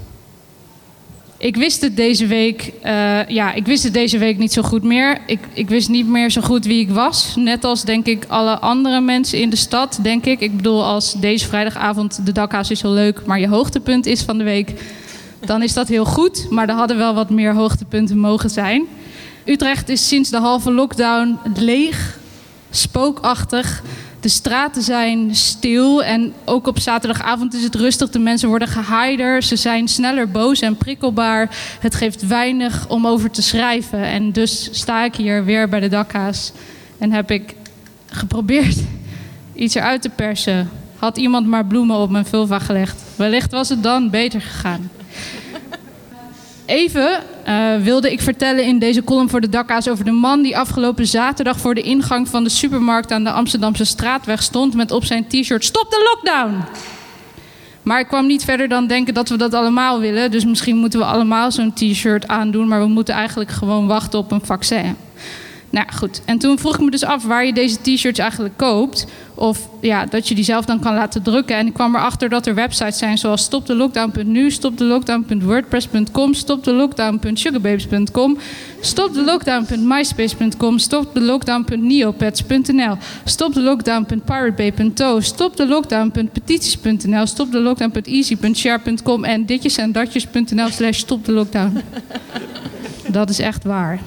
Ik 1.40 1.56
wist 1.56 1.80
het 1.80 1.96
deze 1.96 2.26
week, 2.26 2.72
eh, 2.82 3.28
ja, 3.28 3.52
ik 3.52 3.66
wist 3.66 3.82
het 3.82 3.92
deze 3.92 4.18
week 4.18 4.38
niet 4.38 4.52
zo 4.52 4.62
goed 4.62 4.82
meer. 4.82 5.18
Ik, 5.26 5.38
ik 5.52 5.68
wist 5.68 5.88
niet 5.88 6.06
meer 6.06 6.30
zo 6.30 6.40
goed 6.40 6.64
wie 6.64 6.80
ik 6.80 6.90
was. 6.90 7.34
Net 7.36 7.64
als 7.64 7.84
denk 7.84 8.06
ik 8.06 8.24
alle 8.28 8.58
andere 8.58 9.00
mensen 9.00 9.38
in 9.38 9.50
de 9.50 9.56
stad, 9.56 9.98
denk 10.02 10.24
ik. 10.24 10.40
Ik 10.40 10.56
bedoel, 10.56 10.84
als 10.84 11.12
deze 11.12 11.46
vrijdagavond 11.46 12.26
de 12.26 12.32
dakhaas 12.32 12.70
is 12.70 12.82
heel 12.82 12.90
leuk, 12.90 13.24
maar 13.26 13.40
je 13.40 13.48
hoogtepunt 13.48 14.06
is 14.06 14.22
van 14.22 14.38
de 14.38 14.44
week, 14.44 14.72
dan 15.44 15.62
is 15.62 15.72
dat 15.72 15.88
heel 15.88 16.04
goed. 16.04 16.46
Maar 16.50 16.68
er 16.68 16.74
hadden 16.74 16.96
wel 16.96 17.14
wat 17.14 17.30
meer 17.30 17.54
hoogtepunten 17.54 18.18
mogen 18.18 18.50
zijn. 18.50 18.86
Utrecht 19.44 19.88
is 19.88 20.08
sinds 20.08 20.30
de 20.30 20.38
halve 20.38 20.72
lockdown 20.72 21.38
leeg, 21.54 22.18
spookachtig. 22.70 23.82
De 24.20 24.28
straten 24.28 24.82
zijn 24.82 25.34
stil 25.34 26.02
en 26.02 26.32
ook 26.44 26.66
op 26.66 26.78
zaterdagavond 26.78 27.54
is 27.54 27.62
het 27.62 27.74
rustig. 27.74 28.10
De 28.10 28.18
mensen 28.18 28.48
worden 28.48 28.68
gehaider, 28.68 29.42
ze 29.42 29.56
zijn 29.56 29.88
sneller 29.88 30.30
boos 30.30 30.60
en 30.60 30.76
prikkelbaar. 30.76 31.56
Het 31.80 31.94
geeft 31.94 32.26
weinig 32.26 32.88
om 32.88 33.06
over 33.06 33.30
te 33.30 33.42
schrijven. 33.42 34.02
En 34.02 34.32
dus 34.32 34.68
sta 34.72 35.04
ik 35.04 35.14
hier 35.14 35.44
weer 35.44 35.68
bij 35.68 35.80
de 35.80 35.88
dakhaas 35.88 36.52
en 36.98 37.12
heb 37.12 37.30
ik 37.30 37.54
geprobeerd 38.06 38.76
iets 39.54 39.74
eruit 39.74 40.02
te 40.02 40.08
persen. 40.08 40.70
Had 40.98 41.16
iemand 41.16 41.46
maar 41.46 41.66
bloemen 41.66 41.96
op 41.96 42.10
mijn 42.10 42.26
vulva 42.26 42.58
gelegd, 42.58 43.02
Wellicht 43.16 43.50
was 43.50 43.68
het 43.68 43.82
dan 43.82 44.10
beter 44.10 44.40
gegaan. 44.40 44.90
Even 46.70 47.22
uh, 47.48 47.76
wilde 47.76 48.12
ik 48.12 48.20
vertellen 48.20 48.64
in 48.64 48.78
deze 48.78 49.04
column 49.04 49.30
voor 49.30 49.40
de 49.40 49.48
Dakka's 49.48 49.88
over 49.88 50.04
de 50.04 50.10
man 50.10 50.42
die 50.42 50.56
afgelopen 50.56 51.06
zaterdag 51.06 51.58
voor 51.58 51.74
de 51.74 51.80
ingang 51.80 52.28
van 52.28 52.44
de 52.44 52.50
supermarkt 52.50 53.12
aan 53.12 53.24
de 53.24 53.30
Amsterdamse 53.30 53.84
straatweg 53.84 54.42
stond 54.42 54.74
met 54.74 54.90
op 54.90 55.04
zijn 55.04 55.26
t-shirt 55.26 55.64
Stop 55.64 55.90
de 55.90 56.10
lockdown! 56.14 56.64
Maar 57.82 58.00
ik 58.00 58.06
kwam 58.06 58.26
niet 58.26 58.44
verder 58.44 58.68
dan 58.68 58.86
denken 58.86 59.14
dat 59.14 59.28
we 59.28 59.36
dat 59.36 59.54
allemaal 59.54 60.00
willen. 60.00 60.30
Dus 60.30 60.44
misschien 60.44 60.76
moeten 60.76 60.98
we 60.98 61.04
allemaal 61.04 61.52
zo'n 61.52 61.72
t-shirt 61.72 62.28
aandoen, 62.28 62.68
maar 62.68 62.80
we 62.80 62.88
moeten 62.88 63.14
eigenlijk 63.14 63.50
gewoon 63.50 63.86
wachten 63.86 64.18
op 64.18 64.32
een 64.32 64.44
vaccin. 64.44 64.96
Nou 65.70 65.86
goed, 65.92 66.22
en 66.24 66.38
toen 66.38 66.58
vroeg 66.58 66.74
ik 66.74 66.80
me 66.80 66.90
dus 66.90 67.04
af 67.04 67.24
waar 67.24 67.46
je 67.46 67.52
deze 67.52 67.76
t-shirts 67.82 68.18
eigenlijk 68.18 68.56
koopt. 68.56 69.06
Of 69.34 69.68
ja, 69.80 70.06
dat 70.06 70.28
je 70.28 70.34
die 70.34 70.44
zelf 70.44 70.64
dan 70.64 70.80
kan 70.80 70.94
laten 70.94 71.22
drukken. 71.22 71.56
En 71.56 71.66
ik 71.66 71.72
kwam 71.72 71.94
erachter 71.94 72.28
dat 72.28 72.46
er 72.46 72.54
websites 72.54 72.98
zijn 72.98 73.18
zoals 73.18 73.42
stopthelockdown.nu, 73.42 74.50
stopthelockdown.wordpress.com, 74.50 76.34
stopthelockdown.sugarbabes.com, 76.34 78.38
stopthelockdown.myspace.com, 78.80 80.78
stopthelockdown.neopets.nl, 80.78 82.96
stopthelockdown.piratebay.to, 83.24 85.20
stopthelockdown.petities.nl, 85.20 87.26
stopthelockdown.easy.share.com 87.26 89.24
en 89.24 89.46
ditjes 89.46 89.76
en 89.76 89.92
datjes.nl 89.92 90.68
slash 90.68 90.98
stopthelockdown. 90.98 91.80
Dat 93.08 93.30
is 93.30 93.38
echt 93.38 93.64
waar. 93.64 94.00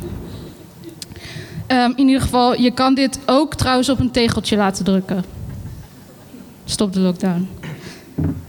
Um, 1.68 1.94
in 1.96 2.08
ieder 2.08 2.22
geval, 2.22 2.62
je 2.62 2.72
kan 2.72 2.94
dit 2.94 3.20
ook 3.26 3.56
trouwens 3.56 3.90
op 3.90 4.00
een 4.00 4.12
tegeltje 4.12 4.58
laten 4.58 4.86
drukken. 4.86 5.24
Stop 6.66 6.94
de 6.94 7.00
lockdown. 7.00 7.48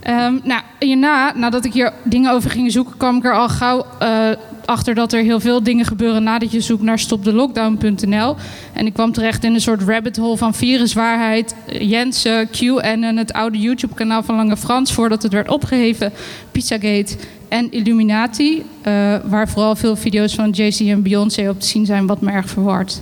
Um, 0.08 0.40
nou, 0.44 0.62
hierna, 0.78 1.32
nadat 1.36 1.64
ik 1.64 1.72
hier 1.72 1.92
dingen 2.02 2.32
over 2.32 2.50
ging 2.50 2.72
zoeken, 2.72 2.96
kwam 2.96 3.16
ik 3.16 3.24
er 3.24 3.34
al 3.34 3.48
gauw 3.48 3.86
uh, 4.02 4.28
achter 4.64 4.94
dat 4.94 5.12
er 5.12 5.22
heel 5.22 5.40
veel 5.40 5.62
dingen 5.62 5.84
gebeuren 5.84 6.22
nadat 6.22 6.52
je 6.52 6.60
zoekt 6.60 6.82
naar 6.82 6.98
stopdelockdown.nl. 6.98 8.36
En 8.72 8.86
ik 8.86 8.92
kwam 8.92 9.12
terecht 9.12 9.44
in 9.44 9.54
een 9.54 9.60
soort 9.60 9.82
rabbit 9.82 10.16
hole 10.16 10.36
van 10.36 10.54
viruswaarheid, 10.54 11.54
Jensen, 11.66 12.50
QAnon, 12.50 13.16
het 13.16 13.32
oude 13.32 13.58
YouTube-kanaal 13.58 14.22
van 14.22 14.36
Lange 14.36 14.56
Frans 14.56 14.92
voordat 14.92 15.22
het 15.22 15.32
werd 15.32 15.48
opgeheven, 15.48 16.12
Pizzagate 16.50 17.16
en 17.54 17.70
Illuminati, 17.70 18.56
uh, 18.58 19.16
waar 19.24 19.48
vooral 19.48 19.76
veel 19.76 19.96
video's 19.96 20.34
van 20.34 20.50
Jay-Z 20.50 20.80
en 20.80 21.02
Beyoncé 21.02 21.48
op 21.48 21.60
te 21.60 21.66
zien 21.66 21.86
zijn, 21.86 22.06
wat 22.06 22.20
me 22.20 22.30
erg 22.30 22.48
verward. 22.48 23.00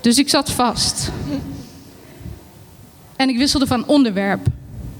Dus 0.00 0.18
ik 0.18 0.28
zat 0.28 0.50
vast. 0.50 1.10
En 3.16 3.28
ik 3.28 3.36
wisselde 3.36 3.66
van 3.66 3.86
onderwerp. 3.86 4.46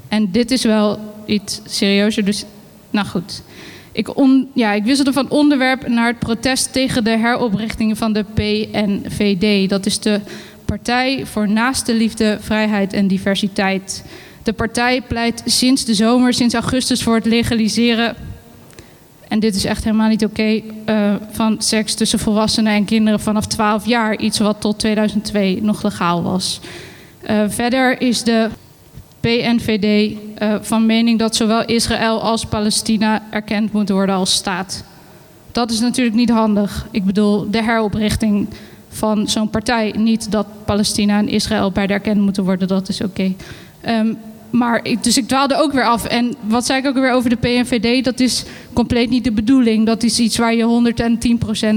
En 0.08 0.30
dit 0.30 0.50
is 0.50 0.64
wel 0.64 0.98
iets 1.26 1.60
serieuzer, 1.64 2.24
dus 2.24 2.44
nou 2.90 3.06
goed. 3.06 3.42
Ik, 3.92 4.08
ja, 4.54 4.72
ik 4.72 4.84
wisselde 4.84 5.12
van 5.12 5.30
onderwerp 5.30 5.88
naar 5.88 6.06
het 6.06 6.18
protest 6.18 6.72
tegen 6.72 7.04
de 7.04 7.18
heroprichting 7.18 7.98
van 7.98 8.12
de 8.12 8.24
PNVD. 8.34 9.68
Dat 9.68 9.86
is 9.86 9.98
de 9.98 10.20
Partij 10.64 11.26
voor 11.26 11.48
Naaste 11.48 11.94
Liefde, 11.94 12.38
Vrijheid 12.40 12.92
en 12.92 13.06
Diversiteit. 13.06 14.04
De 14.42 14.52
partij 14.52 15.02
pleit 15.02 15.42
sinds 15.44 15.84
de 15.84 15.94
zomer, 15.94 16.34
sinds 16.34 16.54
augustus, 16.54 17.02
voor 17.02 17.14
het 17.14 17.26
legaliseren 17.26 18.16
en 19.32 19.40
dit 19.40 19.54
is 19.54 19.64
echt 19.64 19.84
helemaal 19.84 20.08
niet 20.08 20.24
oké 20.24 20.60
uh, 20.86 21.14
van 21.30 21.56
seks 21.58 21.94
tussen 21.94 22.18
volwassenen 22.18 22.72
en 22.72 22.84
kinderen 22.84 23.20
vanaf 23.20 23.46
12 23.46 23.86
jaar. 23.86 24.18
Iets 24.18 24.38
wat 24.38 24.60
tot 24.60 24.78
2002 24.78 25.62
nog 25.62 25.82
legaal 25.82 26.22
was. 26.22 26.60
Uh, 27.30 27.42
verder 27.48 28.00
is 28.00 28.22
de 28.22 28.48
PNVD 29.20 30.16
eh, 30.34 30.54
van 30.60 30.86
mening 30.86 31.18
dat 31.18 31.36
zowel 31.36 31.64
Israël 31.64 32.22
als 32.22 32.44
Palestina 32.44 33.22
erkend 33.30 33.72
moeten 33.72 33.94
worden 33.94 34.14
als 34.14 34.32
staat. 34.32 34.84
Dat 35.52 35.70
is 35.70 35.80
natuurlijk 35.80 36.16
niet 36.16 36.30
handig. 36.30 36.86
Ik 36.90 37.04
bedoel, 37.04 37.50
de 37.50 37.62
heroprichting 37.62 38.48
van 38.88 39.28
zo'n 39.28 39.50
partij. 39.50 39.94
Niet 39.96 40.30
dat 40.30 40.46
Palestina 40.64 41.18
en 41.18 41.28
Israël 41.28 41.72
beide 41.72 41.92
erkend 41.92 42.20
moeten 42.20 42.44
worden, 42.44 42.68
dat 42.68 42.88
is 42.88 43.00
oké. 43.00 43.34
Um, 43.88 44.18
maar 44.52 44.80
ik, 44.82 45.04
dus 45.04 45.16
ik 45.16 45.28
dwaalde 45.28 45.56
ook 45.56 45.72
weer 45.72 45.84
af. 45.84 46.04
En 46.04 46.34
wat 46.40 46.66
zei 46.66 46.78
ik 46.78 46.86
ook 46.86 46.94
weer 46.94 47.12
over 47.12 47.30
de 47.30 47.36
PNVD? 47.36 48.04
Dat 48.04 48.20
is 48.20 48.44
compleet 48.72 49.10
niet 49.10 49.24
de 49.24 49.32
bedoeling. 49.32 49.86
Dat 49.86 50.02
is 50.02 50.18
iets 50.18 50.36
waar 50.36 50.54
je 50.54 50.92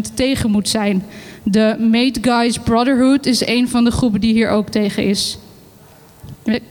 110% 0.10 0.14
tegen 0.14 0.52
moet 0.52 0.70
zijn. 0.70 1.04
De 1.44 1.76
Made 1.80 2.20
Guys 2.22 2.60
Brotherhood 2.60 3.26
is 3.26 3.48
een 3.48 3.70
van 3.70 3.84
de 3.84 3.92
groepen 3.92 4.22
die 4.22 4.34
hier 4.34 4.50
ook 4.50 4.70
tegen 4.70 5.04
is. 5.04 5.38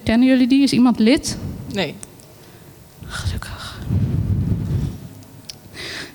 Kennen 0.04 0.28
jullie 0.28 0.46
die? 0.46 0.62
Is 0.62 0.72
iemand 0.72 0.98
lid? 0.98 1.38
Nee. 1.72 1.94
Gelukkig. 3.06 3.78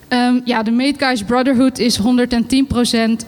Um, 0.10 0.42
ja, 0.46 0.64
de 0.64 0.72
Made 0.72 1.06
Guys 1.06 1.24
Brotherhood 1.24 1.78
is 1.78 2.00
110% 2.00 2.04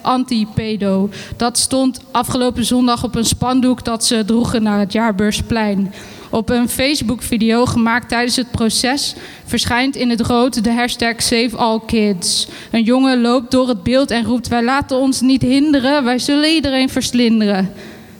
anti-pedo. 0.00 1.10
Dat 1.36 1.58
stond 1.58 2.00
afgelopen 2.10 2.64
zondag 2.64 3.04
op 3.04 3.14
een 3.14 3.24
spandoek 3.24 3.84
dat 3.84 4.04
ze 4.04 4.24
droegen 4.24 4.62
naar 4.62 4.78
het 4.78 4.92
Jaarbeursplein. 4.92 5.92
Op 6.32 6.50
een 6.50 6.68
Facebook-video 6.68 7.66
gemaakt 7.66 8.08
tijdens 8.08 8.36
het 8.36 8.50
proces 8.50 9.14
verschijnt 9.44 9.96
in 9.96 10.10
het 10.10 10.20
rood 10.20 10.64
de 10.64 10.72
hashtag 10.72 11.22
Save 11.22 11.56
All 11.56 11.80
Kids. 11.86 12.48
Een 12.70 12.82
jongen 12.82 13.20
loopt 13.20 13.50
door 13.50 13.68
het 13.68 13.82
beeld 13.82 14.10
en 14.10 14.24
roept: 14.24 14.48
Wij 14.48 14.62
laten 14.62 14.96
ons 14.96 15.20
niet 15.20 15.42
hinderen, 15.42 16.04
wij 16.04 16.18
zullen 16.18 16.50
iedereen 16.50 16.88
verslinderen. 16.88 17.72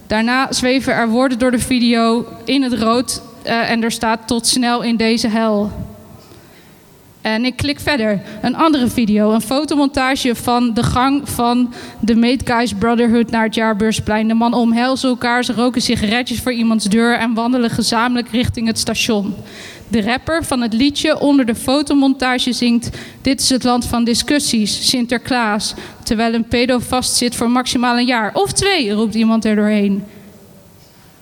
Daarna 0.06 0.52
zweven 0.52 0.94
er 0.94 1.08
woorden 1.08 1.38
door 1.38 1.50
de 1.50 1.58
video 1.58 2.26
in 2.44 2.62
het 2.62 2.72
rood 2.72 3.22
uh, 3.46 3.70
en 3.70 3.82
er 3.82 3.92
staat: 3.92 4.26
Tot 4.26 4.46
snel 4.46 4.82
in 4.82 4.96
deze 4.96 5.28
hel. 5.28 5.72
En 7.22 7.44
ik 7.44 7.56
klik 7.56 7.80
verder. 7.80 8.22
Een 8.42 8.56
andere 8.56 8.88
video, 8.88 9.32
een 9.32 9.40
fotomontage 9.40 10.34
van 10.34 10.74
de 10.74 10.82
gang 10.82 11.28
van 11.28 11.72
de 12.00 12.14
Made 12.14 12.44
Guys 12.44 12.74
Brotherhood 12.74 13.30
naar 13.30 13.44
het 13.44 13.54
Jaarbeursplein. 13.54 14.28
De 14.28 14.34
mannen 14.34 14.60
omhelzen 14.60 15.08
elkaar, 15.08 15.44
ze 15.44 15.52
roken 15.52 15.82
sigaretjes 15.82 16.40
voor 16.40 16.52
iemands 16.52 16.84
deur 16.84 17.18
en 17.18 17.34
wandelen 17.34 17.70
gezamenlijk 17.70 18.28
richting 18.28 18.66
het 18.66 18.78
station. 18.78 19.34
De 19.88 20.02
rapper 20.02 20.44
van 20.44 20.60
het 20.60 20.72
liedje 20.72 21.20
onder 21.20 21.46
de 21.46 21.54
fotomontage 21.54 22.52
zingt: 22.52 22.90
Dit 23.20 23.40
is 23.40 23.50
het 23.50 23.64
land 23.64 23.86
van 23.86 24.04
discussies, 24.04 24.88
Sinterklaas. 24.88 25.74
Terwijl 26.02 26.34
een 26.34 26.48
pedo 26.48 26.78
vastzit 26.78 27.34
voor 27.34 27.50
maximaal 27.50 27.98
een 27.98 28.06
jaar. 28.06 28.34
Of 28.34 28.52
twee, 28.52 28.90
roept 28.90 29.14
iemand 29.14 29.44
er 29.44 29.56
doorheen. 29.56 30.04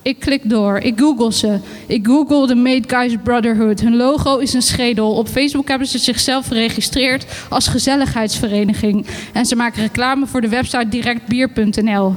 Ik 0.02 0.20
klik 0.20 0.50
door. 0.50 0.78
Ik 0.78 0.98
google 0.98 1.32
ze. 1.32 1.58
Ik 1.86 2.06
google 2.06 2.46
de 2.46 2.54
Made 2.54 2.88
Guys 2.88 3.16
Brotherhood. 3.22 3.80
Hun 3.80 3.96
logo 3.96 4.38
is 4.38 4.52
een 4.52 4.62
schedel. 4.62 5.12
Op 5.12 5.28
Facebook 5.28 5.68
hebben 5.68 5.86
ze 5.86 5.98
zichzelf 5.98 6.46
geregistreerd 6.46 7.26
als 7.48 7.68
gezelligheidsvereniging. 7.68 9.06
En 9.32 9.46
ze 9.46 9.56
maken 9.56 9.82
reclame 9.82 10.26
voor 10.26 10.40
de 10.40 10.48
website 10.48 10.88
directbier.nl. 10.88 12.14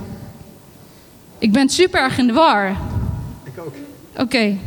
Ik 1.37 1.51
ben 1.51 1.69
super 1.69 2.01
erg 2.01 2.17
in 2.17 2.27
de 2.27 2.33
war. 2.33 2.69
Ik 3.43 3.53
ook. 3.59 3.73
Oké. 4.11 4.21
Okay. 4.21 4.59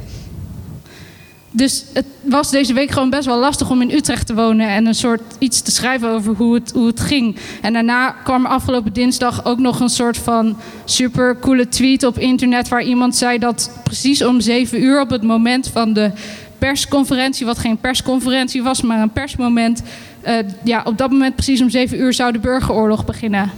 Dus 1.57 1.85
het 1.93 2.07
was 2.21 2.51
deze 2.51 2.73
week 2.73 2.91
gewoon 2.91 3.11
best 3.11 3.27
wel 3.27 3.39
lastig 3.39 3.71
om 3.71 3.83
in 3.83 3.91
Utrecht 3.91 4.27
te 4.27 4.35
wonen 4.35 4.69
en 4.69 4.87
een 4.87 4.95
soort 4.95 5.23
iets 5.39 5.61
te 5.61 5.71
schrijven 5.71 6.11
over 6.11 6.35
hoe 6.35 6.55
het, 6.55 6.73
hoe 6.75 6.87
het 6.87 7.01
ging. 7.01 7.37
En 7.63 7.73
daarna 7.73 8.11
kwam 8.11 8.47
afgelopen 8.47 8.93
dinsdag 8.93 9.45
ook 9.45 9.59
nog 9.59 9.81
een 9.81 9.89
soort 9.89 10.17
van 10.17 10.57
super 10.85 11.39
coole 11.39 11.69
tweet 11.69 12.05
op 12.05 12.19
internet 12.19 12.69
waar 12.69 12.83
iemand 12.83 13.17
zei 13.17 13.39
dat 13.39 13.71
precies 13.83 14.25
om 14.25 14.41
zeven 14.41 14.83
uur 14.83 15.01
op 15.01 15.11
het 15.11 15.23
moment 15.23 15.69
van 15.69 15.93
de 15.93 16.11
persconferentie, 16.59 17.47
wat 17.47 17.59
geen 17.59 17.79
persconferentie 17.79 18.63
was, 18.63 18.83
maar 18.83 19.03
een 19.03 19.13
persmoment, 19.13 19.83
uh, 20.27 20.35
ja, 20.65 20.83
op 20.85 20.99
dat 20.99 21.11
moment 21.11 21.35
precies 21.35 21.61
om 21.61 21.71
zeven 21.71 22.01
uur 22.01 22.13
zou 22.13 22.33
de 22.33 22.39
burgeroorlog 22.39 23.05
beginnen. 23.05 23.51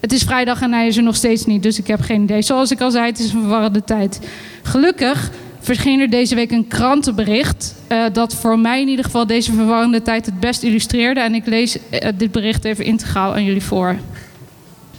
Het 0.00 0.12
is 0.12 0.22
vrijdag 0.22 0.62
en 0.62 0.72
hij 0.72 0.86
is 0.86 0.96
er 0.96 1.02
nog 1.02 1.16
steeds 1.16 1.46
niet, 1.46 1.62
dus 1.62 1.78
ik 1.78 1.86
heb 1.86 2.00
geen 2.00 2.22
idee. 2.22 2.42
Zoals 2.42 2.70
ik 2.70 2.80
al 2.80 2.90
zei, 2.90 3.06
het 3.06 3.18
is 3.18 3.32
een 3.32 3.40
verwarrende 3.40 3.84
tijd. 3.84 4.20
Gelukkig 4.62 5.30
verscheen 5.74 6.00
er 6.00 6.10
deze 6.10 6.34
week 6.34 6.50
een 6.50 6.68
krantenbericht. 6.68 7.74
Uh, 7.88 8.04
dat 8.12 8.34
voor 8.34 8.58
mij 8.58 8.80
in 8.80 8.88
ieder 8.88 9.04
geval 9.04 9.26
deze 9.26 9.52
verwarrende 9.52 10.02
tijd 10.02 10.26
het 10.26 10.40
best 10.40 10.62
illustreerde. 10.62 11.20
En 11.20 11.34
ik 11.34 11.46
lees 11.46 11.76
uh, 11.76 12.08
dit 12.16 12.32
bericht 12.32 12.64
even 12.64 12.84
integraal 12.84 13.32
aan 13.32 13.44
jullie 13.44 13.62
voor. 13.62 13.96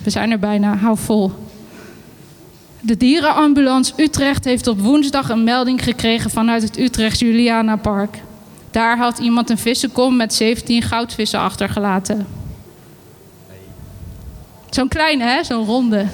We 0.03 0.09
zijn 0.09 0.32
er 0.32 0.39
bijna, 0.39 0.76
hou 0.76 0.97
vol. 0.97 1.32
De 2.80 2.97
dierenambulance 2.97 3.93
Utrecht 3.97 4.45
heeft 4.45 4.67
op 4.67 4.80
woensdag 4.80 5.30
een 5.30 5.43
melding 5.43 5.84
gekregen 5.84 6.30
vanuit 6.30 6.61
het 6.61 6.80
Utrecht 6.80 7.20
Juliana 7.20 7.76
Park. 7.76 8.17
Daar 8.72 8.97
had 8.97 9.20
iemand 9.20 9.49
een 9.49 9.57
vissenkom 9.57 10.15
met 10.15 10.34
17 10.34 10.82
goudvissen 10.82 11.39
achtergelaten. 11.39 12.28
Zo'n 14.70 14.88
kleine, 14.88 15.24
hè? 15.24 15.43
Zo'n 15.43 15.65
ronde. 15.65 16.05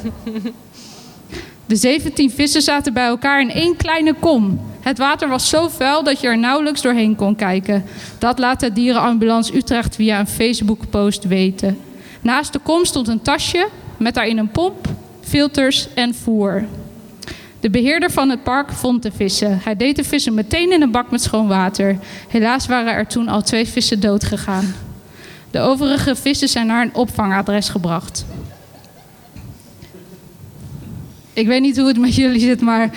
De 1.66 1.76
17 1.76 2.32
vissen 2.32 2.62
zaten 2.62 2.94
bij 2.94 3.06
elkaar 3.06 3.42
in 3.42 3.52
één 3.52 3.76
kleine 3.76 4.14
kom. 4.14 4.60
Het 4.82 4.98
water 4.98 5.30
was 5.30 5.50
zo 5.50 5.68
vuil 5.68 6.04
dat 6.04 6.22
je 6.22 6.28
er 6.28 6.38
nauwelijks 6.38 6.82
doorheen 6.82 7.16
kon 7.16 7.36
kijken. 7.36 7.84
Dat 8.18 8.40
laat 8.40 8.60
de 8.60 8.74
dierenambulance 8.74 9.56
Utrecht 9.56 9.96
via 9.96 10.20
een 10.20 10.28
Facebook-post 10.28 11.24
weten. 11.24 11.78
Naast 12.22 12.54
de 12.54 12.60
kom 12.60 12.86
stond 12.86 13.08
een 13.08 13.22
tasje 13.22 13.68
met 13.98 14.14
daarin 14.14 14.38
een 14.38 14.52
pomp, 14.52 14.88
filters 15.22 15.88
en 15.94 16.16
voer. 16.16 16.66
De 17.60 17.70
beheerder 17.70 18.12
van 18.12 18.30
het 18.30 18.44
park 18.44 18.72
vond 18.72 19.04
de 19.04 19.12
vissen. 19.12 19.60
Hij 19.64 19.76
deed 19.76 19.96
de 19.96 20.04
vissen 20.04 20.34
meteen 20.34 20.72
in 20.72 20.82
een 20.82 20.92
bak 20.92 21.12
met 21.12 21.22
schoon 21.22 21.48
water. 21.48 21.98
Helaas 22.28 22.68
waren 22.68 22.94
er 22.94 23.08
toen 23.08 23.28
al 23.28 23.42
twee 23.42 23.68
vissen 23.68 24.00
dood 24.00 24.24
gegaan. 24.24 24.76
De 25.52 25.60
overige 25.60 26.16
vissen 26.16 26.48
zijn 26.48 26.68
naar 26.68 26.82
een 26.82 26.96
opvangadres 26.96 27.70
gebracht. 27.70 28.26
Ik 31.36 31.48
weet 31.48 31.62
niet 31.62 31.78
hoe 31.78 31.88
het 31.88 32.00
met 32.00 32.16
jullie 32.16 32.40
zit, 32.40 32.62
maar 32.62 32.90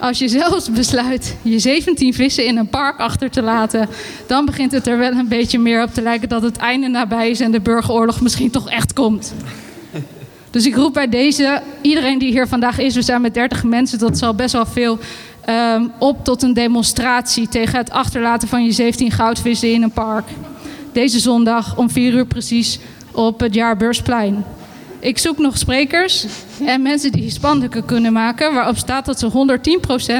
als 0.00 0.18
je 0.18 0.28
zelfs 0.28 0.70
besluit 0.70 1.36
je 1.42 1.58
17 1.58 2.14
vissen 2.14 2.46
in 2.46 2.56
een 2.56 2.68
park 2.68 2.98
achter 2.98 3.30
te 3.30 3.42
laten, 3.42 3.88
dan 4.26 4.44
begint 4.44 4.72
het 4.72 4.86
er 4.86 4.98
wel 4.98 5.10
een 5.10 5.28
beetje 5.28 5.58
meer 5.58 5.82
op 5.82 5.94
te 5.94 6.02
lijken 6.02 6.28
dat 6.28 6.42
het 6.42 6.56
einde 6.56 6.88
nabij 6.88 7.30
is 7.30 7.40
en 7.40 7.50
de 7.50 7.60
burgeroorlog 7.60 8.20
misschien 8.20 8.50
toch 8.50 8.70
echt 8.70 8.92
komt. 8.92 9.34
Dus 10.50 10.66
ik 10.66 10.74
roep 10.74 10.92
bij 10.92 11.08
deze, 11.08 11.62
iedereen 11.80 12.18
die 12.18 12.30
hier 12.30 12.48
vandaag 12.48 12.78
is, 12.78 12.94
we 12.94 13.02
zijn 13.02 13.20
met 13.20 13.34
30 13.34 13.64
mensen, 13.64 13.98
dat 13.98 14.14
is 14.14 14.22
al 14.22 14.34
best 14.34 14.52
wel 14.52 14.66
veel, 14.66 14.98
ehm, 15.44 15.86
op 15.98 16.24
tot 16.24 16.42
een 16.42 16.54
demonstratie 16.54 17.48
tegen 17.48 17.78
het 17.78 17.90
achterlaten 17.90 18.48
van 18.48 18.64
je 18.64 18.72
17 18.72 19.10
goudvissen 19.10 19.72
in 19.72 19.82
een 19.82 19.90
park. 19.90 20.28
Deze 20.92 21.18
zondag 21.18 21.76
om 21.76 21.90
4 21.90 22.14
uur 22.14 22.26
precies 22.26 22.78
op 23.12 23.40
het 23.40 23.54
Jaarbeursplein. 23.54 24.44
Ik 25.02 25.18
zoek 25.18 25.38
nog 25.38 25.58
sprekers 25.58 26.26
en 26.64 26.82
mensen 26.82 27.12
die 27.12 27.30
spandoeken 27.30 27.84
kunnen 27.84 28.12
maken... 28.12 28.54
waarop 28.54 28.76
staat 28.76 29.04
dat 29.04 29.18
ze 29.18 29.58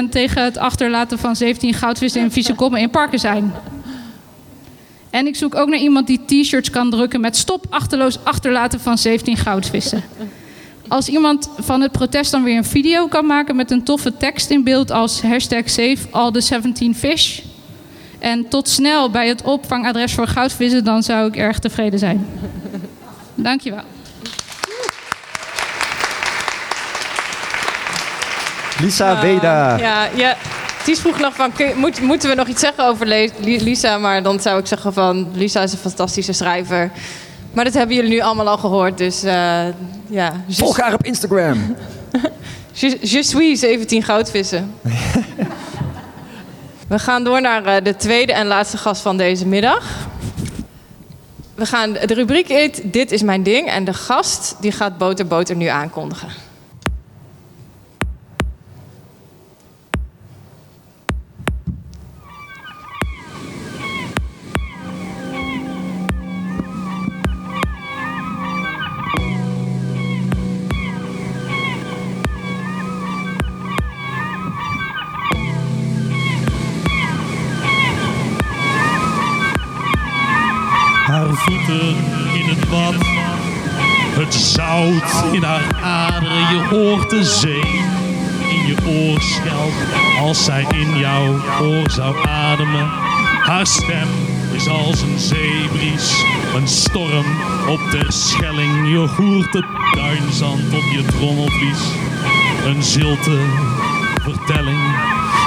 110% 0.05 0.09
tegen 0.09 0.43
het 0.43 0.57
achterlaten 0.57 1.19
van 1.19 1.35
17 1.35 1.73
goudvissen 1.73 2.21
in 2.21 2.31
vieze 2.31 2.53
kommen 2.53 2.79
in 2.79 2.89
parken 2.89 3.19
zijn. 3.19 3.53
En 5.09 5.27
ik 5.27 5.35
zoek 5.35 5.55
ook 5.55 5.69
naar 5.69 5.79
iemand 5.79 6.07
die 6.07 6.21
t-shirts 6.25 6.69
kan 6.69 6.89
drukken 6.89 7.21
met 7.21 7.37
stop 7.37 7.65
achterloos 7.69 8.23
achterlaten 8.23 8.79
van 8.79 8.97
17 8.97 9.37
goudvissen. 9.37 10.03
Als 10.87 11.07
iemand 11.07 11.49
van 11.57 11.81
het 11.81 11.91
protest 11.91 12.31
dan 12.31 12.43
weer 12.43 12.57
een 12.57 12.63
video 12.63 13.07
kan 13.07 13.25
maken 13.25 13.55
met 13.55 13.71
een 13.71 13.83
toffe 13.83 14.17
tekst 14.17 14.49
in 14.49 14.63
beeld 14.63 14.91
als 14.91 15.21
hashtag 15.21 15.69
save 15.69 15.97
all 16.11 16.31
the 16.31 16.41
17 16.41 16.95
fish. 16.95 17.39
En 18.19 18.47
tot 18.47 18.69
snel 18.69 19.09
bij 19.09 19.27
het 19.27 19.41
opvangadres 19.41 20.13
voor 20.13 20.27
goudvissen, 20.27 20.83
dan 20.83 21.03
zou 21.03 21.27
ik 21.27 21.35
erg 21.35 21.59
tevreden 21.59 21.99
zijn. 21.99 22.25
Dankjewel. 23.35 23.92
Lisa 28.83 29.21
Weda. 29.21 29.77
Ja, 29.77 30.07
ja. 30.15 30.37
Ties 30.83 30.99
vroeg 30.99 31.19
nog 31.19 31.35
van, 31.35 31.51
moet, 31.75 32.01
moeten 32.01 32.29
we 32.29 32.35
nog 32.35 32.47
iets 32.47 32.61
zeggen 32.61 32.87
over 32.87 33.31
Lisa? 33.39 33.97
Maar 33.97 34.23
dan 34.23 34.39
zou 34.39 34.59
ik 34.59 34.67
zeggen 34.67 34.93
van, 34.93 35.27
Lisa 35.33 35.61
is 35.61 35.71
een 35.71 35.77
fantastische 35.77 36.33
schrijver. 36.33 36.91
Maar 37.53 37.63
dat 37.63 37.73
hebben 37.73 37.95
jullie 37.95 38.11
nu 38.11 38.19
allemaal 38.19 38.47
al 38.47 38.57
gehoord, 38.57 38.97
dus 38.97 39.23
eh, 39.23 39.65
ja. 40.07 40.31
Volg 40.49 40.79
haar 40.79 40.93
op 40.93 41.03
Instagram. 41.03 41.75
je, 42.71 42.97
je 43.01 43.23
suis 43.23 43.59
17 43.59 44.03
goudvissen. 44.03 44.73
we 46.87 46.99
gaan 46.99 47.23
door 47.23 47.41
naar 47.41 47.65
eh, 47.65 47.83
de 47.83 47.95
tweede 47.95 48.33
en 48.33 48.47
laatste 48.47 48.77
gast 48.77 49.01
van 49.01 49.17
deze 49.17 49.47
middag. 49.47 49.83
We 51.55 51.65
gaan, 51.65 51.93
de 51.93 52.13
rubriek 52.13 52.47
heet 52.47 52.81
Dit 52.83 53.11
is 53.11 53.21
mijn 53.21 53.43
ding. 53.43 53.69
En 53.69 53.83
de 53.83 53.93
gast 53.93 54.55
die 54.59 54.71
gaat 54.71 54.97
Boter 54.97 55.27
Boter 55.27 55.55
nu 55.55 55.65
aankondigen. 55.65 56.52
Aderen, 85.81 86.57
je 86.57 86.63
hoort 86.69 87.09
de 87.09 87.23
zee 87.23 87.81
in 88.49 88.65
je 88.67 88.75
oorschelp 88.85 89.73
als 90.19 90.43
zij 90.43 90.65
in 90.69 90.97
jouw 90.97 91.39
oor 91.61 91.89
zou 91.89 92.27
ademen. 92.27 92.87
Haar 93.43 93.67
stem 93.67 94.07
is 94.53 94.67
als 94.67 95.01
een 95.01 95.19
zeebries, 95.19 96.23
een 96.55 96.67
storm 96.67 97.25
op 97.67 97.79
de 97.91 98.05
Schelling. 98.07 98.89
Je 98.89 98.97
hoort 98.97 99.53
het 99.53 99.65
duinzand 99.95 100.73
op 100.73 100.91
je 100.91 101.05
trommelvlies, 101.05 101.83
een 102.65 102.83
zilte 102.83 103.39
vertelling. 104.21 104.81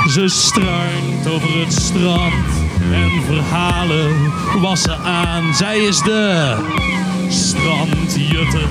Ze 0.09 0.29
struint 0.29 1.29
over 1.29 1.61
het 1.61 1.73
strand 1.73 2.47
en 2.93 3.23
verhalen 3.27 4.33
wassen 4.61 4.99
aan. 4.99 5.55
Zij 5.55 5.79
is 5.79 6.03
de 6.03 6.57
strandjutter 7.29 8.69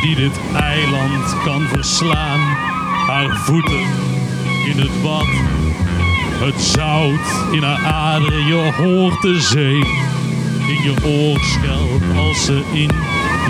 die 0.00 0.14
dit 0.14 0.40
eiland 0.54 1.42
kan 1.44 1.62
verslaan. 1.62 2.40
Haar 3.06 3.36
voeten 3.36 3.80
in 4.66 4.78
het 4.78 5.02
bad, 5.02 5.26
het 6.44 6.60
zout 6.60 7.52
in 7.52 7.62
haar 7.62 7.92
aderen. 7.92 8.46
Je 8.46 8.72
hoort 8.72 9.22
de 9.22 9.40
zee 9.40 9.84
in 10.68 10.82
je 10.82 10.94
oorschelp 11.04 12.16
als 12.16 12.44
ze 12.44 12.62
in 12.72 12.90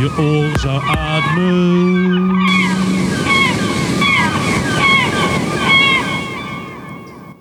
je 0.01 0.11
oor 0.19 0.59
zou 0.59 0.83
ademen. 0.97 2.39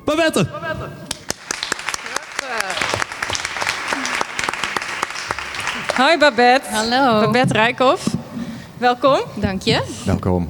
Babette! 0.04 0.48
Hoi 5.96 6.18
Babette. 6.18 6.70
Hallo. 6.70 7.20
Babette 7.20 7.54
Rijkhoff. 7.54 8.09
Welkom. 8.80 9.20
Dank 9.36 9.62
je. 9.62 9.82
Welkom. 10.06 10.50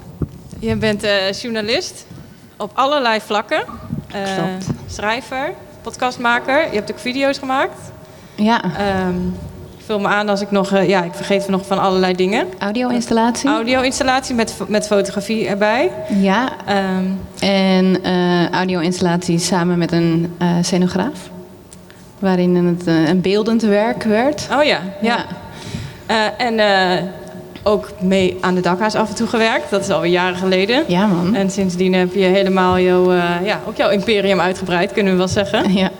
Je 0.59 0.75
bent 0.75 1.03
eh, 1.03 1.31
journalist 1.31 2.05
op 2.57 2.71
allerlei 2.73 3.19
vlakken. 3.21 3.63
Eh, 4.11 4.21
Klopt. 4.35 4.65
schrijver, 4.87 5.53
podcastmaker. 5.81 6.59
Je 6.69 6.75
hebt 6.75 6.91
ook 6.91 6.99
video's 6.99 7.37
gemaakt. 7.37 7.79
Ja, 8.35 8.61
Ehm, 8.63 9.27
ik 9.77 9.85
vul 9.85 9.99
me 9.99 10.07
aan 10.07 10.29
als 10.29 10.41
ik 10.41 10.51
nog... 10.51 10.71
eh, 10.71 10.87
ja, 10.89 11.03
ik 11.03 11.13
vergeet 11.13 11.47
nog 11.47 11.65
van 11.65 11.79
allerlei 11.79 12.13
dingen. 12.15 12.47
audio-installatie. 12.59 13.49
Audio-installatie 13.49 14.35
met, 14.35 14.53
met 14.67 14.87
fotografie 14.87 15.47
erbij. 15.47 15.91
Ja, 16.09 16.49
Ehm, 16.65 17.05
en 17.39 18.03
eh, 18.03 18.49
audio-installatie 18.49 19.39
samen 19.39 19.77
met 19.77 19.91
een 19.91 20.35
eh, 20.37 20.55
scenograaf. 20.61 21.29
Waarin 22.19 22.55
het 22.55 22.87
een 22.87 23.21
beeldend 23.21 23.61
werk 23.61 24.03
werd. 24.03 24.47
oh 24.57 24.63
ja, 24.63 24.79
ja. 25.01 25.25
Eh, 26.05 26.25
en 26.37 26.59
eh, 26.59 27.03
ook 27.63 27.89
mee 28.01 28.37
aan 28.41 28.55
de 28.55 28.61
dakhaas 28.61 28.95
af 28.95 29.09
en 29.09 29.15
toe 29.15 29.27
gewerkt. 29.27 29.69
Dat 29.69 29.81
is 29.81 29.89
alweer 29.89 30.11
jaren 30.11 30.37
geleden. 30.37 30.83
Ja, 30.87 31.05
man. 31.05 31.35
En 31.35 31.51
sindsdien 31.51 31.93
heb 31.93 32.13
je 32.13 32.23
helemaal 32.23 32.79
jouw, 32.79 33.11
eh, 33.11 33.23
ja, 33.43 33.59
ook 33.67 33.77
jouw 33.77 33.89
imperium 33.89 34.39
uitgebreid, 34.39 34.91
kunnen 34.91 35.11
we 35.11 35.17
wel 35.17 35.27
zeggen. 35.27 35.73
Ja. 35.73 35.89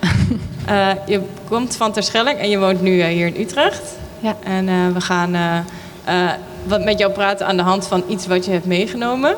Eh, 0.66 0.88
je 1.06 1.20
komt 1.48 1.76
van 1.76 1.92
Terschelling 1.92 2.38
en 2.38 2.50
je 2.50 2.58
woont 2.58 2.82
nu 2.82 3.00
eh, 3.00 3.06
hier 3.06 3.26
in 3.26 3.40
Utrecht. 3.40 3.82
Ja. 4.18 4.36
En 4.44 4.94
we 4.94 5.00
gaan 5.00 5.36
wat 6.66 6.84
met 6.84 6.98
jou 6.98 7.12
praten 7.12 7.46
aan 7.46 7.56
de 7.56 7.62
hand 7.62 7.86
van 7.86 8.02
iets 8.08 8.26
wat 8.26 8.44
je 8.44 8.50
hebt 8.50 8.66
meegenomen. 8.66 9.34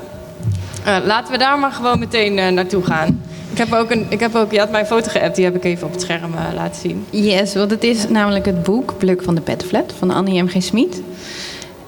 Laten 1.04 1.32
we 1.32 1.38
daar 1.38 1.58
maar 1.58 1.72
gewoon 1.72 1.98
meteen 1.98 2.54
naartoe 2.54 2.84
gaan. 2.84 3.22
Ik 3.52 3.58
heb 3.58 3.72
ook, 3.72 3.90
een, 3.90 4.06
ik 4.08 4.20
heb 4.20 4.34
ook, 4.34 4.52
je 4.52 4.58
had 4.58 4.70
mijn 4.70 4.86
foto 4.86 5.10
geappt, 5.10 5.36
die 5.36 5.44
heb 5.44 5.56
ik 5.56 5.64
even 5.64 5.86
op 5.86 5.92
het 5.92 6.00
scherm 6.00 6.34
laten 6.54 6.80
zien. 6.80 7.06
Yes, 7.10 7.54
want 7.54 7.70
het 7.70 7.84
is 7.84 8.08
namelijk 8.08 8.46
het 8.46 8.62
boek 8.62 8.94
Pluk 8.98 9.22
van 9.22 9.34
de 9.34 9.40
Petflat 9.40 9.92
van 9.98 10.10
Annie 10.10 10.42
M.G. 10.42 10.62
Smit. 10.62 11.02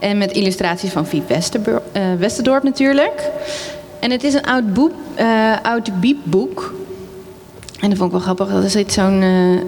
En 0.04 0.18
met 0.18 0.32
illustraties 0.32 0.90
van 0.90 1.06
Fiep 1.06 1.28
Westerbo- 1.28 1.82
eh, 1.92 2.02
Westerdorp 2.18 2.62
natuurlijk. 2.62 3.30
En 4.00 4.10
het 4.10 4.24
is 4.24 4.34
een 4.34 4.44
oud, 4.44 4.74
boek, 4.74 4.92
eh, 5.14 5.26
oud 5.62 6.00
biepboek. 6.00 6.74
En 7.80 7.88
dat 7.88 7.98
vond 7.98 8.12
ik 8.12 8.16
wel 8.16 8.34
grappig. 8.34 8.62
Er 8.64 8.70
zit 8.70 8.92
zo'n, 8.92 9.22
eh, 9.22 9.62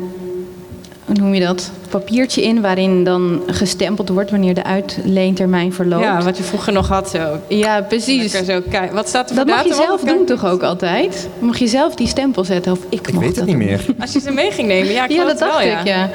hoe 1.04 1.14
noem 1.14 1.34
je 1.34 1.40
dat, 1.40 1.70
papiertje 1.88 2.42
in... 2.42 2.60
waarin 2.60 3.04
dan 3.04 3.42
gestempeld 3.46 4.08
wordt 4.08 4.30
wanneer 4.30 4.54
de 4.54 4.64
uitleentermijn 4.64 5.72
verloopt. 5.72 6.02
Ja, 6.02 6.22
wat 6.22 6.36
je 6.36 6.42
vroeger 6.42 6.72
nog 6.72 6.88
had 6.88 7.10
zo. 7.10 7.38
Ja, 7.48 7.80
precies. 7.80 8.32
Zo 8.32 8.60
kijken. 8.70 8.94
Wat 8.94 9.08
staat 9.08 9.30
er 9.30 9.36
voor 9.36 9.44
Dat 9.46 9.54
mag 9.54 9.64
je 9.64 9.74
zelf 9.74 10.00
doen 10.00 10.24
toch 10.26 10.46
ook 10.46 10.62
altijd? 10.62 11.28
Mag 11.38 11.58
je 11.58 11.66
zelf 11.66 11.94
die 11.94 12.06
stempel 12.06 12.44
zetten? 12.44 12.72
Of 12.72 12.78
ik, 12.88 13.06
Ik 13.06 13.12
mag 13.12 13.22
weet 13.22 13.34
dat 13.34 13.46
het 13.48 13.56
niet 13.56 13.66
meer. 13.66 13.84
Als 14.00 14.12
je 14.12 14.20
ze 14.20 14.30
mee 14.30 14.50
ging 14.50 14.68
nemen, 14.68 14.92
ja, 14.92 15.04
ik 15.04 15.10
Ja, 15.10 15.16
dat 15.16 15.28
het 15.28 15.38
dacht 15.38 15.58
wel, 15.58 15.66
ja. 15.66 15.80
ik, 15.80 15.86
ja. 15.86 16.10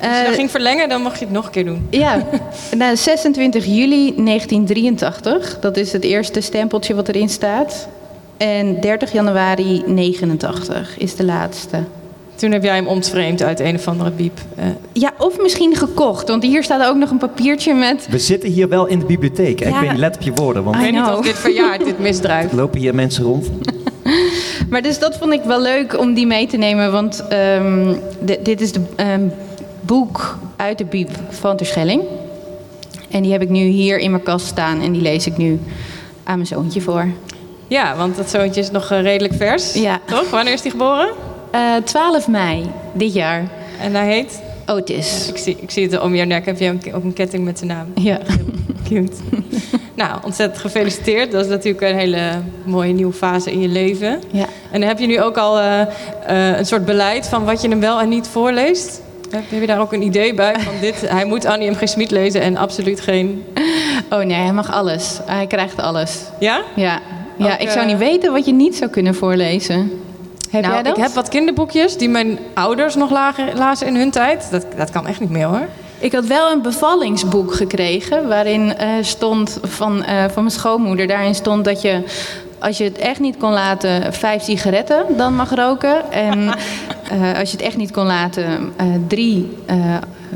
Als 0.00 0.16
je 0.16 0.22
dat 0.22 0.30
Eh, 0.32 0.36
ging 0.38 0.50
verlengen, 0.50 0.88
dan 0.88 1.02
mocht 1.02 1.18
je 1.18 1.24
het 1.24 1.34
nog 1.34 1.44
een 1.44 1.50
keer 1.50 1.64
doen. 1.64 1.86
Ja, 1.90 2.26
nou, 2.76 2.96
26 2.96 3.64
juli 3.64 4.14
1983. 4.24 5.58
Dat 5.60 5.76
is 5.76 5.92
het 5.92 6.04
eerste 6.04 6.40
stempeltje 6.40 6.94
wat 6.94 7.08
erin 7.08 7.28
staat. 7.28 7.88
En 8.36 8.80
30 8.80 9.12
januari 9.12 9.82
89 9.86 10.98
is 10.98 11.16
de 11.16 11.24
laatste. 11.24 11.78
Toen 12.34 12.52
heb 12.52 12.62
jij 12.62 12.74
hem 12.74 12.86
ontvreemd 12.86 13.42
uit 13.42 13.60
een 13.60 13.74
of 13.74 13.88
andere 13.88 14.10
biep. 14.10 14.38
Eh, 14.56 14.64
Ja, 14.92 15.12
of 15.18 15.40
misschien 15.40 15.76
gekocht. 15.76 16.28
Want 16.28 16.42
hier 16.42 16.62
staat 16.62 16.88
ook 16.88 16.96
nog 16.96 17.10
een 17.10 17.18
papiertje 17.18 17.74
met... 17.74 18.06
We 18.10 18.18
zitten 18.18 18.50
hier 18.50 18.68
wel 18.68 18.86
in 18.86 18.98
de 18.98 19.04
bibliotheek. 19.04 19.60
Ik 19.60 19.74
weet 19.74 19.90
niet, 19.90 19.98
let 19.98 20.14
op 20.16 20.22
je 20.22 20.32
woorden, 20.34 20.64
want 20.64 20.76
ik 20.76 20.82
weet 20.82 20.92
niet 20.92 21.02
of 21.10 21.20
dit 21.24 21.38
verjaart, 21.38 21.84
dit 21.84 21.98
misdrijf. 21.98 22.52
lopen 22.62 22.80
hier 22.80 22.94
mensen 22.94 23.24
rond. 23.24 23.50
Maar 24.70 24.82
dus 24.82 24.98
dat 24.98 25.16
vond 25.18 25.32
ik 25.32 25.42
wel 25.42 25.60
leuk 25.60 25.98
om 25.98 26.14
die 26.14 26.26
mee 26.26 26.46
te 26.46 26.56
nemen. 26.56 26.92
Want 26.92 27.24
ehm, 27.28 27.94
di- 28.20 28.38
dit 28.42 28.60
is 28.60 28.68
het 28.68 28.78
boek 29.86 30.38
uit 30.56 30.78
de 30.78 30.84
Biep 30.84 31.10
van 31.30 31.56
Terschelling. 31.56 32.02
En 33.10 33.22
die 33.22 33.32
heb 33.32 33.42
ik 33.42 33.48
nu 33.48 33.60
hier 33.60 33.98
in 33.98 34.10
mijn 34.10 34.22
kast 34.22 34.46
staan. 34.46 34.80
En 34.80 34.92
die 34.92 35.02
lees 35.02 35.26
ik 35.26 35.36
nu 35.36 35.60
aan 36.24 36.34
mijn 36.34 36.46
zoontje 36.46 36.80
voor. 36.80 37.08
Ja, 37.68 37.96
want 37.96 38.16
dat 38.16 38.30
zoontje 38.30 38.60
is 38.60 38.70
nog 38.70 38.90
eh, 38.90 39.00
redelijk 39.00 39.34
vers. 39.34 39.74
Ja. 39.74 40.00
Toch? 40.04 40.30
Wanneer 40.30 40.52
is 40.52 40.62
hij 40.62 40.70
geboren? 40.70 41.08
Eh 41.50 41.76
12 41.84 42.28
mei 42.28 42.70
dit 42.92 43.12
jaar. 43.12 43.48
En 43.80 43.94
hij 43.94 44.06
heet? 44.06 44.42
Otis. 44.66 45.28
Ik 45.28 45.36
zie, 45.36 45.56
ik 45.60 45.70
zie 45.70 45.88
het 45.88 46.00
om 46.00 46.14
je 46.14 46.24
nek. 46.24 46.46
Heb 46.46 46.58
je 46.58 46.78
ook 46.92 47.04
een 47.04 47.12
ketting 47.12 47.44
met 47.44 47.58
zijn 47.58 47.70
naam? 47.70 47.86
Ja. 47.94 48.18
Cute. 48.88 49.16
nou, 49.94 50.20
ontzettend 50.24 50.60
gefeliciteerd. 50.60 51.32
Dat 51.32 51.44
is 51.44 51.50
natuurlijk 51.50 51.84
een 51.84 51.98
hele 51.98 52.30
mooie 52.64 52.92
nieuwe 52.92 53.12
fase 53.12 53.52
in 53.52 53.60
je 53.60 53.68
leven. 53.68 54.20
ja. 54.30 54.46
En 54.70 54.82
heb 54.82 54.98
je 54.98 55.06
nu 55.06 55.22
ook 55.22 55.36
al 55.36 55.58
eh, 55.58 55.80
eh, 55.80 56.58
een 56.58 56.66
soort 56.66 56.84
beleid 56.84 57.26
van 57.26 57.44
wat 57.44 57.62
je 57.62 57.68
hem 57.68 57.80
wel 57.80 58.00
en 58.00 58.08
niet 58.08 58.26
voorleest? 58.26 59.00
Heb, 59.30 59.50
heb 59.50 59.60
je 59.60 59.66
daar 59.66 59.80
ook 59.80 59.92
een 59.92 60.02
idee 60.02 60.34
bij 60.34 60.54
van 60.58 60.74
dit? 60.80 61.08
Hij 61.08 61.24
moet 61.24 61.44
Annie 61.44 61.70
M. 61.70 61.74
G. 61.74 61.88
Smit 61.88 62.10
lezen 62.10 62.40
en 62.40 62.56
absoluut 62.56 63.00
geen... 63.00 63.44
Oh 64.10 64.18
nee, 64.18 64.36
hij 64.36 64.52
mag 64.52 64.72
alles. 64.72 65.18
Hij 65.24 65.46
krijgt 65.46 65.78
alles. 65.78 66.20
Ja? 66.40 66.62
Ja. 66.74 67.00
Ja, 67.36 67.52
Ook, 67.52 67.58
ik 67.58 67.68
zou 67.68 67.80
eh, 67.80 67.86
niet 67.86 67.98
weten 67.98 68.32
wat 68.32 68.46
je 68.46 68.52
niet 68.52 68.76
zou 68.76 68.90
kunnen 68.90 69.14
voorlezen. 69.14 70.00
Heb 70.50 70.62
nou, 70.62 70.74
jij 70.74 70.82
dat? 70.82 70.96
ik 70.96 71.02
heb 71.02 71.12
wat 71.12 71.28
kinderboekjes 71.28 71.96
die 71.96 72.08
mijn 72.08 72.38
ouders 72.54 72.94
nog 72.94 73.10
lagen, 73.10 73.56
lazen 73.56 73.86
in 73.86 73.96
hun 73.96 74.10
tijd. 74.10 74.50
Dat, 74.50 74.66
dat 74.76 74.90
kan 74.90 75.06
echt 75.06 75.20
niet 75.20 75.30
meer 75.30 75.46
hoor. 75.46 75.68
Ik 75.98 76.12
had 76.12 76.26
wel 76.26 76.50
een 76.50 76.62
bevallingsboek 76.62 77.54
gekregen 77.54 78.28
waarin 78.28 78.76
eh, 78.76 78.88
stond 79.00 79.58
van, 79.62 80.02
eh, 80.02 80.24
van 80.24 80.42
mijn 80.42 80.50
schoonmoeder. 80.50 81.06
Daarin 81.06 81.34
stond 81.34 81.64
dat 81.64 81.82
je, 81.82 82.02
als 82.58 82.78
je 82.78 82.84
het 82.84 82.98
echt 82.98 83.20
niet 83.20 83.36
kon 83.36 83.50
laten, 83.52 84.12
vijf 84.12 84.42
sigaretten 84.42 85.04
dan 85.16 85.34
mag 85.34 85.54
roken. 85.54 86.12
En 86.12 86.48
eh, 87.10 87.38
als 87.38 87.50
je 87.50 87.56
het 87.56 87.66
echt 87.66 87.76
niet 87.76 87.90
kon 87.90 88.06
laten, 88.06 88.72
eh, 88.76 88.86
drie 89.08 89.56
eh, 89.66 89.76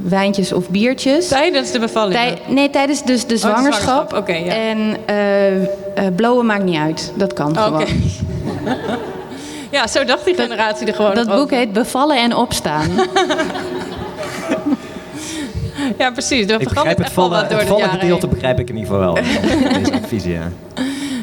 wijntjes 0.02 0.52
of 0.52 0.68
biertjes. 0.70 1.28
Tijdens 1.28 1.70
de 1.70 1.78
bevalling. 1.78 2.14
Tij- 2.14 2.38
nee, 2.48 2.70
tijdens 2.70 3.04
dus 3.04 3.20
de 3.20 3.22
Oh, 3.24 3.28
de 3.28 3.36
zwangerschap. 3.36 4.22
ja. 4.26 4.34
En 4.34 4.96
eh 5.06 5.62
eh, 5.94 6.14
blowen 6.16 6.46
maakt 6.46 6.64
niet 6.64 6.76
uit. 6.78 7.12
Dat 7.16 7.32
kan 7.32 7.50
Oké. 7.50 7.60
gewoon. 7.60 7.84
ja, 9.70 9.86
zo 9.86 10.04
dacht 10.04 10.24
die 10.24 10.34
generatie 10.34 10.86
er 10.86 10.94
gewoon 10.94 11.14
Dat 11.14 11.26
over. 11.26 11.38
boek 11.38 11.50
heet 11.50 11.72
Bevallen 11.72 12.16
en 12.16 12.36
Opstaan. 12.36 12.88
Ja, 15.98 16.10
precies. 16.10 16.46
Ik 16.46 16.58
begrijp 16.58 16.98
het 16.98 17.12
vallen, 17.12 17.38
het 17.38 17.48
de 17.48 17.66
vallen 17.66 17.84
jaren 17.84 18.00
gedeelte 18.00 18.26
heen. 18.26 18.34
begrijp 18.34 18.58
ik 18.58 18.68
in 18.68 18.76
ieder 18.76 18.92
geval 18.94 19.12
wel. 19.14 19.22
Deze 19.72 19.92
adviezen, 19.92 20.30
ja. 20.30 20.48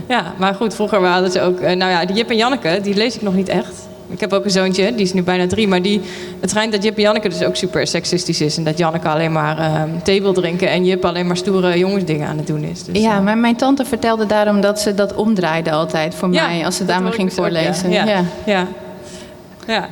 Ja, 0.08 0.34
maar 0.38 0.54
goed, 0.56 0.74
vroeger 0.76 1.06
hadden 1.06 1.32
ze 1.32 1.42
ook... 1.42 1.60
eh, 1.60 1.76
nou 1.76 1.92
ja, 1.92 2.06
die 2.06 2.16
Jip 2.16 2.30
en 2.30 2.38
Janneke, 2.38 2.80
die 2.84 2.96
lees 2.96 3.16
ik 3.16 3.22
nog 3.22 3.34
niet 3.36 3.50
echt. 3.50 3.88
Ik 4.10 4.20
heb 4.20 4.34
ook 4.34 4.44
een 4.44 4.52
zoontje, 4.52 4.96
die 4.96 5.06
is 5.06 5.14
nu 5.14 5.24
bijna 5.24 5.48
drie. 5.48 5.68
Maar 5.68 5.82
die, 5.82 6.02
het 6.40 6.50
schijnt 6.50 6.72
dat 6.72 6.84
Jip 6.84 6.96
en 6.96 7.02
Janneke 7.02 7.30
dus 7.30 7.44
ook 7.44 7.56
super 7.56 7.88
seksistisch 7.88 8.42
is. 8.42 8.58
En 8.58 8.64
dat 8.64 8.78
Janneke 8.78 9.08
alleen 9.08 9.32
maar 9.32 9.88
thee 10.04 10.22
wil 10.22 10.34
drinken... 10.34 10.70
en 10.70 10.86
Jip 10.86 11.06
alleen 11.06 11.28
maar 11.28 11.38
stoere 11.38 11.78
jongensdingen 11.78 12.28
aan 12.28 12.38
het 12.38 12.48
doen 12.48 12.64
is. 12.64 12.84
Dus, 12.84 13.02
Ja, 13.02 13.18
eh, 13.18 13.24
maar 13.24 13.38
mijn 13.38 13.56
tante 13.56 13.86
vertelde 13.86 14.26
daarom 14.26 14.62
dat 14.62 14.80
ze 14.80 14.94
dat 14.94 15.16
omdraaide 15.16 15.72
altijd 15.72 16.16
voor 16.16 16.34
Ja, 16.34 16.48
mij 16.48 16.66
als 16.66 16.76
ze 16.76 16.80
het 16.80 16.88
dat 16.90 16.98
aan 16.98 17.04
me 17.04 17.10
hoor 17.10 17.20
ik 17.20 17.34
ging 17.34 17.36
dus 17.36 17.46
ook, 17.46 17.52
ja. 17.52 17.64
voorlezen. 17.64 17.92
Ja. 17.92 18.24
Ja. 18.46 18.68
Ja. 19.68 19.88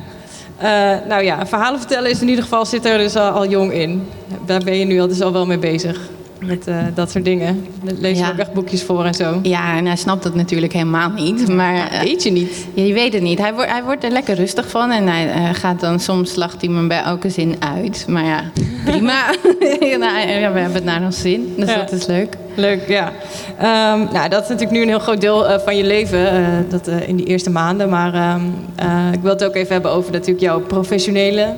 Eh, 0.58 1.08
nou 1.08 1.22
ja, 1.22 1.46
verhalen 1.46 1.78
vertellen 1.78 2.10
is 2.10 2.20
in 2.20 2.28
ieder 2.28 2.44
geval 2.44 2.66
zit 2.66 2.84
er 2.84 2.98
dus 2.98 3.16
al, 3.16 3.30
al 3.30 3.48
jong 3.48 3.72
in. 3.72 4.08
Daar 4.46 4.64
ben 4.64 4.78
je 4.78 4.84
nu 4.84 5.00
al, 5.00 5.08
dus 5.08 5.20
al 5.22 5.32
wel 5.32 5.46
mee 5.46 5.58
bezig. 5.58 6.00
Met 6.40 6.66
eh, 6.66 6.76
dat 6.94 7.10
soort 7.10 7.24
dingen. 7.24 7.66
Daar 7.82 7.94
Lees 7.98 8.18
je 8.18 8.24
Ja. 8.24 8.30
ook 8.30 8.38
echt 8.38 8.52
boekjes 8.52 8.82
voor 8.82 9.04
en 9.04 9.14
zo. 9.14 9.38
Ja, 9.42 9.76
en 9.76 9.86
hij 9.86 9.96
snapt 9.96 10.24
het 10.24 10.34
natuurlijk 10.34 10.72
helemaal 10.72 11.10
niet. 11.10 11.48
Maar 11.48 11.74
eh, 11.90 12.00
Weet 12.00 12.22
je 12.22 12.30
niet. 12.30 12.66
ja, 12.74 12.82
je 12.82 12.92
weet 12.92 13.12
het 13.12 13.22
niet. 13.22 13.38
Hij, 13.38 13.54
wordt 13.54 13.70
hij 13.70 13.82
wordt 13.82 14.04
er 14.04 14.10
lekker 14.10 14.34
rustig 14.34 14.70
van. 14.70 14.90
En 14.90 15.06
hij 15.08 15.30
eh, 15.30 15.48
gaat 15.52 15.80
dan 15.80 16.00
soms 16.00 16.34
lacht 16.34 16.60
hij 16.60 16.70
me 16.70 16.86
bij 16.86 17.02
elke 17.02 17.30
zin 17.30 17.54
uit. 17.58 18.04
Maar 18.08 18.24
ja, 18.24 18.40
prima. 18.84 19.24
ja, 19.90 19.96
nou, 19.96 20.18
ja, 20.28 20.52
we 20.52 20.58
hebben 20.58 20.72
het 20.72 20.84
naar 20.84 21.02
ons 21.02 21.20
zin. 21.20 21.54
Dus 21.56 21.68
Ja. 21.70 21.76
dat 21.76 21.92
is 21.92 22.06
leuk. 22.06 22.36
Leuk, 22.54 22.88
ja. 22.88 23.12
Ehm, 23.58 24.12
nou, 24.12 24.28
dat 24.28 24.42
is 24.42 24.48
natuurlijk 24.48 24.70
nu 24.70 24.82
een 24.82 24.88
heel 24.88 24.98
groot 24.98 25.20
deel 25.20 25.60
van 25.64 25.76
je 25.76 25.84
leven, 25.84 26.26
dat, 26.68 26.88
in 27.06 27.16
die 27.16 27.26
eerste 27.26 27.50
maanden. 27.50 27.88
Maar 27.88 28.14
ehm, 28.14 28.40
eh, 28.76 29.12
ik 29.12 29.20
wil 29.20 29.30
het 29.30 29.44
ook 29.44 29.54
even 29.54 29.72
hebben 29.72 29.90
over 29.90 30.12
natuurlijk 30.12 30.40
jouw 30.40 30.60
professionele 30.60 31.54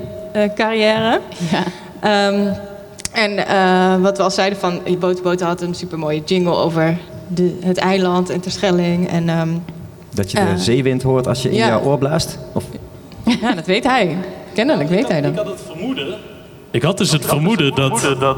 carrière. 0.55 1.19
Ja. 1.51 1.63
Ehm, 1.99 2.47
en 3.11 3.47
eh, 3.47 4.01
wat 4.01 4.17
we 4.17 4.23
al 4.23 4.31
zeiden 4.31 4.59
van, 4.59 4.79
Boter 4.99 5.23
Boter 5.23 5.47
had 5.47 5.61
een 5.61 5.73
supermooie 5.75 6.21
jingle 6.25 6.55
over 6.55 6.97
de, 7.27 7.57
het 7.63 7.77
eiland 7.77 8.29
en 8.29 8.39
Terschelling. 8.39 9.07
En 9.07 9.29
ehm, 9.29 9.49
Dat 10.13 10.31
je 10.31 10.37
de 10.37 10.43
Eh, 10.43 10.55
zeewind 10.55 11.03
hoort 11.03 11.27
als 11.27 11.41
je 11.41 11.49
in 11.49 11.55
ja. 11.55 11.67
jouw 11.67 11.81
oor 11.81 11.97
blaast? 11.97 12.39
Of, 12.53 12.63
ja, 13.41 13.53
dat 13.53 13.65
weet 13.65 13.83
hij. 13.83 14.17
Kennelijk 14.53 14.89
weet 14.89 15.07
hij 15.07 15.17
Ik 15.17 15.23
dat. 15.23 15.35
had 15.35 15.45
het 15.45 15.61
vermoeden. 15.67 16.07
Ik 16.71 16.81
had 16.81 16.97
dus 16.97 17.11
het 17.11 17.25
vermoeden 17.25 17.75
dat, 17.75 18.15
dat 18.19 18.37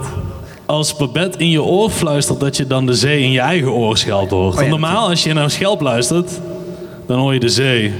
als 0.65 0.95
Babette 0.95 1.37
in 1.37 1.49
je 1.49 1.63
oor 1.63 1.89
fluistert, 1.89 2.39
dat 2.39 2.57
je 2.57 2.67
dan 2.67 2.85
de 2.85 2.93
zee 2.93 3.21
in 3.23 3.31
je 3.31 3.39
eigen 3.39 3.71
oorschelp 3.71 4.29
hoort. 4.29 4.53
ja, 4.53 4.59
Want 4.59 4.69
normaal, 4.69 5.09
als 5.09 5.23
je 5.23 5.33
naar 5.33 5.43
een 5.43 5.51
schelp 5.51 5.81
luistert, 5.81 6.39
dan 7.07 7.19
hoor 7.19 7.33
je 7.33 7.39
de 7.39 7.49
zee. 7.49 7.93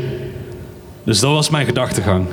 Dus 1.04 1.20
dat 1.20 1.32
was 1.32 1.50
mijn 1.50 1.66
gedachtegang. 1.66 2.26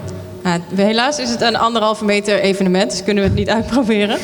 Ja, 0.49 0.83
helaas 0.83 1.19
is 1.19 1.31
het 1.31 1.41
een 1.41 1.57
anderhalve 1.57 2.05
meter 2.05 2.41
evenement, 2.41 2.91
dus 2.91 3.05
kunnen 3.05 3.23
we 3.23 3.29
het 3.29 3.39
niet 3.39 3.49
uitproberen. 3.59 4.19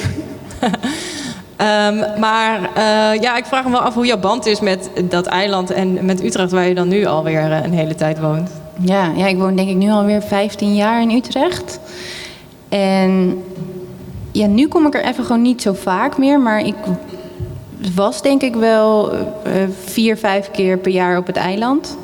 Ehm, 1.57 2.21
maar 2.21 2.71
eh, 2.75 3.21
ja, 3.21 3.37
ik 3.37 3.45
vraag 3.45 3.65
me 3.65 3.71
wel 3.71 3.81
af 3.81 3.95
hoe 3.95 4.07
jouw 4.07 4.19
band 4.19 4.47
is 4.47 4.61
met 4.61 4.91
dat 5.03 5.27
eiland 5.27 5.71
en 5.71 6.05
met 6.05 6.25
Utrecht, 6.25 6.51
waar 6.51 6.69
je 6.69 6.75
dan 6.75 6.89
nu 6.89 7.05
alweer 7.05 7.53
eh, 7.53 7.65
een 7.65 7.73
hele 7.73 7.95
tijd 7.95 8.21
woont. 8.21 8.51
Ja, 8.81 9.13
ja, 9.17 9.27
ik 9.27 9.37
woon 9.37 9.57
denk 9.57 9.69
ik 9.69 9.77
nu 9.77 9.91
alweer 9.91 10.23
15 10.23 10.75
jaar 10.75 11.03
in 11.03 11.11
Utrecht. 11.11 11.81
En 12.69 13.43
ja, 14.33 14.47
nu 14.47 14.69
kom 14.69 14.87
ik 14.87 14.95
er 14.95 15.05
even 15.05 15.25
gewoon 15.25 15.43
niet 15.43 15.63
zo 15.63 15.73
vaak 15.73 16.19
meer. 16.19 16.41
Maar 16.41 16.67
ik 16.67 16.75
was 17.95 18.23
denk 18.23 18.43
ik 18.43 18.55
wel 18.55 19.13
eh, 19.13 19.53
vier, 19.85 20.17
vijf 20.17 20.51
keer 20.51 20.79
per 20.79 20.93
jaar 20.93 21.19
op 21.19 21.27
het 21.27 21.37
eiland. 21.37 21.97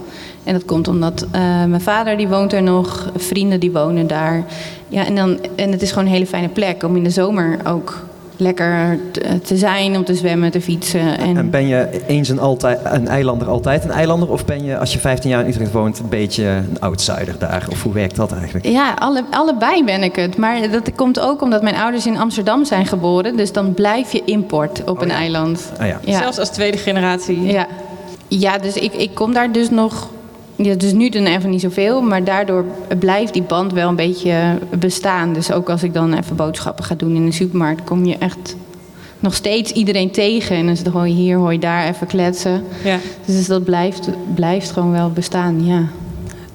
En 0.45 0.53
dat 0.53 0.65
komt 0.65 0.89
omdat 0.89 1.27
eh, 1.31 1.41
mijn 1.65 1.81
vader 1.81 2.17
die 2.17 2.29
woont 2.29 2.53
er 2.53 2.63
nog, 2.63 3.11
vrienden 3.17 3.61
die 3.61 3.73
wonen 3.73 4.07
daar. 4.07 4.45
Ja, 4.89 5.07
en, 5.07 5.15
dan, 5.15 5.39
en 5.57 5.73
het 5.73 5.83
is 5.83 5.91
gewoon 5.91 6.05
een 6.05 6.13
hele 6.13 6.27
fijne 6.27 6.49
plek 6.49 6.83
om 6.83 6.97
in 6.97 7.05
de 7.05 7.11
zomer 7.11 7.59
ook 7.67 8.09
lekker 8.41 8.99
te, 9.43 9.57
zijn, 9.57 9.97
om 9.97 10.05
te 10.05 10.15
zwemmen, 10.15 10.51
te 10.51 10.61
fietsen. 10.61 11.19
En, 11.19 11.37
en 11.37 11.51
ben 11.51 11.67
je 11.67 12.05
eens 12.07 12.29
een, 12.29 12.39
altijd, 12.39 12.79
een 12.85 13.09
eilander 13.09 13.49
altijd 13.49 13.85
een 13.85 13.91
eilander? 13.91 14.31
Of 14.31 14.45
ben 14.45 14.65
je, 14.65 14.79
als 14.79 14.93
je 14.93 14.99
15 14.99 15.31
jaar 15.31 15.43
in 15.43 15.49
Utrecht 15.49 15.73
woont, 15.73 15.99
een 15.99 16.09
beetje 16.09 16.45
een 16.45 16.81
outsider 16.81 17.35
daar? 17.39 17.67
Of 17.71 17.83
hoe 17.83 17.93
werkt 17.93 18.17
dat 18.17 18.33
eigenlijk? 18.33 18.67
Ja, 18.67 18.95
alle, 18.99 19.25
allebei 19.31 19.85
ben 19.85 20.03
ik 20.03 20.17
het. 20.17 20.37
Maar 20.37 20.71
dat 20.71 20.95
komt 20.95 21.21
ook 21.21 21.43
omdat 21.43 21.63
mijn 21.63 21.77
ouders 21.77 22.07
in 22.07 22.19
Amsterdam 22.19 22.65
zijn 22.65 22.87
geboren. 22.87 23.37
Dus 23.37 23.53
dan 23.53 23.75
blijf 23.75 24.13
je 24.13 24.23
import 24.25 24.81
op 24.81 24.97
Oh 24.97 25.03
een 25.03 25.09
ja. 25.09 25.15
eiland. 25.15 25.73
Ah 25.79 25.87
ja. 25.87 26.01
Ja. 26.05 26.19
Zelfs 26.19 26.39
als 26.39 26.51
tweede 26.51 26.77
generatie. 26.79 27.43
Ja, 27.43 27.67
ja 28.29 28.59
dus 28.59 28.75
ik, 28.75 28.93
ik 28.93 29.15
kom 29.15 29.33
daar 29.33 29.53
dus 29.53 29.71
nog... 29.71 30.09
Ja, 30.63 30.75
dus 30.75 30.93
nu 30.93 31.09
dan 31.09 31.25
even 31.25 31.51
niet 31.51 31.61
zoveel, 31.61 32.03
maar 32.03 32.25
daardoor 32.25 32.65
blijft 32.99 33.33
die 33.33 33.43
band 33.43 33.73
wel 33.73 33.89
een 33.89 33.97
beetje 33.97 34.59
bestaan. 34.79 35.33
Dus 35.33 35.53
ook 35.53 35.71
als 35.71 35.83
ik 35.83 35.95
dan 35.95 36.15
even 36.15 36.37
boodschappen 36.37 36.85
ga 36.85 36.95
doen 36.95 37.15
in 37.15 37.25
de 37.25 37.33
supermarkt, 37.33 37.85
kom 37.85 38.05
je 38.05 38.17
echt 38.19 38.57
nog 39.21 39.35
steeds 39.35 39.73
iedereen 39.73 40.11
tegen. 40.11 40.57
En 40.57 40.67
dan 40.83 40.93
hoor 40.93 41.09
je 41.09 41.15
hier, 41.15 41.37
hoor 41.37 41.53
je 41.53 41.59
daar 41.59 41.89
even 41.89 42.07
kletsen. 42.07 42.65
Ja. 42.85 42.99
Dus 43.25 43.47
dat 43.47 43.65
blijft, 43.65 44.09
blijft 44.35 44.71
gewoon 44.71 44.93
wel 44.93 45.11
bestaan, 45.11 45.65
ja. 45.65 45.83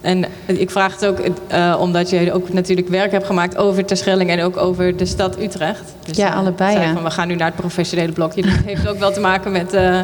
En 0.02 0.26
ik 0.46 0.72
vraag 0.72 0.94
het 1.00 1.06
ook 1.06 1.20
eh, 1.48 1.78
omdat 1.80 2.10
je 2.10 2.34
ook 2.34 2.54
natuurlijk 2.54 2.88
werk 2.88 3.12
hebt 3.12 3.26
gemaakt 3.26 3.58
over 3.58 3.86
Terschelling 3.86 4.30
en 4.30 4.42
ook 4.42 4.58
over 4.58 4.98
de 4.98 5.06
stad 5.06 5.40
Utrecht. 5.40 5.96
Dus, 6.06 6.18
Ja, 6.18 6.32
eh, 6.32 6.38
allebei, 6.38 6.80
ja. 6.80 6.94
Van, 6.94 7.04
we 7.04 7.10
gaan 7.10 7.28
nu 7.28 7.36
naar 7.36 7.48
het 7.48 7.56
professionele 7.56 8.12
blokje. 8.12 8.42
Dat 8.42 8.52
heeft 8.66 8.88
ook 8.88 9.00
wel 9.00 9.12
te 9.12 9.20
maken 9.20 9.52
met... 9.52 9.74
eh, 9.74 10.00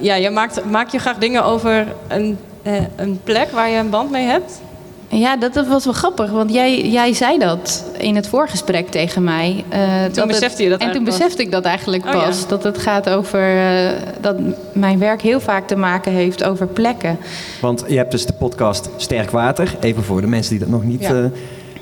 ja, 0.00 0.14
je 0.14 0.30
maakt, 0.30 0.70
maak 0.70 0.88
je 0.88 0.98
graag 0.98 1.18
dingen 1.18 1.44
over 1.44 1.86
een, 2.08 2.38
eh, 2.64 2.72
een 2.96 3.20
plek 3.24 3.50
waar 3.50 3.70
je 3.70 3.76
een 3.78 3.90
band 3.90 4.10
mee 4.10 4.26
hebt? 4.26 4.60
Ja, 5.08 5.36
dat, 5.36 5.54
dat 5.54 5.66
was 5.66 5.84
wel 5.84 5.92
grappig, 5.92 6.30
want 6.30 6.52
jij, 6.52 6.88
jij 6.88 7.12
zei 7.14 7.38
dat 7.38 7.84
in 7.98 8.16
het 8.16 8.28
voorgesprek 8.28 8.88
tegen 8.90 9.24
mij. 9.24 9.64
eh, 9.68 9.80
dat 10.02 10.16
het- 10.16 10.26
besefte 10.26 10.62
je 10.62 10.68
dat 10.68 10.80
En 10.80 10.92
toen 10.92 11.04
pas? 11.04 11.16
besefte 11.18 11.42
ik 11.42 11.50
dat 11.50 11.64
eigenlijk 11.64 12.04
Oh, 12.04 12.12
pas. 12.12 12.40
ja. 12.40 12.46
Dat 12.48 12.62
het 12.64 12.78
gaat 12.78 13.08
over 13.10 13.56
eh, 13.58 13.90
dat 14.20 14.36
mijn 14.72 14.98
werk 14.98 15.22
heel 15.22 15.40
vaak 15.40 15.66
te 15.66 15.76
maken 15.76 16.12
heeft 16.12 16.44
over 16.44 16.66
plekken. 16.66 17.18
Want 17.60 17.84
je 17.88 17.96
hebt 17.96 18.10
dus 18.10 18.26
de 18.26 18.32
podcast 18.32 18.88
Sterk 18.96 19.30
Water. 19.30 19.74
Even 19.80 20.04
voor 20.04 20.20
de 20.20 20.26
mensen 20.26 20.50
die 20.50 20.60
dat 20.60 20.68
nog 20.68 20.84
niet... 20.84 21.00
Ja. 21.00 21.08
eh, 21.14 21.24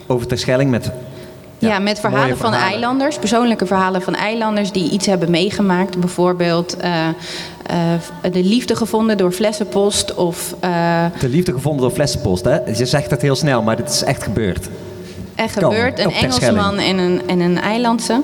over 0.07 0.27
Terschelling 0.27 0.71
met... 0.71 0.91
Ja, 1.69 1.79
met 1.79 2.01
verhalen 2.01 2.37
van 2.37 2.51
verhalen. 2.51 2.73
eilanders, 2.73 3.19
persoonlijke 3.19 3.67
verhalen 3.67 4.03
van 4.03 4.15
eilanders 4.15 4.73
die 4.73 4.91
iets 4.91 5.07
hebben 5.07 5.31
meegemaakt. 5.31 5.99
Bijvoorbeeld 5.99 6.77
eh, 6.77 7.09
eh, 7.67 7.87
de 8.33 8.45
liefde 8.45 8.77
gevonden 8.77 9.17
door 9.17 9.33
flessenpost 9.33 10.15
of 10.15 10.55
eh, 10.61 11.05
De 11.21 11.29
liefde 11.29 11.53
gevonden 11.53 11.81
door 11.83 11.91
flessenpost, 11.91 12.45
hè? 12.45 12.59
Je 12.59 12.87
zegt 12.87 13.11
het 13.11 13.23
heel 13.23 13.37
snel, 13.37 13.63
maar 13.63 13.77
dit 13.77 13.89
is 13.89 14.03
echt 14.03 14.23
gebeurd. 14.23 14.69
echt 15.35 15.59
Kan, 15.59 15.73
gebeurd. 15.73 15.99
Een. 15.99 16.11
Engelsman 16.11 16.79
en 16.79 16.99
een, 16.99 17.23
en 17.27 17.41
een 17.41 17.61
eilandse. 17.61 18.23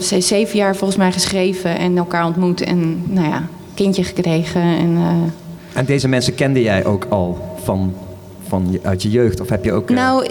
Ze 0.00 0.20
zeven 0.20 0.58
jaar 0.58 0.76
volgens 0.76 0.98
mij 0.98 1.12
geschreven 1.12 1.78
en 1.78 1.96
elkaar 1.96 2.24
ontmoet 2.24 2.60
en 2.60 3.02
nou 3.12 3.28
ja, 3.28 3.42
kindje 3.74 4.04
gekregen. 4.04 4.62
En, 4.62 4.98
En 5.72 5.84
deze 5.84 6.08
mensen 6.08 6.34
kende 6.34 6.62
jij 6.62 6.84
ook 6.84 7.06
al 7.08 7.56
van, 7.62 7.94
van 8.48 8.78
uit 8.82 9.02
je 9.02 9.10
jeugd? 9.10 9.40
Of 9.40 9.48
heb 9.48 9.64
je 9.64 9.72
ook... 9.72 9.90
Nou, 9.90 10.26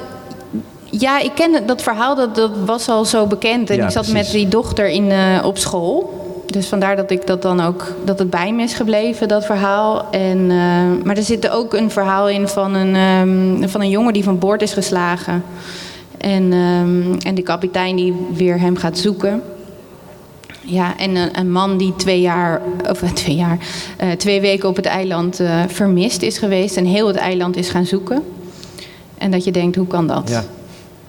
ja, 0.91 1.19
ik 1.19 1.31
ken 1.35 1.65
dat 1.65 1.81
verhaal, 1.81 2.15
dat, 2.15 2.35
dat 2.35 2.51
was 2.65 2.89
al 2.89 3.05
zo 3.05 3.25
bekend. 3.27 3.69
En 3.69 3.75
Ja, 3.75 3.85
ik 3.85 3.91
zat 3.91 4.05
precies. 4.05 4.23
met 4.23 4.31
die 4.31 4.47
dochter 4.47 4.87
in, 4.89 5.11
eh, 5.11 5.45
op 5.45 5.57
school. 5.57 6.19
Dus 6.45 6.67
vandaar 6.67 6.95
dat 6.95 7.11
ik 7.11 7.27
dat 7.27 7.41
dan 7.41 7.61
ook, 7.61 7.95
dat 8.03 8.19
het 8.19 8.29
bij 8.29 8.53
me 8.53 8.63
is 8.63 8.73
gebleven, 8.73 9.27
dat 9.27 9.45
verhaal. 9.45 10.05
En, 10.11 10.51
eh, 10.51 11.05
maar 11.05 11.17
er 11.17 11.23
zit 11.23 11.49
ook 11.49 11.73
een 11.73 11.91
verhaal 11.91 12.29
in 12.29 12.47
van 12.47 12.73
een, 12.73 12.95
ehm, 12.95 13.69
van 13.69 13.81
een 13.81 13.89
jongen 13.89 14.13
die 14.13 14.23
van 14.23 14.39
boord 14.39 14.61
is 14.61 14.73
geslagen. 14.73 15.43
En, 16.17 16.53
ehm, 16.53 17.19
en 17.27 17.35
die 17.35 17.43
kapitein 17.43 17.95
die 17.95 18.13
weer 18.33 18.59
hem 18.59 18.75
gaat 18.77 18.97
zoeken. 18.97 19.43
Ja, 20.61 20.97
en 20.97 21.15
een, 21.15 21.39
een 21.39 21.51
man 21.51 21.77
die 21.77 21.93
twee 21.95 22.21
jaar, 22.21 22.61
of 22.89 22.99
twee 23.13 23.35
jaar, 23.35 23.57
eh, 23.97 24.11
twee 24.11 24.41
weken 24.41 24.69
op 24.69 24.75
het 24.75 24.85
eiland 24.85 25.41
vermist 25.67 26.21
is 26.21 26.37
geweest 26.37 26.77
en 26.77 26.85
heel 26.85 27.07
het 27.07 27.15
eiland 27.15 27.55
is 27.55 27.69
gaan 27.69 27.85
zoeken. 27.85 28.23
En 29.17 29.31
dat 29.31 29.43
je 29.43 29.51
denkt, 29.51 29.75
hoe 29.75 29.87
kan 29.87 30.07
dat? 30.07 30.29
Ja. 30.29 30.43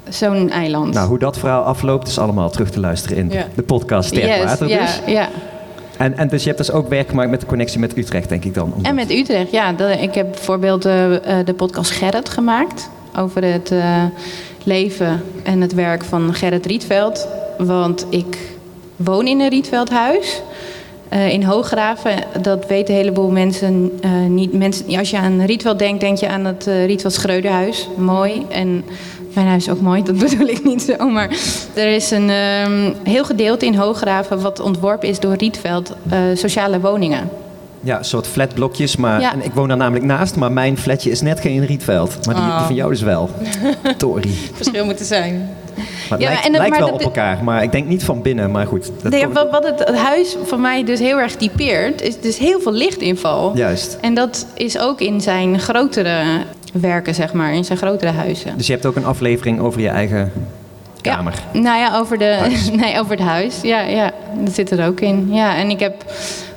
Zo'n 0.08 0.50
eiland. 0.50 0.94
Nou, 0.94 1.08
hoe 1.08 1.18
dat 1.18 1.38
verhaal 1.38 1.62
afloopt 1.62 2.08
is 2.08 2.18
allemaal 2.18 2.50
terug 2.50 2.70
te 2.70 2.80
luisteren 2.80 3.16
in 3.16 3.30
Ja. 3.30 3.46
de 3.54 3.62
podcast 3.62 4.08
Sterk 4.08 4.24
Yes, 4.24 4.44
Water 4.44 4.68
ja, 4.68 4.80
dus. 4.80 5.00
ja. 5.06 5.28
En, 5.96 6.16
en 6.16 6.28
dus 6.28 6.40
je 6.42 6.46
hebt 6.46 6.58
dus 6.60 6.70
ook 6.70 6.88
werk 6.88 7.08
gemaakt 7.08 7.30
met 7.30 7.40
de 7.40 7.46
connectie 7.46 7.78
met 7.78 7.96
Utrecht, 7.96 8.28
denk 8.28 8.44
ik 8.44 8.54
dan. 8.54 8.74
En 8.82 8.94
met 8.94 9.10
Utrecht, 9.10 9.50
ja. 9.50 9.72
Dat, 9.72 9.90
ik 10.00 10.14
heb 10.14 10.30
bijvoorbeeld 10.30 10.84
eh, 10.84 11.38
eh, 11.38 11.46
de 11.46 11.54
podcast 11.54 11.90
Gerrit 11.90 12.28
gemaakt. 12.28 12.90
Over 13.16 13.44
het 13.44 13.70
eh, 13.70 14.04
leven 14.64 15.22
en 15.42 15.60
het 15.60 15.74
werk 15.74 16.04
van 16.04 16.34
Gerrit 16.34 16.66
Rietveld. 16.66 17.28
Want 17.58 18.06
ik 18.10 18.38
woon 18.96 19.26
in 19.26 19.40
een 19.40 19.48
Rietveldhuis. 19.48 20.42
in 21.28 21.42
Hooggraven, 21.42 22.12
dat 22.42 22.66
weten 22.66 22.94
een 22.94 23.00
heleboel 23.00 23.30
mensen 23.30 23.90
niet. 24.28 24.52
Mensen, 24.52 24.98
als 24.98 25.10
je 25.10 25.18
aan 25.18 25.42
Rietveld 25.42 25.78
denkt, 25.78 26.00
denk 26.00 26.16
je 26.18 26.28
aan 26.28 26.44
het 26.44 26.64
Rietveld 26.86 27.12
Schreuderhuis. 27.12 27.88
Mooi. 27.96 28.46
En 28.48 28.84
mijn 29.34 29.46
huis 29.46 29.66
is 29.66 29.72
ook 29.72 29.80
mooi, 29.80 30.02
dat 30.02 30.18
bedoel 30.18 30.46
ik 30.46 30.64
niet 30.64 30.82
zo. 30.82 31.08
Maar 31.08 31.28
er 31.74 31.94
is 31.94 32.10
een 32.10 32.30
ehm, 32.30 32.92
heel 33.02 33.24
gedeelte 33.24 33.66
in 33.66 33.74
Hooggraven 33.74 34.40
wat 34.40 34.60
ontworpen 34.60 35.08
is 35.08 35.20
door 35.20 35.34
Rietveld. 35.34 35.92
eh, 36.10 36.18
sociale 36.34 36.80
woningen. 36.80 37.28
Ja, 37.84 37.98
een 37.98 38.04
soort 38.04 38.26
flatblokjes. 38.26 38.96
Maar, 38.96 39.20
Ja. 39.20 39.32
en 39.32 39.44
ik 39.44 39.52
woon 39.54 39.68
daar 39.68 39.76
namelijk 39.76 40.04
naast, 40.04 40.36
maar 40.36 40.52
mijn 40.52 40.78
flatje 40.78 41.10
is 41.10 41.20
net 41.20 41.40
geen 41.40 41.66
Rietveld. 41.66 42.26
Maar 42.26 42.34
die, 42.34 42.44
die 42.44 42.52
Oh. 42.52 42.66
van 42.66 42.74
jou 42.74 42.90
dus 42.90 43.00
wel. 43.02 43.30
Tori. 43.96 44.50
Verschil 44.54 44.84
moeten 44.84 45.04
zijn. 45.04 45.48
Maar 45.74 46.18
het 46.18 46.20
Ja, 46.20 46.28
lijkt, 46.28 46.46
en 46.46 46.52
lijkt 46.52 46.78
wel 46.78 46.86
dat- 46.86 46.94
op 46.94 47.02
elkaar, 47.02 47.44
maar 47.44 47.62
ik 47.62 47.72
denk 47.72 47.86
niet 47.88 48.04
van 48.04 48.22
binnen. 48.22 48.50
Maar 48.50 48.66
goed, 48.66 48.90
dat 49.02 49.12
Nee, 49.12 49.26
wat, 49.28 49.50
wat 49.50 49.64
het, 49.64 49.78
het 49.78 49.96
huis 49.96 50.36
van 50.44 50.60
mij 50.60 50.84
dus 50.84 50.98
heel 50.98 51.18
erg 51.18 51.34
typeert, 51.34 52.02
is 52.02 52.20
dus 52.20 52.38
heel 52.38 52.60
veel 52.60 52.72
lichtinval. 52.72 53.52
Juist. 53.56 53.98
En 54.00 54.14
dat 54.14 54.46
is 54.54 54.78
ook 54.78 55.00
in 55.00 55.20
zijn 55.20 55.58
grotere 55.60 56.22
werken, 56.72 57.14
zeg 57.14 57.32
maar, 57.32 57.54
in 57.54 57.64
zijn 57.64 57.78
grotere 57.78 58.10
huizen. 58.10 58.56
Dus 58.56 58.66
je 58.66 58.72
hebt 58.72 58.86
ook 58.86 58.96
een 58.96 59.04
aflevering 59.04 59.60
over 59.60 59.80
je 59.80 59.88
eigen 59.88 60.32
kamer. 61.00 61.34
Ja, 61.52 61.60
nou 61.60 61.78
ja, 61.78 61.98
over, 61.98 62.18
de, 62.18 62.24
Huis. 62.24 62.70
nee, 62.82 62.98
over 62.98 63.10
het 63.10 63.20
huis. 63.20 63.60
Ja, 63.62 63.80
ja, 63.80 64.12
dat 64.38 64.54
zit 64.54 64.70
er 64.70 64.86
ook 64.86 65.00
in. 65.00 65.28
Ja, 65.30 65.56
en 65.56 65.70
ik 65.70 65.80
heb, 65.80 66.04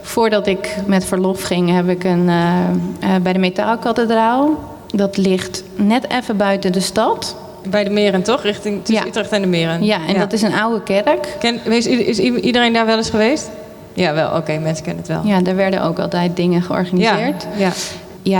voordat 0.01 0.47
ik 0.47 0.75
met 0.85 1.05
verlof 1.05 1.41
ging, 1.41 1.71
heb 1.75 1.89
ik 1.89 2.03
een, 2.03 2.29
eh, 2.29 3.15
eh, 3.15 3.21
bij 3.21 3.33
de 3.33 3.39
Metaalkathedraal. 3.39 4.73
Dat 4.87 5.17
ligt 5.17 5.63
net 5.75 6.09
even 6.11 6.37
buiten 6.37 6.71
de 6.71 6.79
stad. 6.79 7.35
Bij 7.69 7.83
de 7.83 7.89
meren, 7.89 8.23
toch? 8.23 8.41
Richting 8.41 8.85
tussen 8.85 9.03
Ja. 9.03 9.09
Utrecht 9.09 9.31
en 9.31 9.41
de 9.41 9.47
meren. 9.47 9.83
Ja, 9.83 9.99
en 10.07 10.19
dat 10.19 10.33
is 10.33 10.41
een 10.41 10.53
oude 10.53 10.83
kerk. 10.83 11.35
Ken, 11.39 11.59
is, 11.65 11.87
is 11.87 12.19
iedereen 12.19 12.73
daar 12.73 12.85
wel 12.85 12.97
eens 12.97 13.09
geweest? 13.09 13.49
Ja, 13.93 14.13
wel. 14.13 14.35
Oké, 14.35 14.57
mensen 14.57 14.83
kennen 14.83 15.03
het 15.03 15.11
wel. 15.11 15.21
Ja, 15.23 15.41
daar 15.41 15.55
werden 15.55 15.83
ook 15.83 15.99
altijd 15.99 16.35
dingen 16.35 16.61
georganiseerd. 16.61 17.47
Ja. 17.57 17.65
ja, 17.65 17.71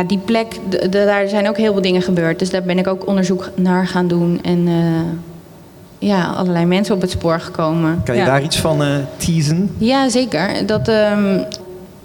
die 0.07 0.17
plek, 0.17 0.47
daar 0.89 1.27
zijn 1.27 1.49
ook 1.49 1.57
heel 1.57 1.73
veel 1.73 1.81
dingen 1.81 2.01
gebeurd. 2.01 2.39
Dus 2.39 2.49
daar 2.49 2.63
ben 2.63 2.77
ik 2.77 2.87
ook 2.87 3.07
onderzoek 3.07 3.49
naar 3.55 3.87
gaan 3.87 4.07
doen. 4.07 4.39
En 4.43 4.67
eh, 4.67 6.09
ja, 6.09 6.25
allerlei 6.25 6.65
mensen 6.65 6.95
op 6.95 7.01
het 7.01 7.11
spoor 7.11 7.39
gekomen. 7.39 8.01
Kan 8.03 8.15
je 8.15 8.21
Ja. 8.21 8.27
daar 8.27 8.43
iets 8.43 8.57
van 8.59 8.83
eh 8.83 8.89
teasen? 9.17 9.71
Ja, 9.77 10.09
zeker. 10.09 10.65
Dat, 10.65 10.87
ehm, 10.87 11.39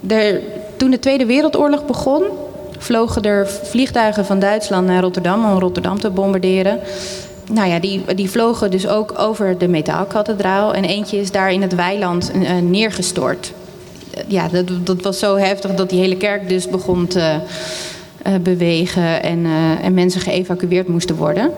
er, 0.09 0.41
toen 0.77 0.91
de 0.91 0.99
Tweede 0.99 1.27
Wereldoorlog 1.27 1.87
begon, 1.87 2.23
vlogen 2.79 3.23
er 3.23 3.49
vliegtuigen 3.49 4.25
van 4.25 4.39
Duitsland 4.39 4.87
naar 4.87 5.03
Rotterdam 5.03 5.45
om 5.53 5.59
Rotterdam 5.59 6.01
te 6.01 6.11
bombarderen. 6.11 6.79
Nou 7.53 7.69
ja, 7.69 7.79
die, 7.79 8.03
die 8.15 8.31
vlogen 8.31 8.71
dus 8.71 8.89
ook 8.89 9.15
over 9.19 9.59
de 9.59 9.69
metaalkathedraal. 9.69 10.75
En 10.75 10.85
eentje 10.85 11.21
is 11.21 11.31
daar 11.31 11.53
in 11.53 11.63
het 11.63 11.75
weiland 11.75 12.31
eh, 12.33 12.57
neergestort. 12.57 13.53
Ja, 14.27 14.49
dat, 14.49 14.87
dat 14.87 15.03
was 15.03 15.19
zo 15.19 15.37
heftig 15.37 15.75
dat 15.75 15.91
die 15.91 16.01
hele 16.01 16.17
kerk 16.17 16.49
dus 16.49 16.69
begon 16.69 17.07
te 17.07 17.39
eh, 18.23 18.35
bewegen 18.43 19.23
en, 19.23 19.45
eh, 19.47 19.85
en 19.85 19.95
mensen 19.95 20.21
geëvacueerd 20.21 20.89
moesten 20.89 21.17
worden. 21.17 21.51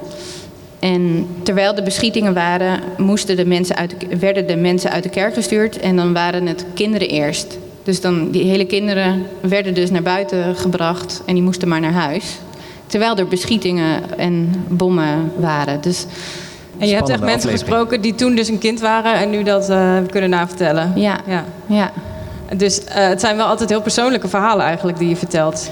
En 0.79 1.27
terwijl 1.43 1.75
de 1.75 1.83
beschietingen 1.83 2.35
waren, 2.35 2.81
moesten 2.97 3.37
de 3.37 3.45
mensen 3.47 3.77
uit 3.77 3.95
de, 3.99 4.17
werden 4.17 4.47
de 4.47 4.57
mensen 4.57 4.91
uit 4.91 5.03
de 5.03 5.09
kerk 5.09 5.35
gestuurd. 5.35 5.79
En 5.79 5.97
dan 5.97 6.13
waren 6.13 6.47
het 6.47 6.65
kinderen 6.75 7.09
eerst. 7.09 7.59
Dus 7.85 8.01
dan, 8.01 8.31
die 8.31 8.45
hele 8.45 8.65
kinderen 8.65 9.27
werden 9.41 9.75
dus 9.75 9.91
naar 9.91 10.03
buiten 10.03 10.57
gebracht 10.57 11.23
en 11.27 11.35
die 11.35 11.43
moesten 11.43 11.69
maar 11.69 11.81
naar 11.81 11.93
huis. 11.93 12.25
Terwijl 12.87 13.17
er 13.17 13.29
beschietingen 13.29 14.19
en 14.19 14.65
bommen 14.69 15.33
waren. 15.37 15.81
Dus 15.81 16.07
En 16.79 16.89
je 16.89 16.95
hebt 16.95 17.09
echt 17.09 17.21
mensen 17.21 17.37
aflevering. 17.39 17.59
gesproken 17.59 18.01
die 18.01 18.15
toen 18.15 18.35
dus 18.35 18.49
een 18.49 18.59
kind 18.59 18.81
waren 18.81 19.15
en 19.15 19.31
nu 19.31 19.43
dat 19.43 19.71
eh, 19.71 19.97
kunnen 20.11 20.31
navertellen. 20.31 20.93
ja, 20.97 21.21
Ja. 21.27 21.45
ja. 21.67 21.93
Dus 22.57 22.85
eh, 22.85 23.09
het 23.09 23.21
zijn 23.21 23.37
wel 23.37 23.47
altijd 23.47 23.69
heel 23.69 23.83
persoonlijke 23.83 24.29
verhalen 24.29 24.65
eigenlijk 24.65 24.99
die 24.99 25.09
je 25.09 25.17
vertelt. 25.17 25.71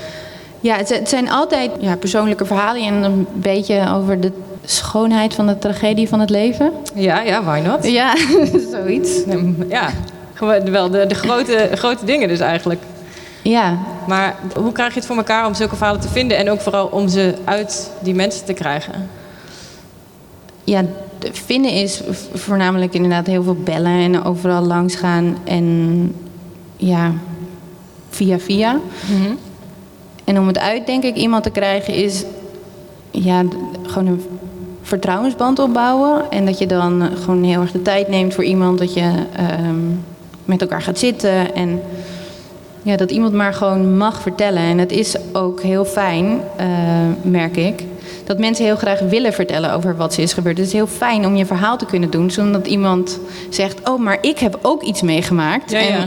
ja 0.60 0.76
het, 0.76 0.88
het 0.88 1.08
zijn 1.08 1.30
altijd 1.30 1.70
ja, 1.80 1.96
persoonlijke 1.96 2.44
verhalen 2.44 2.82
en 2.82 3.02
een 3.02 3.26
beetje 3.32 3.92
over 3.94 4.20
de 4.20 4.32
schoonheid 4.64 5.34
van 5.34 5.46
de 5.46 5.58
tragedie 5.58 6.08
van 6.08 6.20
het 6.20 6.30
leven. 6.30 6.72
Ja, 6.94 7.20
ja, 7.20 7.42
why 7.42 7.60
not? 7.64 7.86
Ja, 7.86 8.16
zoiets. 8.72 9.10
Ja, 9.68 9.90
gewoon 10.34 10.70
wel 10.70 10.90
de, 10.90 11.06
de 11.06 11.14
grote, 11.14 11.70
grote 11.74 12.04
dingen 12.04 12.28
dus 12.28 12.40
eigenlijk. 12.40 12.80
Ja, 13.42 13.78
Maar 14.06 14.36
hoe 14.54 14.72
krijg 14.72 14.92
je 14.92 14.98
het 14.98 15.08
voor 15.08 15.16
elkaar 15.16 15.46
om 15.46 15.54
zulke 15.54 15.76
verhalen 15.76 16.00
te 16.00 16.08
vinden 16.08 16.36
en 16.36 16.50
ook 16.50 16.60
vooral 16.60 16.86
om 16.86 17.08
ze 17.08 17.34
uit 17.44 17.90
die 18.00 18.14
mensen 18.14 18.44
te 18.44 18.52
krijgen? 18.52 19.08
Ja, 20.64 20.84
de 21.18 21.28
vinden 21.32 21.72
is 21.72 22.02
voornamelijk 22.34 22.94
inderdaad 22.94 23.26
heel 23.26 23.42
veel 23.42 23.56
bellen 23.64 24.00
en 24.00 24.24
overal 24.24 24.62
langs 24.62 24.94
gaan 24.94 25.36
en 25.44 26.14
ja, 26.80 27.12
via 28.08 28.38
via. 28.38 28.80
En 30.24 30.38
om 30.38 30.46
het 30.46 30.58
uit, 30.58 30.86
denk 30.86 31.04
ik, 31.04 31.16
iemand 31.16 31.42
te 31.42 31.50
krijgen 31.50 31.94
is 31.94 32.24
ja, 33.10 33.42
gewoon 33.82 34.06
een 34.06 34.22
vertrouwensband 34.82 35.58
opbouwen. 35.58 36.30
En 36.30 36.46
dat 36.46 36.58
je 36.58 36.66
dan 36.66 37.02
eh, 37.02 37.08
gewoon 37.22 37.42
heel 37.42 37.60
erg 37.60 37.72
de 37.72 37.82
tijd 37.82 38.08
neemt 38.08 38.34
voor 38.34 38.44
iemand, 38.44 38.78
dat 38.78 38.94
je 38.94 39.12
ehm, 39.36 39.80
met 40.44 40.60
elkaar 40.60 40.82
gaat 40.82 40.98
zitten 40.98 41.54
en 41.54 41.80
ja, 42.82 42.96
dat 42.96 43.10
iemand 43.10 43.32
maar 43.32 43.54
gewoon 43.54 43.96
mag 43.96 44.20
vertellen. 44.20 44.62
En 44.62 44.78
het 44.78 44.92
is 44.92 45.16
ook 45.32 45.62
heel 45.62 45.84
fijn, 45.84 46.40
eh, 46.56 46.66
merk 47.22 47.56
ik, 47.56 47.84
dat 48.24 48.38
mensen 48.38 48.64
heel 48.64 48.76
graag 48.76 49.00
willen 49.00 49.32
vertellen 49.32 49.72
over 49.72 49.96
wat 49.96 50.14
ze 50.14 50.22
is 50.22 50.32
gebeurd. 50.32 50.58
Het 50.58 50.66
is 50.66 50.72
heel 50.72 50.86
fijn 50.86 51.26
om 51.26 51.36
je 51.36 51.46
verhaal 51.46 51.76
te 51.78 51.86
kunnen 51.86 52.10
doen, 52.10 52.30
zonder 52.30 52.52
dat 52.52 52.70
iemand 52.70 53.18
zegt: 53.48 53.88
Oh, 53.88 54.00
maar 54.00 54.18
ik 54.20 54.38
heb 54.38 54.58
ook 54.62 54.82
iets 54.82 55.02
meegemaakt. 55.02 55.70
Ja, 55.70 55.78
ja. 55.78 56.06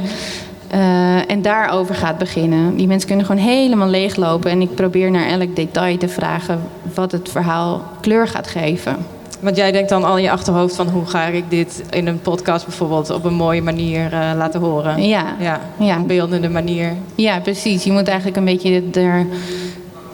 En, 0.73 0.79
eh, 0.79 1.31
en 1.31 1.41
daarover 1.41 1.95
gaat 1.95 2.17
beginnen. 2.17 2.75
Die 2.75 2.87
mensen 2.87 3.07
kunnen 3.07 3.25
gewoon 3.25 3.41
helemaal 3.41 3.87
leeglopen. 3.87 4.51
En 4.51 4.61
ik 4.61 4.75
probeer 4.75 5.11
naar 5.11 5.27
elk 5.27 5.55
detail 5.55 5.97
te 5.97 6.07
vragen 6.07 6.61
wat 6.95 7.11
het 7.11 7.29
verhaal 7.29 7.81
kleur 8.01 8.27
gaat 8.27 8.47
geven. 8.47 8.97
Want 9.39 9.55
jij 9.55 9.71
denkt 9.71 9.89
dan 9.89 10.03
al 10.03 10.17
in 10.17 10.23
je 10.23 10.31
achterhoofd 10.31 10.75
van 10.75 10.87
hoe 10.89 11.05
ga 11.05 11.25
ik 11.25 11.43
dit 11.49 11.83
in 11.89 12.07
een 12.07 12.21
podcast 12.21 12.65
bijvoorbeeld 12.65 13.09
op 13.09 13.23
een 13.25 13.33
mooie 13.33 13.61
manier 13.61 14.13
eh, 14.13 14.31
laten 14.37 14.59
horen? 14.59 15.07
Ja, 15.07 15.35
Ja, 15.39 15.59
Ja. 15.79 15.93
op 15.93 15.99
een 16.01 16.07
beeldende 16.07 16.49
manier. 16.49 16.93
ja 17.15 17.39
precies. 17.39 17.83
Je 17.83 17.91
moet 17.91 18.07
eigenlijk 18.07 18.37
een 18.37 18.45
beetje 18.45 18.83
er 18.93 19.25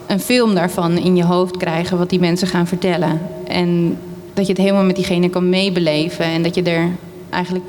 een 0.07 0.19
film 0.19 0.55
daarvan 0.55 0.97
in 0.97 1.15
je 1.15 1.23
hoofd 1.25 1.57
krijgen 1.57 1.97
wat 1.97 2.09
die 2.09 2.19
mensen 2.19 2.47
gaan 2.47 2.67
vertellen. 2.67 3.21
En 3.47 3.97
dat 4.33 4.45
je 4.45 4.51
het 4.53 4.61
helemaal 4.61 4.83
met 4.83 4.95
diegene 4.95 5.29
kan 5.29 5.49
meebeleven. 5.49 6.25
En 6.25 6.43
dat 6.43 6.55
je 6.55 6.63
er 6.63 6.87
eigenlijk 7.29 7.65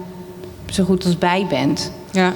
zo 0.71 0.85
goed 0.85 1.05
als 1.05 1.19
bij 1.19 1.47
bent. 1.49 1.93
Ja. 2.11 2.33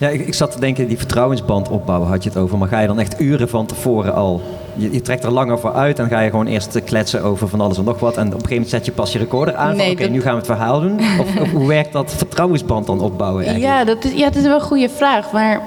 Ja, 0.00 0.08
ik, 0.08 0.26
ik 0.26 0.34
zat 0.34 0.52
te 0.52 0.60
denken, 0.60 0.88
die 0.88 0.96
vertrouwensband 0.98 1.68
opbouwen 1.68 2.08
had 2.08 2.22
je 2.22 2.28
het 2.28 2.38
over. 2.38 2.58
Maar 2.58 2.68
ga 2.68 2.80
je 2.80 2.86
dan 2.86 2.98
echt 2.98 3.20
uren 3.20 3.48
van 3.48 3.66
tevoren 3.66 4.14
al... 4.14 4.40
Je, 4.74 4.92
je 4.92 5.00
trekt 5.00 5.24
er 5.24 5.30
langer 5.30 5.58
voor 5.58 5.72
uit 5.72 5.98
en 5.98 6.08
ga 6.08 6.20
je 6.20 6.30
gewoon 6.30 6.46
eerst 6.46 6.84
kletsen 6.84 7.22
over 7.22 7.48
van 7.48 7.60
alles 7.60 7.78
en 7.78 7.84
nog 7.84 8.00
wat. 8.00 8.16
En 8.16 8.20
op 8.26 8.26
een 8.26 8.32
gegeven 8.32 8.52
moment 8.54 8.70
zet 8.70 8.84
je 8.84 8.92
pas 8.92 9.12
je 9.12 9.18
recorder 9.18 9.54
aan 9.54 9.68
van 9.68 9.76
Nee, 9.76 9.90
oké, 9.92 10.02
dat- 10.02 10.10
nu 10.10 10.20
gaan 10.20 10.30
we 10.32 10.36
het 10.36 10.46
verhaal 10.46 10.80
doen. 10.80 11.00
Of, 11.20 11.36
of 11.42 11.50
hoe 11.50 11.66
werkt 11.68 11.92
dat 11.92 12.12
vertrouwensband 12.16 12.86
dan 12.86 13.00
opbouwen 13.00 13.44
eigenlijk? 13.44 13.74
Ja 13.74 13.84
dat, 13.84 14.04
is, 14.04 14.12
ja, 14.12 14.24
dat 14.26 14.36
is 14.36 14.42
wel 14.42 14.54
een 14.54 14.60
goede 14.60 14.88
vraag. 14.88 15.32
Maar 15.32 15.60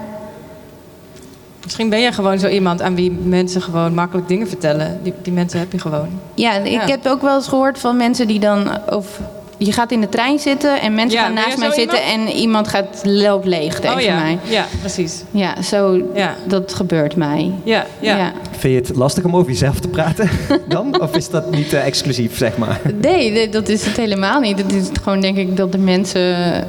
Misschien 1.64 1.90
ben 1.90 2.02
jij 2.02 2.12
gewoon 2.14 2.40
zo 2.40 2.48
iemand 2.48 2.82
aan 2.82 2.96
wie 2.96 3.12
mensen 3.12 3.62
gewoon 3.62 3.94
makkelijk 3.94 4.28
dingen 4.28 4.48
vertellen. 4.48 5.00
Die, 5.04 5.14
die 5.22 5.34
mensen 5.34 5.60
heb 5.60 5.72
je 5.72 5.80
gewoon. 5.80 6.08
Ja, 6.34 6.54
ik 6.58 6.72
Ja. 6.72 6.86
heb 6.86 7.06
ook 7.06 7.22
wel 7.22 7.36
eens 7.36 7.48
gehoord 7.48 7.80
van 7.80 7.98
mensen 7.98 8.28
die 8.28 8.40
dan 8.40 8.68
of 8.90 9.20
je 9.58 9.72
gaat 9.72 9.92
in 9.92 10.02
de 10.02 10.10
trein 10.10 10.40
zitten 10.40 10.82
en 10.82 10.94
mensen 10.94 11.20
Ja, 11.20 11.26
gaan 11.26 11.34
naast 11.34 11.58
mij 11.58 11.72
zitten 11.72 12.04
en 12.04 12.28
iemand 12.28 12.68
gaat 12.68 13.02
loopt 13.04 13.46
leeg 13.46 13.80
tegen 13.80 13.96
oh 13.96 14.02
ja, 14.02 14.16
mij. 14.20 14.38
ja, 14.44 14.66
precies. 14.80 15.24
Ja, 15.32 15.62
zo, 15.62 16.02
Ja. 16.14 16.36
dat 16.48 16.74
gebeurt 16.74 17.16
mij. 17.16 17.52
Ja, 17.64 17.86
ja. 18.00 18.32
Vind 18.52 18.74
je 18.74 18.80
het 18.90 18.98
lastig 18.98 19.24
om 19.24 19.36
over 19.36 19.52
jezelf 19.52 19.80
te 19.80 19.88
praten 19.88 20.30
dan? 20.68 21.02
Of 21.02 21.16
is 21.16 21.30
dat 21.30 21.52
niet 21.52 21.74
eh, 21.74 21.86
exclusief, 21.86 22.38
zeg 22.38 22.58
maar? 22.58 22.82
Nee, 23.02 23.32
nee, 23.32 23.50
dat 23.50 23.70
is 23.70 23.86
het 23.86 23.98
helemaal 23.98 24.40
niet. 24.40 24.58
Het 24.58 24.74
is 24.74 24.88
gewoon 25.02 25.22
denk 25.22 25.38
ik 25.38 25.58
dat 25.58 25.72
de 25.72 25.78
mensen 25.78 26.22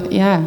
ja, 0.09 0.39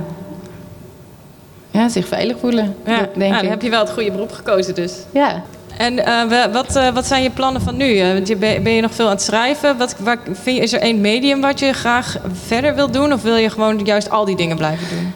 ja, 1.71 1.89
zich 1.89 2.09
veilig 2.09 2.37
voelen. 2.41 2.75
Ja, 2.87 2.99
Dat 2.99 3.09
denk 3.15 3.31
ja, 3.31 3.37
dan 3.37 3.45
ik. 3.45 3.51
heb 3.51 3.63
je 3.63 3.71
wel 3.71 3.81
het 3.81 3.91
goede 3.91 4.11
beroep 4.11 4.33
gekozen 4.33 4.75
dus. 4.75 4.93
Ja. 5.11 5.43
En 5.79 6.05
eh, 6.05 6.53
wat, 6.53 6.77
eh, 6.77 6.89
wat 6.89 7.07
zijn 7.07 7.23
je 7.23 7.31
plannen 7.31 7.63
van 7.63 7.77
nu? 7.77 7.99
Eh, 7.99 8.13
want 8.13 8.29
je 8.29 8.37
ben, 8.37 8.73
je 8.73 8.81
nog 8.81 8.95
veel 8.95 9.05
aan 9.05 9.11
het 9.11 9.23
schrijven? 9.23 9.77
Wat, 9.77 9.97
vind 10.33 10.57
je, 10.57 10.63
is 10.63 10.73
er 10.73 10.81
één 10.81 11.01
medium 11.01 11.41
wat 11.41 11.59
je 11.59 11.73
graag 11.73 12.17
verder 12.33 12.75
wilt 12.75 12.93
doen? 12.93 13.13
Of 13.13 13.23
wil 13.23 13.37
je 13.37 13.51
gewoon 13.51 13.81
juist 13.85 14.11
al 14.11 14.25
die 14.25 14.37
dingen 14.37 14.57
blijven 14.57 14.87
doen? 14.97 15.13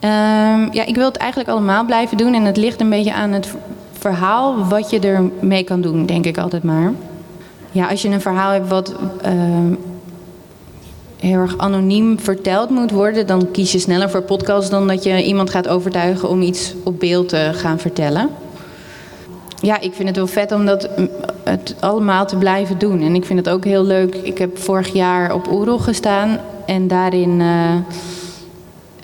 Ehm, 0.00 0.68
ja, 0.72 0.86
ik 0.86 0.94
wil 0.94 1.04
het 1.04 1.16
eigenlijk 1.16 1.50
allemaal 1.50 1.84
blijven 1.84 2.16
doen. 2.16 2.34
En 2.34 2.44
het 2.44 2.56
ligt 2.56 2.80
een 2.80 2.90
beetje 2.90 3.14
aan 3.14 3.32
het 3.32 3.54
verhaal 3.98 4.66
wat 4.68 4.90
je 4.90 5.00
ermee 5.00 5.64
kan 5.64 5.80
doen, 5.80 6.06
denk 6.06 6.24
ik 6.26 6.38
altijd 6.38 6.62
maar. 6.62 6.92
Ja, 7.72 7.86
als 7.86 8.02
je 8.02 8.08
een 8.08 8.20
verhaal 8.20 8.50
hebt 8.50 8.68
wat 8.68 8.94
ehm, 9.22 9.74
heel 11.18 11.38
erg 11.38 11.58
anoniem 11.58 12.20
verteld 12.20 12.70
moet 12.70 12.90
worden, 12.90 13.26
dan 13.26 13.50
kies 13.50 13.72
je 13.72 13.78
sneller 13.78 14.10
voor 14.10 14.22
podcast 14.22 14.70
dan 14.70 14.88
dat 14.88 15.04
je 15.04 15.24
iemand 15.24 15.50
gaat 15.50 15.68
overtuigen 15.68 16.28
om 16.28 16.42
iets 16.42 16.74
op 16.84 17.00
beeld 17.00 17.28
te 17.28 17.50
gaan 17.52 17.78
vertellen. 17.78 18.30
Ja, 19.62 19.80
ik 19.80 19.94
vind 19.94 20.08
het 20.08 20.16
wel 20.16 20.26
vet 20.26 20.52
om 20.52 20.66
dat, 20.66 20.88
mm, 20.96 21.08
het 21.44 21.74
allemaal 21.80 22.26
te 22.26 22.36
blijven 22.36 22.78
doen. 22.78 23.02
En 23.02 23.14
ik 23.14 23.24
vind 23.24 23.38
het 23.38 23.48
ook 23.48 23.64
heel 23.64 23.84
leuk. 23.84 24.14
Ik 24.14 24.38
heb 24.38 24.58
vorig 24.58 24.92
jaar 24.92 25.34
op 25.34 25.52
Oerol 25.52 25.78
gestaan 25.78 26.38
en 26.66 26.88
daarin. 26.88 27.40
eh, 27.40 27.74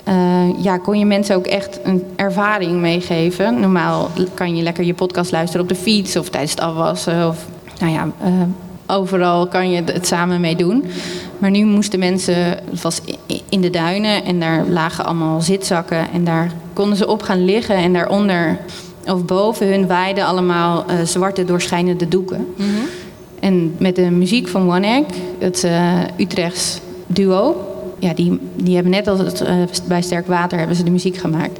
eh, 0.05 0.63
ja, 0.63 0.79
kon 0.79 0.99
je 0.99 1.05
mensen 1.05 1.37
ook 1.37 1.47
echt 1.47 1.81
een 1.83 2.05
ervaring 2.17 2.81
meegeven. 2.81 3.61
Normaal 3.61 4.11
kan 4.35 4.57
je 4.57 4.63
lekker 4.63 4.85
je 4.85 4.95
podcast 4.95 5.33
luisteren 5.33 5.63
op 5.63 5.69
de 5.69 5.75
fiets 5.75 6.17
of 6.17 6.29
tijdens 6.29 6.51
het 6.51 6.61
afwassen. 6.61 7.29
Of, 7.29 7.47
nou 7.81 7.93
ja, 7.93 8.09
eh, 8.23 8.33
overal 8.87 9.47
kan 9.49 9.71
je 9.71 9.83
het 9.85 10.07
samen 10.07 10.41
mee 10.41 10.57
doen. 10.57 10.85
Maar 11.39 11.51
nu 11.51 11.65
moesten 11.65 11.99
mensen, 11.99 12.59
was 12.83 13.01
in 13.49 13.61
de 13.61 13.71
duinen 13.71 14.25
en 14.25 14.41
daar 14.41 14.67
lagen 14.67 15.05
allemaal 15.05 15.41
zitzakken. 15.41 16.07
En 16.13 16.25
daar 16.25 16.53
konden 16.73 16.97
ze 16.97 17.07
op 17.09 17.23
gaan 17.23 17.45
liggen 17.45 17.77
en 17.77 17.93
daaronder 17.93 18.59
of 19.09 19.25
boven 19.25 19.69
hun 19.69 19.87
waaiden 19.87 20.25
allemaal 20.27 20.85
eh, 20.87 20.97
zwarte 21.05 21.45
doorschijnende 21.45 22.09
doeken. 22.09 22.47
En 23.41 23.75
met 23.79 23.97
de 23.97 24.11
muziek 24.11 24.49
van 24.49 24.73
One 24.73 24.87
Egg, 24.87 25.07
het 25.39 25.65
eh, 25.65 26.01
Utrechts 26.17 26.81
duo, 27.07 27.67
ja, 27.99 28.15
die, 28.15 28.41
die 28.57 28.75
hebben 28.75 28.93
net 28.93 29.09
als 29.09 29.19
het, 29.19 29.41
eh, 29.41 29.55
bij 29.87 30.03
Sterk 30.03 30.27
Water 30.27 30.59
hebben 30.59 30.77
ze 30.77 30.83
de 30.83 30.91
muziek 30.91 31.17
gemaakt. 31.17 31.59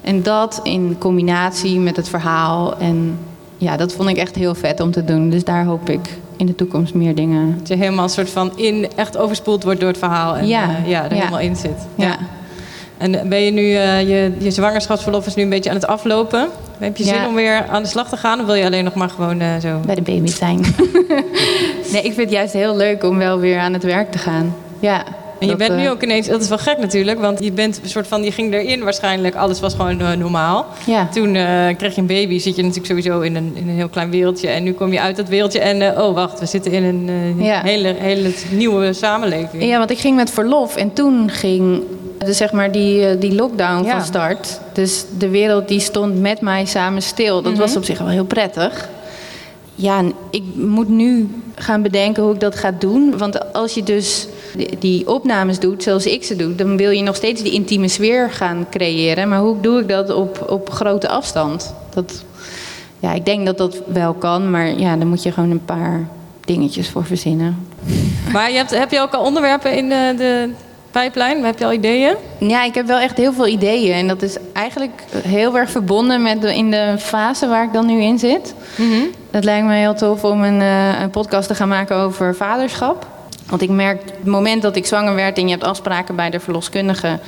En 0.00 0.22
dat 0.22 0.60
in 0.62 0.96
combinatie 0.98 1.78
met 1.78 1.96
het 1.96 2.08
verhaal. 2.08 2.78
En 2.78 3.18
ja, 3.56 3.76
dat 3.76 3.92
vond 3.92 4.08
ik 4.08 4.16
echt 4.16 4.34
heel 4.34 4.54
vet 4.54 4.80
om 4.80 4.90
te 4.90 5.04
doen. 5.04 5.30
Dus 5.30 5.44
daar 5.44 5.64
hoop 5.64 5.88
ik 5.88 6.18
in 6.36 6.46
de 6.46 6.54
toekomst 6.54 6.94
meer 6.94 7.14
dingen. 7.14 7.54
Dat 7.58 7.68
je 7.68 7.76
helemaal 7.76 8.04
een 8.04 8.10
soort 8.10 8.30
van 8.30 8.52
in, 8.56 8.88
echt 8.96 9.16
overspoeld 9.16 9.64
wordt 9.64 9.80
door 9.80 9.88
het 9.88 9.98
verhaal. 9.98 10.36
En 10.36 10.46
Ja, 10.46 10.70
ja 10.86 11.04
er 11.04 11.14
ja. 11.14 11.18
helemaal 11.18 11.40
in 11.40 11.56
zit. 11.56 11.86
Ja. 11.94 12.18
En 12.98 13.28
ben 13.28 13.42
je 13.42 13.50
nu, 13.50 13.74
eh, 13.74 14.00
je, 14.00 14.32
je 14.38 14.50
zwangerschapsverlof 14.50 15.26
is 15.26 15.34
nu 15.34 15.42
een 15.42 15.48
beetje 15.48 15.70
aan 15.70 15.76
het 15.76 15.86
aflopen. 15.86 16.48
Heb 16.78 16.96
je 16.96 17.04
zin 17.04 17.14
Ja. 17.14 17.26
om 17.26 17.34
weer 17.34 17.64
aan 17.70 17.82
de 17.82 17.88
slag 17.88 18.08
te 18.08 18.16
gaan? 18.16 18.40
Of 18.40 18.46
wil 18.46 18.54
je 18.54 18.64
alleen 18.64 18.84
nog 18.84 18.94
maar 18.94 19.08
gewoon 19.08 19.40
eh, 19.40 19.48
zo... 19.62 19.80
Bij 19.86 19.94
de 19.94 20.02
baby 20.02 20.26
zijn. 20.28 20.60
nee, 21.92 22.02
ik 22.02 22.12
vind 22.12 22.16
het 22.16 22.30
juist 22.30 22.52
heel 22.52 22.76
leuk 22.76 23.04
om 23.04 23.18
wel 23.18 23.38
weer 23.38 23.58
aan 23.58 23.72
het 23.72 23.82
werk 23.82 24.10
te 24.10 24.18
gaan. 24.18 24.54
Ja. 24.80 25.04
En 25.40 25.46
je 25.48 25.56
bent 25.56 25.76
nu 25.76 25.84
eh, 25.84 25.90
ook 25.90 26.02
ineens, 26.02 26.26
dat 26.28 26.40
is 26.42 26.48
wel 26.48 26.58
gek 26.58 26.78
natuurlijk, 26.78 27.20
want 27.20 27.44
je 27.44 27.52
bent 27.52 27.80
een 27.82 27.88
soort 27.88 28.06
van, 28.06 28.22
je 28.24 28.32
ging 28.32 28.54
erin 28.54 28.84
waarschijnlijk, 28.84 29.34
alles 29.34 29.60
was 29.60 29.74
gewoon 29.74 30.18
normaal. 30.18 30.66
Ja. 30.86 31.08
Toen 31.14 31.32
kreeg 31.76 31.94
je 31.94 32.00
een 32.00 32.06
baby, 32.06 32.38
zit 32.38 32.56
je 32.56 32.62
natuurlijk 32.62 32.88
sowieso 32.88 33.20
in 33.20 33.36
een, 33.36 33.52
in 33.54 33.68
een 33.68 33.74
heel 33.74 33.88
klein 33.88 34.10
wereldje. 34.10 34.48
En 34.48 34.62
nu 34.62 34.72
kom 34.72 34.92
je 34.92 35.00
uit 35.00 35.16
dat 35.16 35.28
wereldje 35.28 35.58
en, 35.60 36.00
oh 36.00 36.14
wacht, 36.14 36.40
we 36.40 36.46
zitten 36.46 36.72
in 36.72 36.84
een 36.84 37.34
Ja. 37.44 37.60
hele, 37.62 37.94
hele 37.98 38.30
nieuwe 38.50 38.92
samenleving. 38.92 39.64
Ja, 39.64 39.78
want 39.78 39.90
ik 39.90 39.98
ging 39.98 40.16
met 40.16 40.30
verlof 40.30 40.76
en 40.76 40.92
toen 40.92 41.30
ging 41.30 41.82
dus 42.18 42.36
zeg 42.36 42.52
maar 42.52 42.72
die, 42.72 43.06
eh, 43.06 43.20
die 43.20 43.34
lockdown 43.34 43.84
Ja. 43.84 43.90
van 43.90 44.02
start. 44.06 44.60
Dus 44.72 45.04
de 45.18 45.28
wereld 45.28 45.68
die 45.68 45.80
stond 45.80 46.20
met 46.20 46.40
mij 46.40 46.64
samen 46.64 47.02
stil. 47.02 47.42
Dat 47.42 47.58
was 47.58 47.76
op 47.76 47.84
zich 47.84 47.98
wel 47.98 48.08
heel 48.08 48.24
prettig. 48.24 48.88
Ja, 49.74 49.98
en 49.98 50.12
ik 50.30 50.42
moet 50.54 50.88
nu 50.88 51.28
gaan 51.54 51.82
bedenken 51.82 52.22
hoe 52.22 52.34
ik 52.34 52.40
dat 52.40 52.56
ga 52.56 52.70
doen. 52.78 53.18
Want 53.18 53.52
als 53.52 53.74
je 53.74 53.82
dus 53.82 54.26
die- 54.78 55.08
opnames 55.08 55.58
doet 55.58 55.82
zoals 55.82 56.06
ik 56.06 56.24
ze 56.24 56.36
doe... 56.36 56.54
dan 56.54 56.76
wil 56.76 56.90
je 56.90 57.02
nog 57.02 57.16
steeds 57.16 57.42
die 57.42 57.52
intieme 57.52 57.88
sfeer 57.88 58.30
gaan 58.30 58.66
creëren. 58.70 59.28
Maar 59.28 59.38
hoe 59.40 59.60
doe 59.60 59.80
ik 59.80 59.88
dat 59.88 60.10
op, 60.14 60.44
op 60.50 60.70
grote 60.70 61.08
afstand? 61.08 61.74
Dat, 61.94 62.24
ja, 63.00 63.12
ik 63.12 63.24
denk 63.24 63.46
dat 63.46 63.58
dat 63.58 63.82
wel 63.86 64.12
kan, 64.14 64.50
maar 64.50 64.78
ja, 64.78 64.96
daar 64.96 65.06
moet 65.06 65.22
je 65.22 65.32
gewoon 65.32 65.50
een 65.50 65.64
paar 65.64 66.08
dingetjes 66.44 66.88
voor 66.88 67.04
verzinnen. 67.04 67.66
Maar 68.32 68.50
je 68.50 68.56
hebt, 68.56 68.70
heb 68.78 68.90
je 68.90 69.00
ook 69.00 69.12
al 69.14 69.24
onderwerpen 69.24 69.76
in 69.76 69.88
de, 69.88 70.14
de 70.16 70.50
pijplijn? 70.96 71.44
Heb 71.44 71.58
je 71.58 71.64
al 71.64 71.72
ideeën? 71.72 72.14
Ja, 72.38 72.64
ik 72.64 72.74
heb 72.74 72.86
wel 72.86 72.98
echt 72.98 73.16
heel 73.16 73.32
veel 73.32 73.46
ideeën. 73.46 73.92
En 73.92 74.08
dat 74.08 74.22
is 74.22 74.36
eigenlijk 74.52 75.02
heel 75.22 75.56
erg 75.56 75.70
verbonden 75.70 76.22
met 76.22 76.40
de, 76.40 76.54
in 76.54 76.70
de 76.70 76.94
fase 76.98 77.46
waar 77.48 77.64
ik 77.64 77.72
dan 77.72 77.86
nu 77.86 78.00
in 78.02 78.18
zit. 78.18 78.54
Het 79.30 79.44
lijkt 79.44 79.66
me 79.66 79.74
heel 79.74 79.94
tof 79.94 80.24
om 80.24 80.42
een, 80.42 80.60
eh, 80.60 81.00
een 81.00 81.10
podcast 81.10 81.48
te 81.48 81.54
gaan 81.54 81.68
maken 81.68 81.96
over 81.96 82.34
vaderschap. 82.34 83.06
Want 83.48 83.62
ik 83.62 83.68
merk, 83.68 84.02
het 84.04 84.26
moment 84.26 84.62
dat 84.62 84.76
ik 84.76 84.86
zwanger 84.86 85.14
werd 85.14 85.38
en 85.38 85.44
je 85.44 85.50
hebt 85.50 85.64
afspraken 85.64 86.16
bij 86.16 86.30
de 86.30 86.40
verloskundige, 86.40 87.18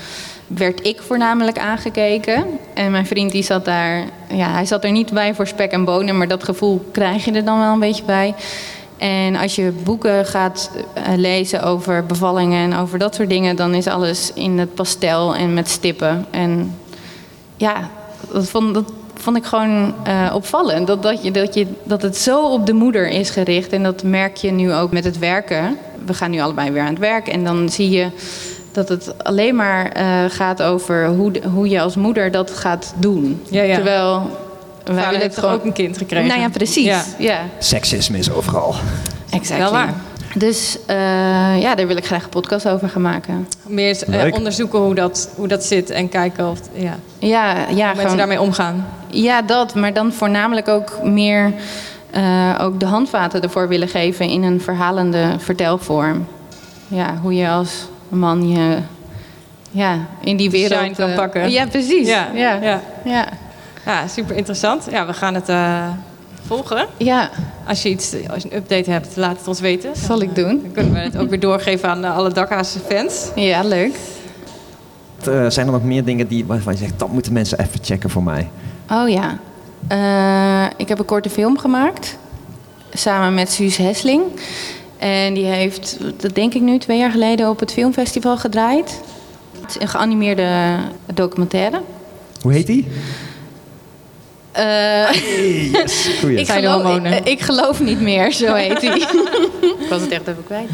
werd 0.47 0.87
ik 0.87 1.01
voornamelijk 1.01 1.59
aangekeken. 1.59 2.45
En 2.75 2.91
mijn 2.91 3.07
vriend 3.07 3.33
die 3.33 3.43
zat 3.43 3.64
daar, 3.64 4.05
ja, 4.29 4.51
hij 4.51 4.66
zat 4.66 4.85
er 4.85 4.91
niet 4.91 5.12
bij 5.12 5.35
voor 5.35 5.47
spek 5.47 5.71
en 5.71 5.85
bonen, 5.85 6.19
maar 6.19 6.29
dat 6.29 6.45
gevoel 6.45 6.89
krijg 6.93 7.25
je 7.25 7.33
er 7.33 7.45
dan 7.45 7.59
wel 7.59 7.73
een 7.73 7.79
beetje 7.79 8.05
bij. 8.05 8.35
En 8.99 9.37
als 9.37 9.55
je 9.55 9.73
boeken 9.83 10.27
gaat 10.27 10.71
eh, 10.95 11.03
lezen 11.17 11.63
over 11.63 12.07
bevallingen 12.07 12.73
en 12.73 12.79
over 12.79 12.99
dat 12.99 13.15
soort 13.15 13.29
dingen, 13.29 13.57
dan 13.57 13.75
is 13.75 13.87
alles 13.87 14.33
in 14.35 14.59
het 14.59 14.75
pastel 14.75 15.35
en 15.35 15.55
met 15.55 15.69
stippen. 15.69 16.27
En 16.31 16.77
ja, 17.57 17.91
dat 18.33 18.49
vond, 18.49 18.75
dat 18.75 18.93
vond 19.15 19.37
ik 19.37 19.45
gewoon 19.45 19.95
eh, 20.05 20.31
opvallend. 20.35 20.87
Dat, 20.87 21.03
dat, 21.03 21.23
je, 21.23 21.31
dat, 21.31 21.55
je, 21.55 21.67
dat 21.85 22.03
het 22.03 22.17
zo 22.17 22.53
op 22.53 22.67
de 22.67 22.73
moeder 22.73 23.09
is 23.09 23.31
gericht. 23.31 23.73
En 23.73 23.83
dat 23.83 24.03
merk 24.03 24.37
je 24.37 24.51
nu 24.51 24.73
ook 24.73 24.93
met 24.93 25.05
het 25.05 25.19
werken. 25.19 25.77
We 26.07 26.15
gaan 26.15 26.31
nu 26.31 26.41
allebei 26.41 26.71
weer 26.71 26.83
aan 26.83 26.89
het 26.89 26.99
werk. 26.99 27.29
En 27.29 27.45
dan 27.45 27.69
zie 27.69 27.91
je 27.91 28.07
dat 28.73 28.89
het 28.89 29.25
alleen 29.25 29.57
maar 29.57 29.89
eh, 29.93 30.07
gaat 30.29 30.63
over 30.63 31.07
hoe, 31.09 31.31
de- 31.31 31.43
hoe 31.55 31.69
je 31.69 31.81
als 31.81 31.97
moeder 31.97 32.31
dat 32.31 32.51
gaat 32.51 32.95
doen. 32.97 33.43
Ja, 33.51 33.63
ja. 33.63 33.75
Terwijl 33.75 34.23
wij 34.95 35.05
Vader 35.05 35.18
willen 35.18 35.20
heeft 35.20 35.34
het 35.34 35.45
toch 35.45 35.45
gewoon... 35.45 35.59
ook 35.59 35.64
een 35.64 35.84
kind 35.84 35.99
gekregen? 35.99 36.28
Nou 36.28 36.41
ja, 36.41 36.49
precies. 36.49 36.84
Ja. 36.84 37.05
Ja, 37.18 37.41
Seksisme 37.59 38.18
is 38.18 38.30
overal. 38.30 38.74
exact. 39.30 39.61
Wel 39.61 39.72
waar. 39.72 39.95
Dus 40.34 40.78
eh, 40.86 40.97
ja, 41.61 41.74
daar 41.74 41.86
wil 41.86 41.97
ik 41.97 42.07
graag 42.07 42.22
een 42.22 42.28
podcast 42.28 42.68
over 42.68 42.89
gaan 42.89 43.03
maken. 43.03 43.49
Meer 43.66 44.03
eh, 44.11 44.34
onderzoeken 44.34 44.78
hoe 44.78 44.95
dat, 44.95 45.30
hoe 45.36 45.49
dat 45.49 45.64
zit 45.64 45.91
en 45.91 46.09
kijken 46.09 46.51
of 46.51 46.59
ja, 46.72 46.97
hoe 47.18 47.28
Ja, 47.28 47.55
ja, 47.68 47.86
mensen 47.86 48.01
gewoon, 48.01 48.16
daarmee 48.16 48.41
omgaan. 48.41 48.86
ja, 49.11 49.43
dat. 49.43 49.74
Maar 49.74 49.93
dan 49.93 50.12
voornamelijk 50.12 50.68
ook 50.68 51.03
meer 51.03 51.53
eh, 52.11 52.55
ook 52.61 52.80
de 52.80 52.86
handvaten 52.86 53.43
ervoor 53.43 53.68
willen 53.68 53.89
geven 53.89 54.28
in 54.28 54.43
een 54.43 54.61
verhalende 54.61 55.34
vertelvorm. 55.39 56.26
Ja, 56.89 57.18
hoe 57.22 57.34
je 57.34 57.49
als 57.49 57.89
man 58.09 58.49
je 58.49 58.78
ja, 59.70 59.99
in 60.20 60.36
die 60.36 60.51
wereld... 60.51 60.97
Kan 60.97 61.14
pakken. 61.14 61.51
Ja, 61.51 61.66
precies. 61.66 62.09
Ja, 62.09 62.28
Ja, 62.34 62.59
ja. 62.62 62.82
ja. 63.05 63.28
Ja. 63.93 64.07
super 64.07 64.36
interessant. 64.36 64.86
Ja, 64.91 65.07
we 65.07 65.12
gaan 65.12 65.34
het 65.34 65.49
eh, 65.49 65.89
volgen. 66.47 66.86
ja. 66.97 67.30
Als 67.66 67.82
je 67.82 67.89
iets, 67.89 68.14
als 68.30 68.43
je 68.43 68.53
een 68.53 68.57
update 68.57 68.91
hebt, 68.91 69.16
laat 69.16 69.39
het 69.39 69.49
ons 69.49 69.61
weten. 69.61 69.97
Zal 69.97 70.20
ik 70.20 70.34
doen. 70.34 70.61
Dan 70.62 70.72
kunnen 70.72 70.93
we 70.93 70.99
het 70.99 71.16
ook 71.16 71.28
weer 71.28 71.41
doorgeven 71.41 71.89
aan 71.89 72.05
eh, 72.05 72.16
alle 72.16 72.32
Dakhaanse 72.32 72.78
fans. 72.78 73.30
Ja, 73.34 73.62
leuk. 73.62 73.95
Eh, 75.24 75.49
zijn 75.49 75.66
er 75.66 75.72
nog 75.72 75.84
meer 75.84 76.05
dingen 76.05 76.26
die, 76.26 76.45
waarvan 76.45 76.72
je 76.72 76.78
zegt, 76.78 76.99
dat 76.99 77.12
moeten 77.12 77.32
mensen 77.32 77.59
even 77.59 77.80
checken 77.82 78.11
voor 78.11 78.22
mij? 78.22 78.49
Oh 78.91 79.09
ja. 79.09 79.39
Eh, 79.89 80.70
ik 80.76 80.89
heb 80.89 80.99
een 80.99 81.05
korte 81.05 81.30
film 81.30 81.59
gemaakt. 81.59 82.18
Samen 82.93 83.34
met 83.34 83.53
Suus 83.53 83.76
Hesling. 83.76 84.22
En 84.99 85.34
die 85.34 85.45
heeft, 85.45 85.99
dat 86.16 86.34
denk 86.34 86.55
ik 86.55 86.62
nu, 86.62 86.78
twee 86.78 86.99
jaar 86.99 87.11
geleden 87.11 87.49
op 87.49 87.61
het 87.61 87.72
filmfestival 87.72 88.36
gedraaid. 88.36 89.01
Het 89.61 89.70
is 89.70 89.80
een 89.80 89.89
geanimeerde 89.89 90.76
documentaire. 91.14 91.80
Hoe 92.43 92.53
heet 92.53 92.66
die? 92.66 92.86
Eh, 94.59 95.73
Yes, 95.73 96.09
goeie. 96.21 96.39
ik, 96.39 96.49
geloof, 96.49 96.83
hormonen. 96.83 97.13
ik, 97.13 97.25
ik 97.29 97.41
geloof 97.41 97.81
niet 97.81 98.01
meer, 98.01 98.33
zo 98.33 98.55
heet 98.55 98.81
hij. 98.83 98.97
ik 99.81 99.87
was 99.89 100.01
het 100.01 100.11
echt 100.11 100.27
even 100.27 100.45
kwijt. 100.45 100.71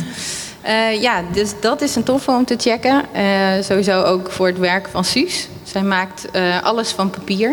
Eh, 0.61 1.03
ja, 1.03 1.23
dus 1.33 1.53
dat 1.61 1.81
is 1.83 1.97
een 1.97 2.03
toffe 2.03 2.31
om 2.31 2.45
te 2.45 2.55
checken. 2.59 3.03
Eh, 3.13 3.25
sowieso 3.63 4.03
ook 4.03 4.31
voor 4.31 4.47
het 4.47 4.59
werk 4.59 4.89
van 4.91 5.05
Suus. 5.05 5.49
Zij 5.63 5.83
maakt 5.83 6.31
eh, 6.31 6.63
alles 6.63 6.91
van 6.91 7.11
papier. 7.11 7.53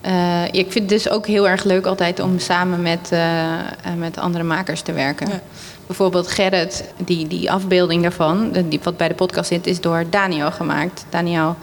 Eh, 0.00 0.42
ik 0.50 0.72
vind 0.72 0.74
het 0.74 0.88
dus 0.88 1.08
ook 1.08 1.26
heel 1.26 1.48
erg 1.48 1.64
leuk 1.64 1.86
altijd 1.86 2.20
om 2.20 2.38
samen 2.38 2.82
met, 2.82 3.08
eh, 3.12 3.42
eh, 3.52 3.58
met 3.96 4.18
andere 4.18 4.44
makers 4.44 4.80
te 4.80 4.92
werken. 4.92 5.28
Ja. 5.28 5.40
bijvoorbeeld 5.86 6.28
Gerrit, 6.28 6.84
die, 6.96 7.26
die 7.26 7.50
afbeelding 7.50 8.02
daarvan, 8.02 8.52
die, 8.68 8.80
wat 8.82 8.96
bij 8.96 9.08
de 9.08 9.14
podcast 9.14 9.48
zit, 9.48 9.66
is 9.66 9.80
door 9.80 10.04
Daniel 10.10 10.50
gemaakt. 10.50 11.04
Daniel 11.10 11.56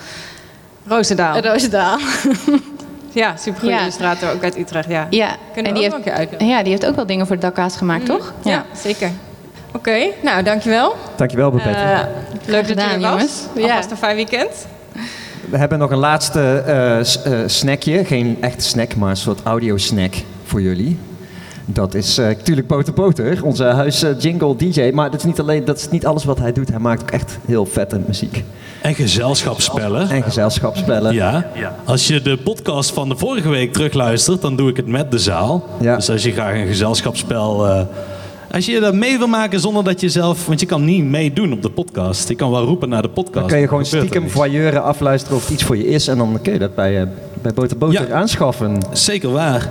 Roosendaal. 0.88 1.40
Roosendaal. 1.40 1.98
Ja, 3.16 3.36
supergoeie 3.38 3.76
Ja. 3.76 3.82
illustrator, 3.82 4.32
ook 4.32 4.44
uit 4.44 4.58
Utrecht, 4.58 4.90
ja. 4.90 5.08
Ja, 5.10 5.36
Kunnen 5.54 5.72
en 5.72 5.78
we 5.78 5.84
die 5.84 5.88
ook 5.88 5.90
nog 5.90 5.94
een 5.98 6.02
keer 6.04 6.12
heeft, 6.14 6.20
uitnodigen. 6.32 6.48
ja, 6.56 6.62
die 6.64 6.72
heeft 6.72 6.86
ook 6.86 6.96
wel 6.96 7.06
dingen 7.06 7.26
voor 7.28 7.36
het 7.36 7.46
dakhaas 7.46 7.76
gemaakt, 7.78 8.06
toch? 8.06 8.34
Ja, 8.44 8.66
zeker. 8.84 9.10
Oké, 9.74 9.98
nou 10.24 10.44
dankjewel. 10.44 10.96
Dankjewel, 11.16 11.52
Babette. 11.52 11.80
Eh, 11.80 12.00
leuk 12.46 12.68
dat 12.68 12.78
je 12.78 12.84
er 12.84 13.00
was. 13.00 13.10
jongens. 13.10 13.42
Ja. 13.56 13.62
Alvast 13.62 13.92
een 13.92 13.98
fijn 13.98 14.16
weekend. 14.16 14.68
We 15.50 15.58
hebben 15.58 15.80
nog 15.80 15.92
een 15.92 15.98
laatste 15.98 16.64
eh, 16.66 17.00
eh, 17.00 17.48
snackje. 17.48 18.06
Geen 18.06 18.38
echte 18.42 18.64
snack, 18.64 18.96
maar 18.96 19.10
een 19.10 19.18
soort 19.18 19.40
audio-snack 19.44 20.14
voor 20.44 20.62
jullie. 20.62 20.98
Dat 21.66 21.94
is 21.94 22.18
eh, 22.18 22.26
natuurlijk 22.26 22.68
Boter 22.68 22.94
Boter, 22.94 23.44
onze 23.44 23.64
huis 23.64 24.06
jingle 24.20 24.56
DJ. 24.56 24.92
Maar 24.94 25.12
dat 25.12 25.20
is, 25.20 25.26
niet 25.26 25.40
alleen, 25.40 25.66
dat 25.66 25.78
is 25.78 25.90
niet 25.90 26.06
alles 26.06 26.24
wat 26.24 26.40
hij 26.40 26.52
doet. 26.54 26.70
Hij 26.70 26.80
maakt 26.80 27.02
ook 27.02 27.12
echt 27.12 27.38
heel 27.46 27.66
vette 27.66 28.00
muziek. 28.08 28.44
En 28.86 28.96
gezelschapsspellen. 28.96 30.10
En 30.10 30.24
gezelschapsspellen. 30.24 31.14
Ja. 31.14 31.46
Als 31.86 32.08
je 32.08 32.22
de 32.22 32.38
podcast 32.38 32.92
van 32.92 33.10
de 33.10 33.16
vorige 33.18 33.50
week 33.50 33.74
terugluistert, 33.74 34.42
dan 34.42 34.56
doe 34.56 34.70
ik 34.70 34.78
het 34.78 34.88
met 34.88 35.12
de 35.12 35.20
zaal. 35.20 35.64
Ja. 35.80 35.96
Dus 35.96 36.10
als 36.10 36.24
je 36.24 36.32
graag 36.32 36.54
een 36.56 36.68
gezelschapsspel. 36.68 37.68
eh, 37.68 37.82
als 38.52 38.66
je 38.66 38.80
dat 38.80 38.94
mee 38.94 39.18
wil 39.18 39.28
maken 39.28 39.60
zonder 39.60 39.84
dat 39.84 40.02
je 40.02 40.10
zelf. 40.10 40.46
Want 40.46 40.60
je 40.60 40.66
kan 40.66 40.86
niet 40.86 41.04
meedoen 41.04 41.54
op 41.54 41.62
de 41.62 41.70
podcast. 41.70 42.28
Je 42.30 42.36
kan 42.36 42.52
wel 42.52 42.64
roepen 42.66 42.90
naar 42.90 43.02
de 43.02 43.10
podcast. 43.10 43.34
Dan 43.40 43.48
kun 43.48 43.60
je 43.60 43.68
gewoon 43.68 43.86
stiekem 43.86 44.30
voyeuren, 44.30 44.84
afluisteren 44.84 45.38
of 45.38 45.44
het 45.44 45.54
iets 45.54 45.64
voor 45.64 45.78
je 45.78 45.88
is. 45.88 46.08
En 46.08 46.18
dan 46.18 46.40
kun 46.42 46.54
je 46.54 46.60
dat 46.60 46.76
bij, 46.76 47.02
eh, 47.02 47.08
bij 47.42 47.54
Boter 47.54 47.78
Boter 47.78 48.08
Ja. 48.08 48.16
aanschaffen. 48.16 48.78
Zeker 48.92 49.32
waar. 49.32 49.70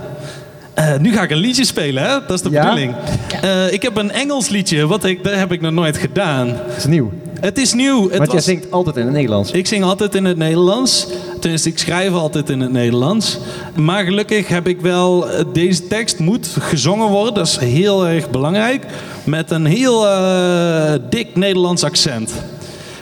Eh, 0.73 0.97
nu 0.97 1.13
ga 1.13 1.23
ik 1.23 1.29
een 1.31 1.37
liedje 1.37 1.65
spelen, 1.65 2.03
hè? 2.03 2.09
Dat 2.27 2.31
is 2.31 2.41
de 2.41 2.49
Ja? 2.49 2.61
bedoeling. 2.61 2.93
Eh, 3.41 3.73
ik 3.73 3.81
heb 3.81 3.97
een 3.97 4.11
Engels 4.11 4.49
liedje, 4.49 4.87
wat 4.87 5.03
ik, 5.03 5.23
dat 5.23 5.33
heb 5.35 5.51
ik 5.51 5.61
nog 5.61 5.71
nooit 5.71 5.97
gedaan. 5.97 6.47
Dat 6.47 6.77
is 6.77 6.85
nieuw. 6.85 7.11
Het 7.39 7.57
is 7.57 7.73
nieuw. 7.73 8.09
Het 8.09 8.17
Want 8.17 8.31
jij 8.31 8.41
zingt 8.41 8.71
altijd 8.71 8.95
in 8.95 9.03
het 9.03 9.13
Nederlands. 9.13 9.51
Ik 9.51 9.67
zing 9.67 9.83
altijd 9.83 10.15
in 10.15 10.25
het 10.25 10.37
Nederlands. 10.37 11.07
Tenminste, 11.39 11.69
ik 11.69 11.77
schrijf 11.79 12.11
altijd 12.13 12.49
in 12.49 12.59
het 12.59 12.71
Nederlands. 12.71 13.37
Maar 13.75 14.03
gelukkig 14.03 14.47
heb 14.47 14.67
ik 14.67 14.81
wel... 14.81 15.29
eh, 15.29 15.45
Deze 15.53 15.87
tekst 15.87 16.19
moet 16.19 16.47
gezongen 16.59 17.07
worden. 17.09 17.33
Dat 17.33 17.47
is 17.47 17.57
heel 17.57 18.07
erg 18.07 18.29
belangrijk. 18.29 18.85
Met 19.23 19.51
een 19.51 19.65
heel 19.65 20.07
eh, 20.07 20.93
dik 21.09 21.35
Nederlands 21.35 21.83
accent. 21.83 22.31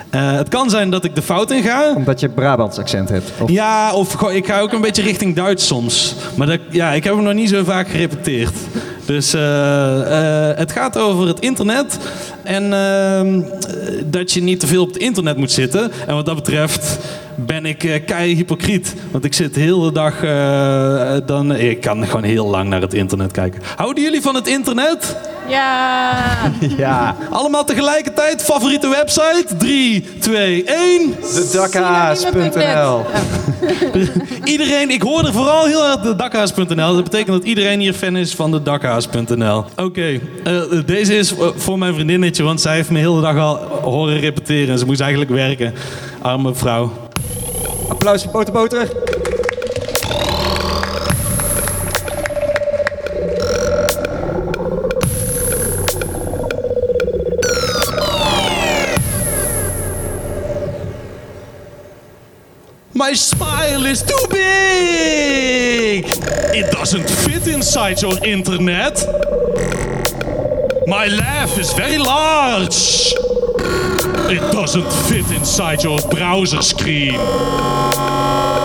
Eh, 0.09 0.31
het 0.31 0.49
kan 0.49 0.69
zijn 0.69 0.89
dat 0.89 1.03
ik 1.03 1.15
de 1.15 1.21
fout 1.21 1.51
in 1.51 1.63
ga. 1.63 1.93
Omdat 1.95 2.19
je 2.19 2.29
Brabants 2.29 2.77
accent 2.77 3.09
hebt. 3.09 3.31
Of, 3.41 3.49
Ja, 3.49 3.93
of 3.93 4.21
ik 4.31 4.45
ga 4.45 4.59
ook 4.59 4.71
een 4.73 4.81
beetje 4.81 5.01
richting 5.01 5.35
Duits 5.35 5.67
soms. 5.67 6.15
Maar 6.35 6.47
dat, 6.47 6.59
ja, 6.69 6.91
ik 6.91 7.03
heb 7.03 7.13
hem 7.15 7.23
nog 7.23 7.33
niet 7.33 7.49
zo 7.49 7.63
vaak 7.63 7.87
gerepeteerd. 7.89 8.53
Dus 9.05 9.33
eh, 9.33 10.49
eh, 10.49 10.57
het 10.57 10.71
gaat 10.71 10.97
over 10.97 11.27
het 11.27 11.39
internet. 11.39 11.97
En 12.43 12.73
ehm, 12.73 13.41
eh, 13.41 14.03
dat 14.05 14.31
je 14.31 14.41
niet 14.41 14.59
te 14.59 14.67
veel 14.67 14.81
op 14.81 14.87
het 14.87 14.97
internet 14.97 15.37
moet 15.37 15.51
zitten. 15.51 15.91
En 16.07 16.15
wat 16.15 16.25
dat 16.25 16.35
betreft 16.35 16.99
ben 17.35 17.65
ik 17.65 17.83
eh 17.83 18.05
kei 18.05 18.35
hypocriet. 18.35 18.95
Want 19.11 19.25
ik 19.25 19.33
zit 19.33 19.53
de 19.53 19.59
hele 19.59 19.91
dag... 19.91 20.19
dan, 21.25 21.55
ik 21.55 21.81
kan 21.81 22.05
gewoon 22.05 22.23
heel 22.23 22.47
lang 22.47 22.69
naar 22.69 22.81
het 22.81 22.93
internet 22.93 23.31
kijken. 23.31 23.61
Houden 23.75 24.03
jullie 24.03 24.21
van 24.21 24.35
het 24.35 24.47
internet? 24.47 25.15
Ja. 25.47 26.13
ja. 26.77 27.15
Allemaal 27.29 27.63
tegelijkertijd? 27.63 28.43
Favoriete 28.43 28.89
website? 28.89 29.45
3, 29.57 30.05
2, 30.19 30.63
1. 30.63 31.15
Dedakhaas.nl 31.35 33.05
Iedereen, 34.43 34.89
ik 34.89 35.01
hoor 35.01 35.25
er 35.25 35.33
vooral 35.33 35.65
heel 35.65 35.85
erg 35.85 35.99
de 35.99 36.15
dakhaas.nl. 36.15 36.93
Dat 36.93 37.03
betekent 37.03 37.37
dat 37.37 37.43
iedereen 37.43 37.79
hier 37.79 37.93
fan 37.93 38.15
is 38.15 38.35
van 38.35 38.51
de 38.51 38.61
dakhaas.nl. 38.61 39.65
Oké, 39.75 40.19
eh, 40.43 40.61
deze 40.85 41.15
is 41.17 41.33
voor 41.55 41.77
mijn 41.77 41.93
vriendinnetje, 41.93 42.43
want 42.43 42.61
zij 42.61 42.75
heeft 42.75 42.89
me 42.89 42.95
de 43.01 43.09
hele 43.09 43.21
dag 43.21 43.37
al 43.37 43.55
horen 43.81 44.19
repeteren. 44.19 44.69
En 44.69 44.79
ze 44.79 44.85
moest 44.85 45.01
eigenlijk 45.01 45.31
werken. 45.31 45.73
Arme 46.21 46.53
vrouw. 46.53 46.91
Applaus 47.87 48.25
voor 48.31 48.51
Boter 48.51 48.87
My 63.13 63.17
smile 63.17 63.85
is 63.85 64.01
too 64.01 64.25
big! 64.31 66.05
It 66.07 66.71
doesn't 66.71 67.07
fit 67.07 67.45
inside 67.45 68.01
your 68.01 68.17
internet. 68.25 69.05
My 70.87 71.05
laugh 71.05 71.55
is 71.59 71.73
very 71.73 71.99
large. 71.99 73.13
It 74.31 74.41
doesn't 74.51 74.91
fit 75.07 75.29
inside 75.29 75.83
your 75.83 75.99
browser 76.09 76.63
screen. 76.63 77.13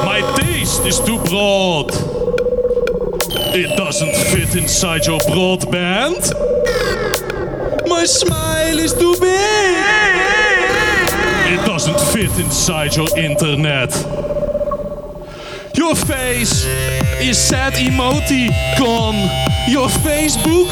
My 0.09 0.23
taste 0.39 0.87
is 0.87 0.99
too 0.99 1.19
broad. 1.25 1.91
It 3.55 3.77
doesn't 3.77 4.17
fit 4.33 4.57
inside 4.57 5.05
your 5.05 5.21
broadband. 5.29 6.25
My 7.87 8.07
smile 8.07 8.79
is 8.79 8.95
too 8.95 9.15
big. 9.21 9.77
It 11.53 11.67
doesn't 11.67 12.01
fit 12.15 12.31
inside 12.41 12.97
your 12.97 13.15
internet. 13.15 13.93
Your 15.89 15.97
face 15.97 16.67
is 17.19 17.39
sad 17.39 17.73
emoticon. 17.73 19.15
Your 19.71 19.89
Facebook 19.89 20.69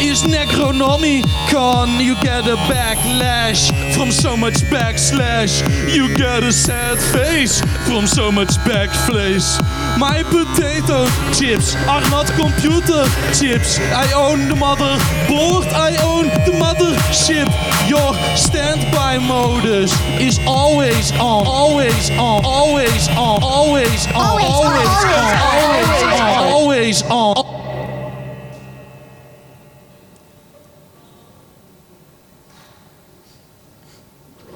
is 0.00 0.22
Necronomicon. 0.22 2.00
You 2.00 2.14
get 2.22 2.46
a 2.46 2.54
backlash 2.70 3.66
from 3.96 4.12
so 4.12 4.36
much 4.36 4.62
backslash. 4.70 5.58
You 5.92 6.14
get 6.14 6.44
a 6.44 6.52
sad 6.52 6.98
face 6.98 7.60
from 7.88 8.06
so 8.06 8.30
much 8.30 8.50
backflash. 8.62 9.58
My 9.98 10.22
potato 10.22 11.08
chips 11.34 11.74
are 11.88 12.02
not 12.08 12.28
computer 12.38 13.02
chips. 13.34 13.80
I 13.80 14.12
own 14.12 14.46
the 14.46 14.54
motherboard, 14.54 15.66
I 15.72 15.96
own 16.00 16.28
the 16.46 16.52
mothership. 16.52 17.48
Your 17.90 18.14
standby 18.36 19.18
modus 19.18 19.92
is 20.20 20.38
always 20.46 21.10
on, 21.14 21.44
always 21.44 22.10
on, 22.10 22.44
always 22.44 23.08
on, 23.08 23.42
always 23.42 24.06
on, 24.06 24.14
always 24.14 24.86
on, 24.94 25.34
always 25.42 27.02
on, 27.02 27.02
always 27.02 27.02
on. 27.02 27.34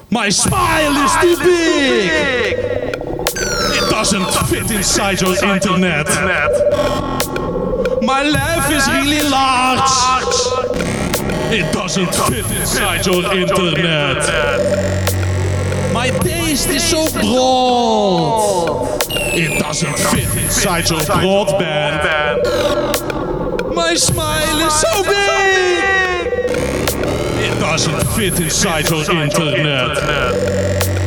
My 0.09 0.29
smile 0.29 0.95
is 1.03 1.11
too 1.19 1.43
big. 1.43 2.53
It 3.33 3.89
doesn't 3.89 4.31
fit 4.47 4.71
inside 4.71 5.19
your 5.19 5.35
internet. 5.43 6.07
My 8.01 8.23
laugh 8.23 8.71
is 8.71 8.87
really 8.87 9.29
large. 9.29 10.94
It 11.51 11.71
doesn't 11.73 12.13
fit 12.13 12.45
inside 12.57 13.05
your 13.05 13.23
internet. 13.33 14.17
My 15.93 16.09
taste 16.09 16.69
is 16.69 16.83
so 16.83 17.05
broad. 17.11 18.99
It 19.11 19.59
doesn't 19.59 19.97
fit 19.97 20.35
inside 20.43 20.89
your 20.89 20.99
broadband. 21.01 22.43
My 23.75 23.93
smile 23.95 24.59
is 24.67 24.73
so 24.73 25.03
big. 25.03 25.83
It 27.37 27.59
doesn't 27.59 28.07
fit 28.15 28.39
inside 28.39 28.89
your 28.89 29.03
internet. 29.21 31.04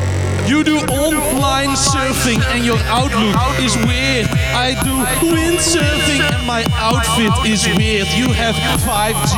You 0.49 0.65
do 0.65 0.79
online 0.79 1.77
surfing 1.77 2.41
and 2.55 2.65
your 2.65 2.79
outlook 2.89 3.37
is 3.61 3.77
weird. 3.85 4.27
I 4.57 4.73
do 4.81 4.97
windsurfing 5.29 6.25
and 6.25 6.47
my 6.47 6.65
outfit 6.81 7.33
is 7.45 7.67
weird. 7.77 8.09
You 8.17 8.33
have 8.33 8.55
5G? 8.81 9.37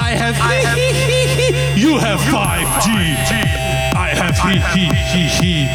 I 0.00 0.16
have 0.16 0.36
You 1.76 1.98
have 1.98 2.20
5G. 2.20 2.88
I 3.94 4.08
have 4.16 4.36
he 4.40 4.56
he 4.72 4.84
he 5.12 5.24
he. 5.36 5.68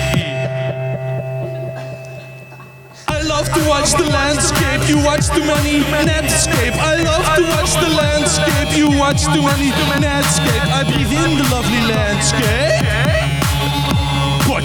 I 3.07 3.21
love 3.21 3.53
to 3.53 3.61
watch 3.69 3.93
the 3.93 4.09
landscape. 4.09 4.89
You 4.89 4.97
watch 5.05 5.29
too 5.29 5.45
many 5.45 5.83
Netscape. 6.09 6.73
I 6.73 6.95
love 7.03 7.25
to 7.37 7.43
watch 7.53 7.73
the 7.77 7.91
landscape. 8.01 8.75
You 8.75 8.97
watch 8.97 9.21
too 9.25 9.43
many 9.43 9.69
Netscape. 10.01 10.65
I 10.73 10.83
breathe 10.89 11.13
in 11.13 11.37
the 11.37 11.47
lovely 11.53 11.93
landscape. 11.93 13.18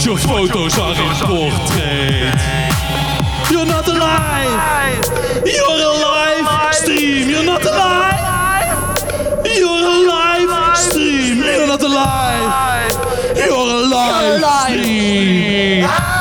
Your 0.02 0.18
photos 0.18 0.78
are 0.78 0.92
in 0.92 1.14
portrait. 1.24 2.34
You're 3.50 3.64
not 3.64 3.86
alive. 3.88 5.02
You're 5.46 5.70
a 5.70 5.92
live 6.02 6.74
stream. 6.74 7.30
You're 7.30 7.44
not 7.44 7.64
alive. 7.64 8.98
You're 9.46 9.70
a 9.70 10.06
live 10.06 10.76
stream. 10.76 11.38
You're 11.38 11.66
not 11.66 11.82
alive. 11.82 13.36
You're 13.36 13.54
a 13.54 13.88
live 13.88 14.42
stream. 14.74 16.13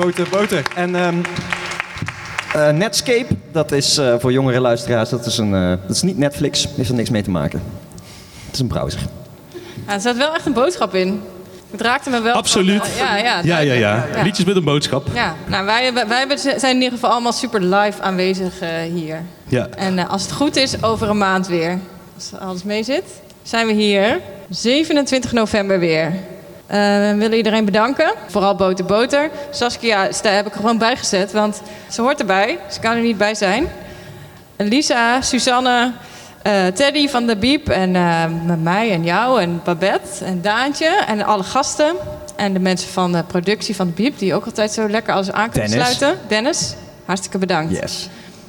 Boter, 0.00 0.28
boter. 0.30 0.62
En 0.74 0.94
ehm, 0.94 1.14
eh, 2.52 2.70
Netscape, 2.70 3.26
dat 3.52 3.72
is 3.72 3.98
eh, 3.98 4.14
voor 4.18 4.32
jongere 4.32 4.60
luisteraars, 4.60 5.10
dat 5.10 5.26
is, 5.26 5.38
een, 5.38 5.54
eh, 5.54 5.68
dat 5.68 5.96
is 5.96 6.02
niet 6.02 6.18
Netflix, 6.18 6.68
heeft 6.76 6.88
er 6.88 6.94
niks 6.94 7.10
mee 7.10 7.22
te 7.22 7.30
maken. 7.30 7.62
Het 8.46 8.54
is 8.54 8.60
een 8.60 8.66
browser. 8.66 9.00
Ja, 9.86 9.92
er 9.92 10.00
zat 10.00 10.16
wel 10.16 10.34
echt 10.34 10.46
een 10.46 10.52
boodschap 10.52 10.94
in. 10.94 11.22
Het 11.70 11.80
raakte 11.80 12.10
me 12.10 12.20
wel. 12.20 12.34
Absoluut. 12.34 12.82
ja, 12.98 13.16
ja, 13.16 13.40
Ja, 13.42 13.58
ja, 13.58 13.72
ja. 13.72 14.06
Ja. 14.14 14.22
Liedjes 14.22 14.44
met 14.46 14.56
een 14.56 14.64
boodschap. 14.64 15.06
Ja, 15.14 15.34
nou, 15.46 15.64
wij, 15.64 15.92
wij 16.08 16.36
zijn 16.36 16.76
in 16.76 16.82
ieder 16.82 16.92
geval 16.92 17.10
allemaal 17.10 17.32
super 17.32 17.62
live 17.62 18.02
aanwezig 18.02 18.60
eh, 18.60 18.68
hier. 18.94 19.22
Ja. 19.48 19.68
En 19.68 20.08
als 20.08 20.22
het 20.22 20.32
goed 20.32 20.56
is, 20.56 20.82
over 20.82 21.08
een 21.08 21.18
maand 21.18 21.46
weer. 21.46 21.78
Als 22.14 22.30
alles 22.40 22.62
mee 22.62 22.82
zit, 22.82 23.04
zijn 23.42 23.66
we 23.66 23.72
hier 23.72 24.20
27 24.48 25.32
november 25.32 25.78
weer. 25.78 26.12
Eh, 26.70 26.76
we 26.78 27.14
willen 27.18 27.36
iedereen 27.36 27.64
bedanken. 27.64 28.12
Vooral 28.28 28.54
Boter 28.54 28.84
Boter. 28.84 29.30
Saskia 29.50 30.12
sta- 30.12 30.30
heb 30.30 30.46
ik 30.46 30.52
er 30.52 30.60
gewoon 30.60 30.78
bijgezet, 30.78 31.32
want 31.32 31.60
ze 31.88 32.00
hoort 32.02 32.20
erbij. 32.20 32.58
Ze 32.68 32.80
kan 32.80 32.96
er 32.96 33.02
niet 33.02 33.18
bij 33.18 33.34
zijn. 33.34 33.68
Lisa, 34.56 35.20
Suzanne, 35.20 35.92
eh, 36.42 36.66
Teddy 36.66 37.08
van 37.08 37.26
de 37.26 37.36
Biep 37.36 37.68
en 37.68 37.96
eh, 37.96 38.24
met 38.46 38.62
mij 38.62 38.90
en 38.92 39.04
jou 39.04 39.40
en 39.40 39.60
Babette 39.64 40.24
en 40.24 40.40
Daantje 40.42 40.88
en 41.06 41.24
alle 41.24 41.42
gasten. 41.42 41.94
En 42.36 42.52
de 42.52 42.58
mensen 42.60 42.88
van 42.90 43.12
de 43.12 43.22
productie 43.22 43.76
van 43.76 43.86
de 43.86 43.92
Biep, 43.92 44.18
die 44.18 44.34
ook 44.34 44.44
altijd 44.44 44.72
zo 44.72 44.88
lekker 44.88 45.12
alles 45.14 45.32
aan 45.32 45.50
kunnen 45.50 45.70
Dennis. 45.70 45.96
sluiten. 45.96 46.20
Dennis, 46.28 46.74
hartstikke 47.04 47.38
bedankt. 47.38 47.72
Yes. 47.80 48.08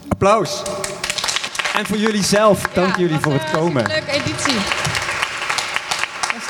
Applaus. 0.09 0.61
En 1.77 1.85
voor 1.85 1.97
jullie 1.97 2.23
zelf, 2.23 2.61
dank 2.73 2.97
jullie 2.97 3.19
voor 3.19 3.33
het 3.33 3.51
komen. 3.51 3.87
Leuke 3.87 4.11
editie. 4.11 4.55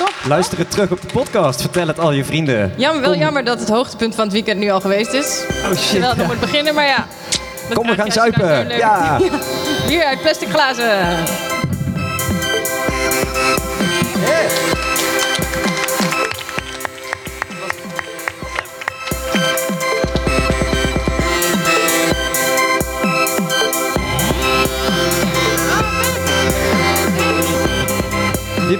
Stop. 0.01 0.13
Luister 0.27 0.57
het 0.57 0.71
terug 0.71 0.91
op 0.91 1.01
de 1.01 1.07
podcast, 1.07 1.61
vertel 1.61 1.87
het 1.87 1.99
al 1.99 2.11
je 2.11 2.25
vrienden. 2.25 2.73
Jammer, 2.77 3.01
wel 3.01 3.11
Kom. 3.11 3.19
jammer 3.19 3.43
dat 3.43 3.59
het 3.59 3.69
hoogtepunt 3.69 4.15
van 4.15 4.23
het 4.23 4.33
weekend 4.33 4.59
nu 4.59 4.69
al 4.69 4.81
geweest 4.81 5.13
is. 5.13 5.43
Oh 5.49 5.71
shit. 5.71 5.89
Terwijl 5.89 6.15
het 6.15 6.27
moet 6.27 6.39
beginnen, 6.39 6.73
maar 6.75 6.85
ja. 6.85 7.07
Kom, 7.73 7.87
we 7.87 7.95
gaan 7.95 8.11
zuipen. 8.11 8.77
Ja. 8.77 9.17
Bier 9.87 10.03
uit 10.03 10.21
plastic 10.21 10.49
glazen. 10.49 11.17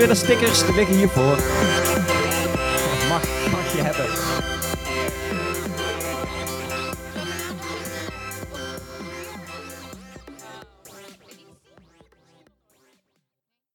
Willen 0.01 0.15
stickers, 0.15 0.65
die 0.65 0.73
liggen 0.73 0.95
hiervoor. 0.95 1.37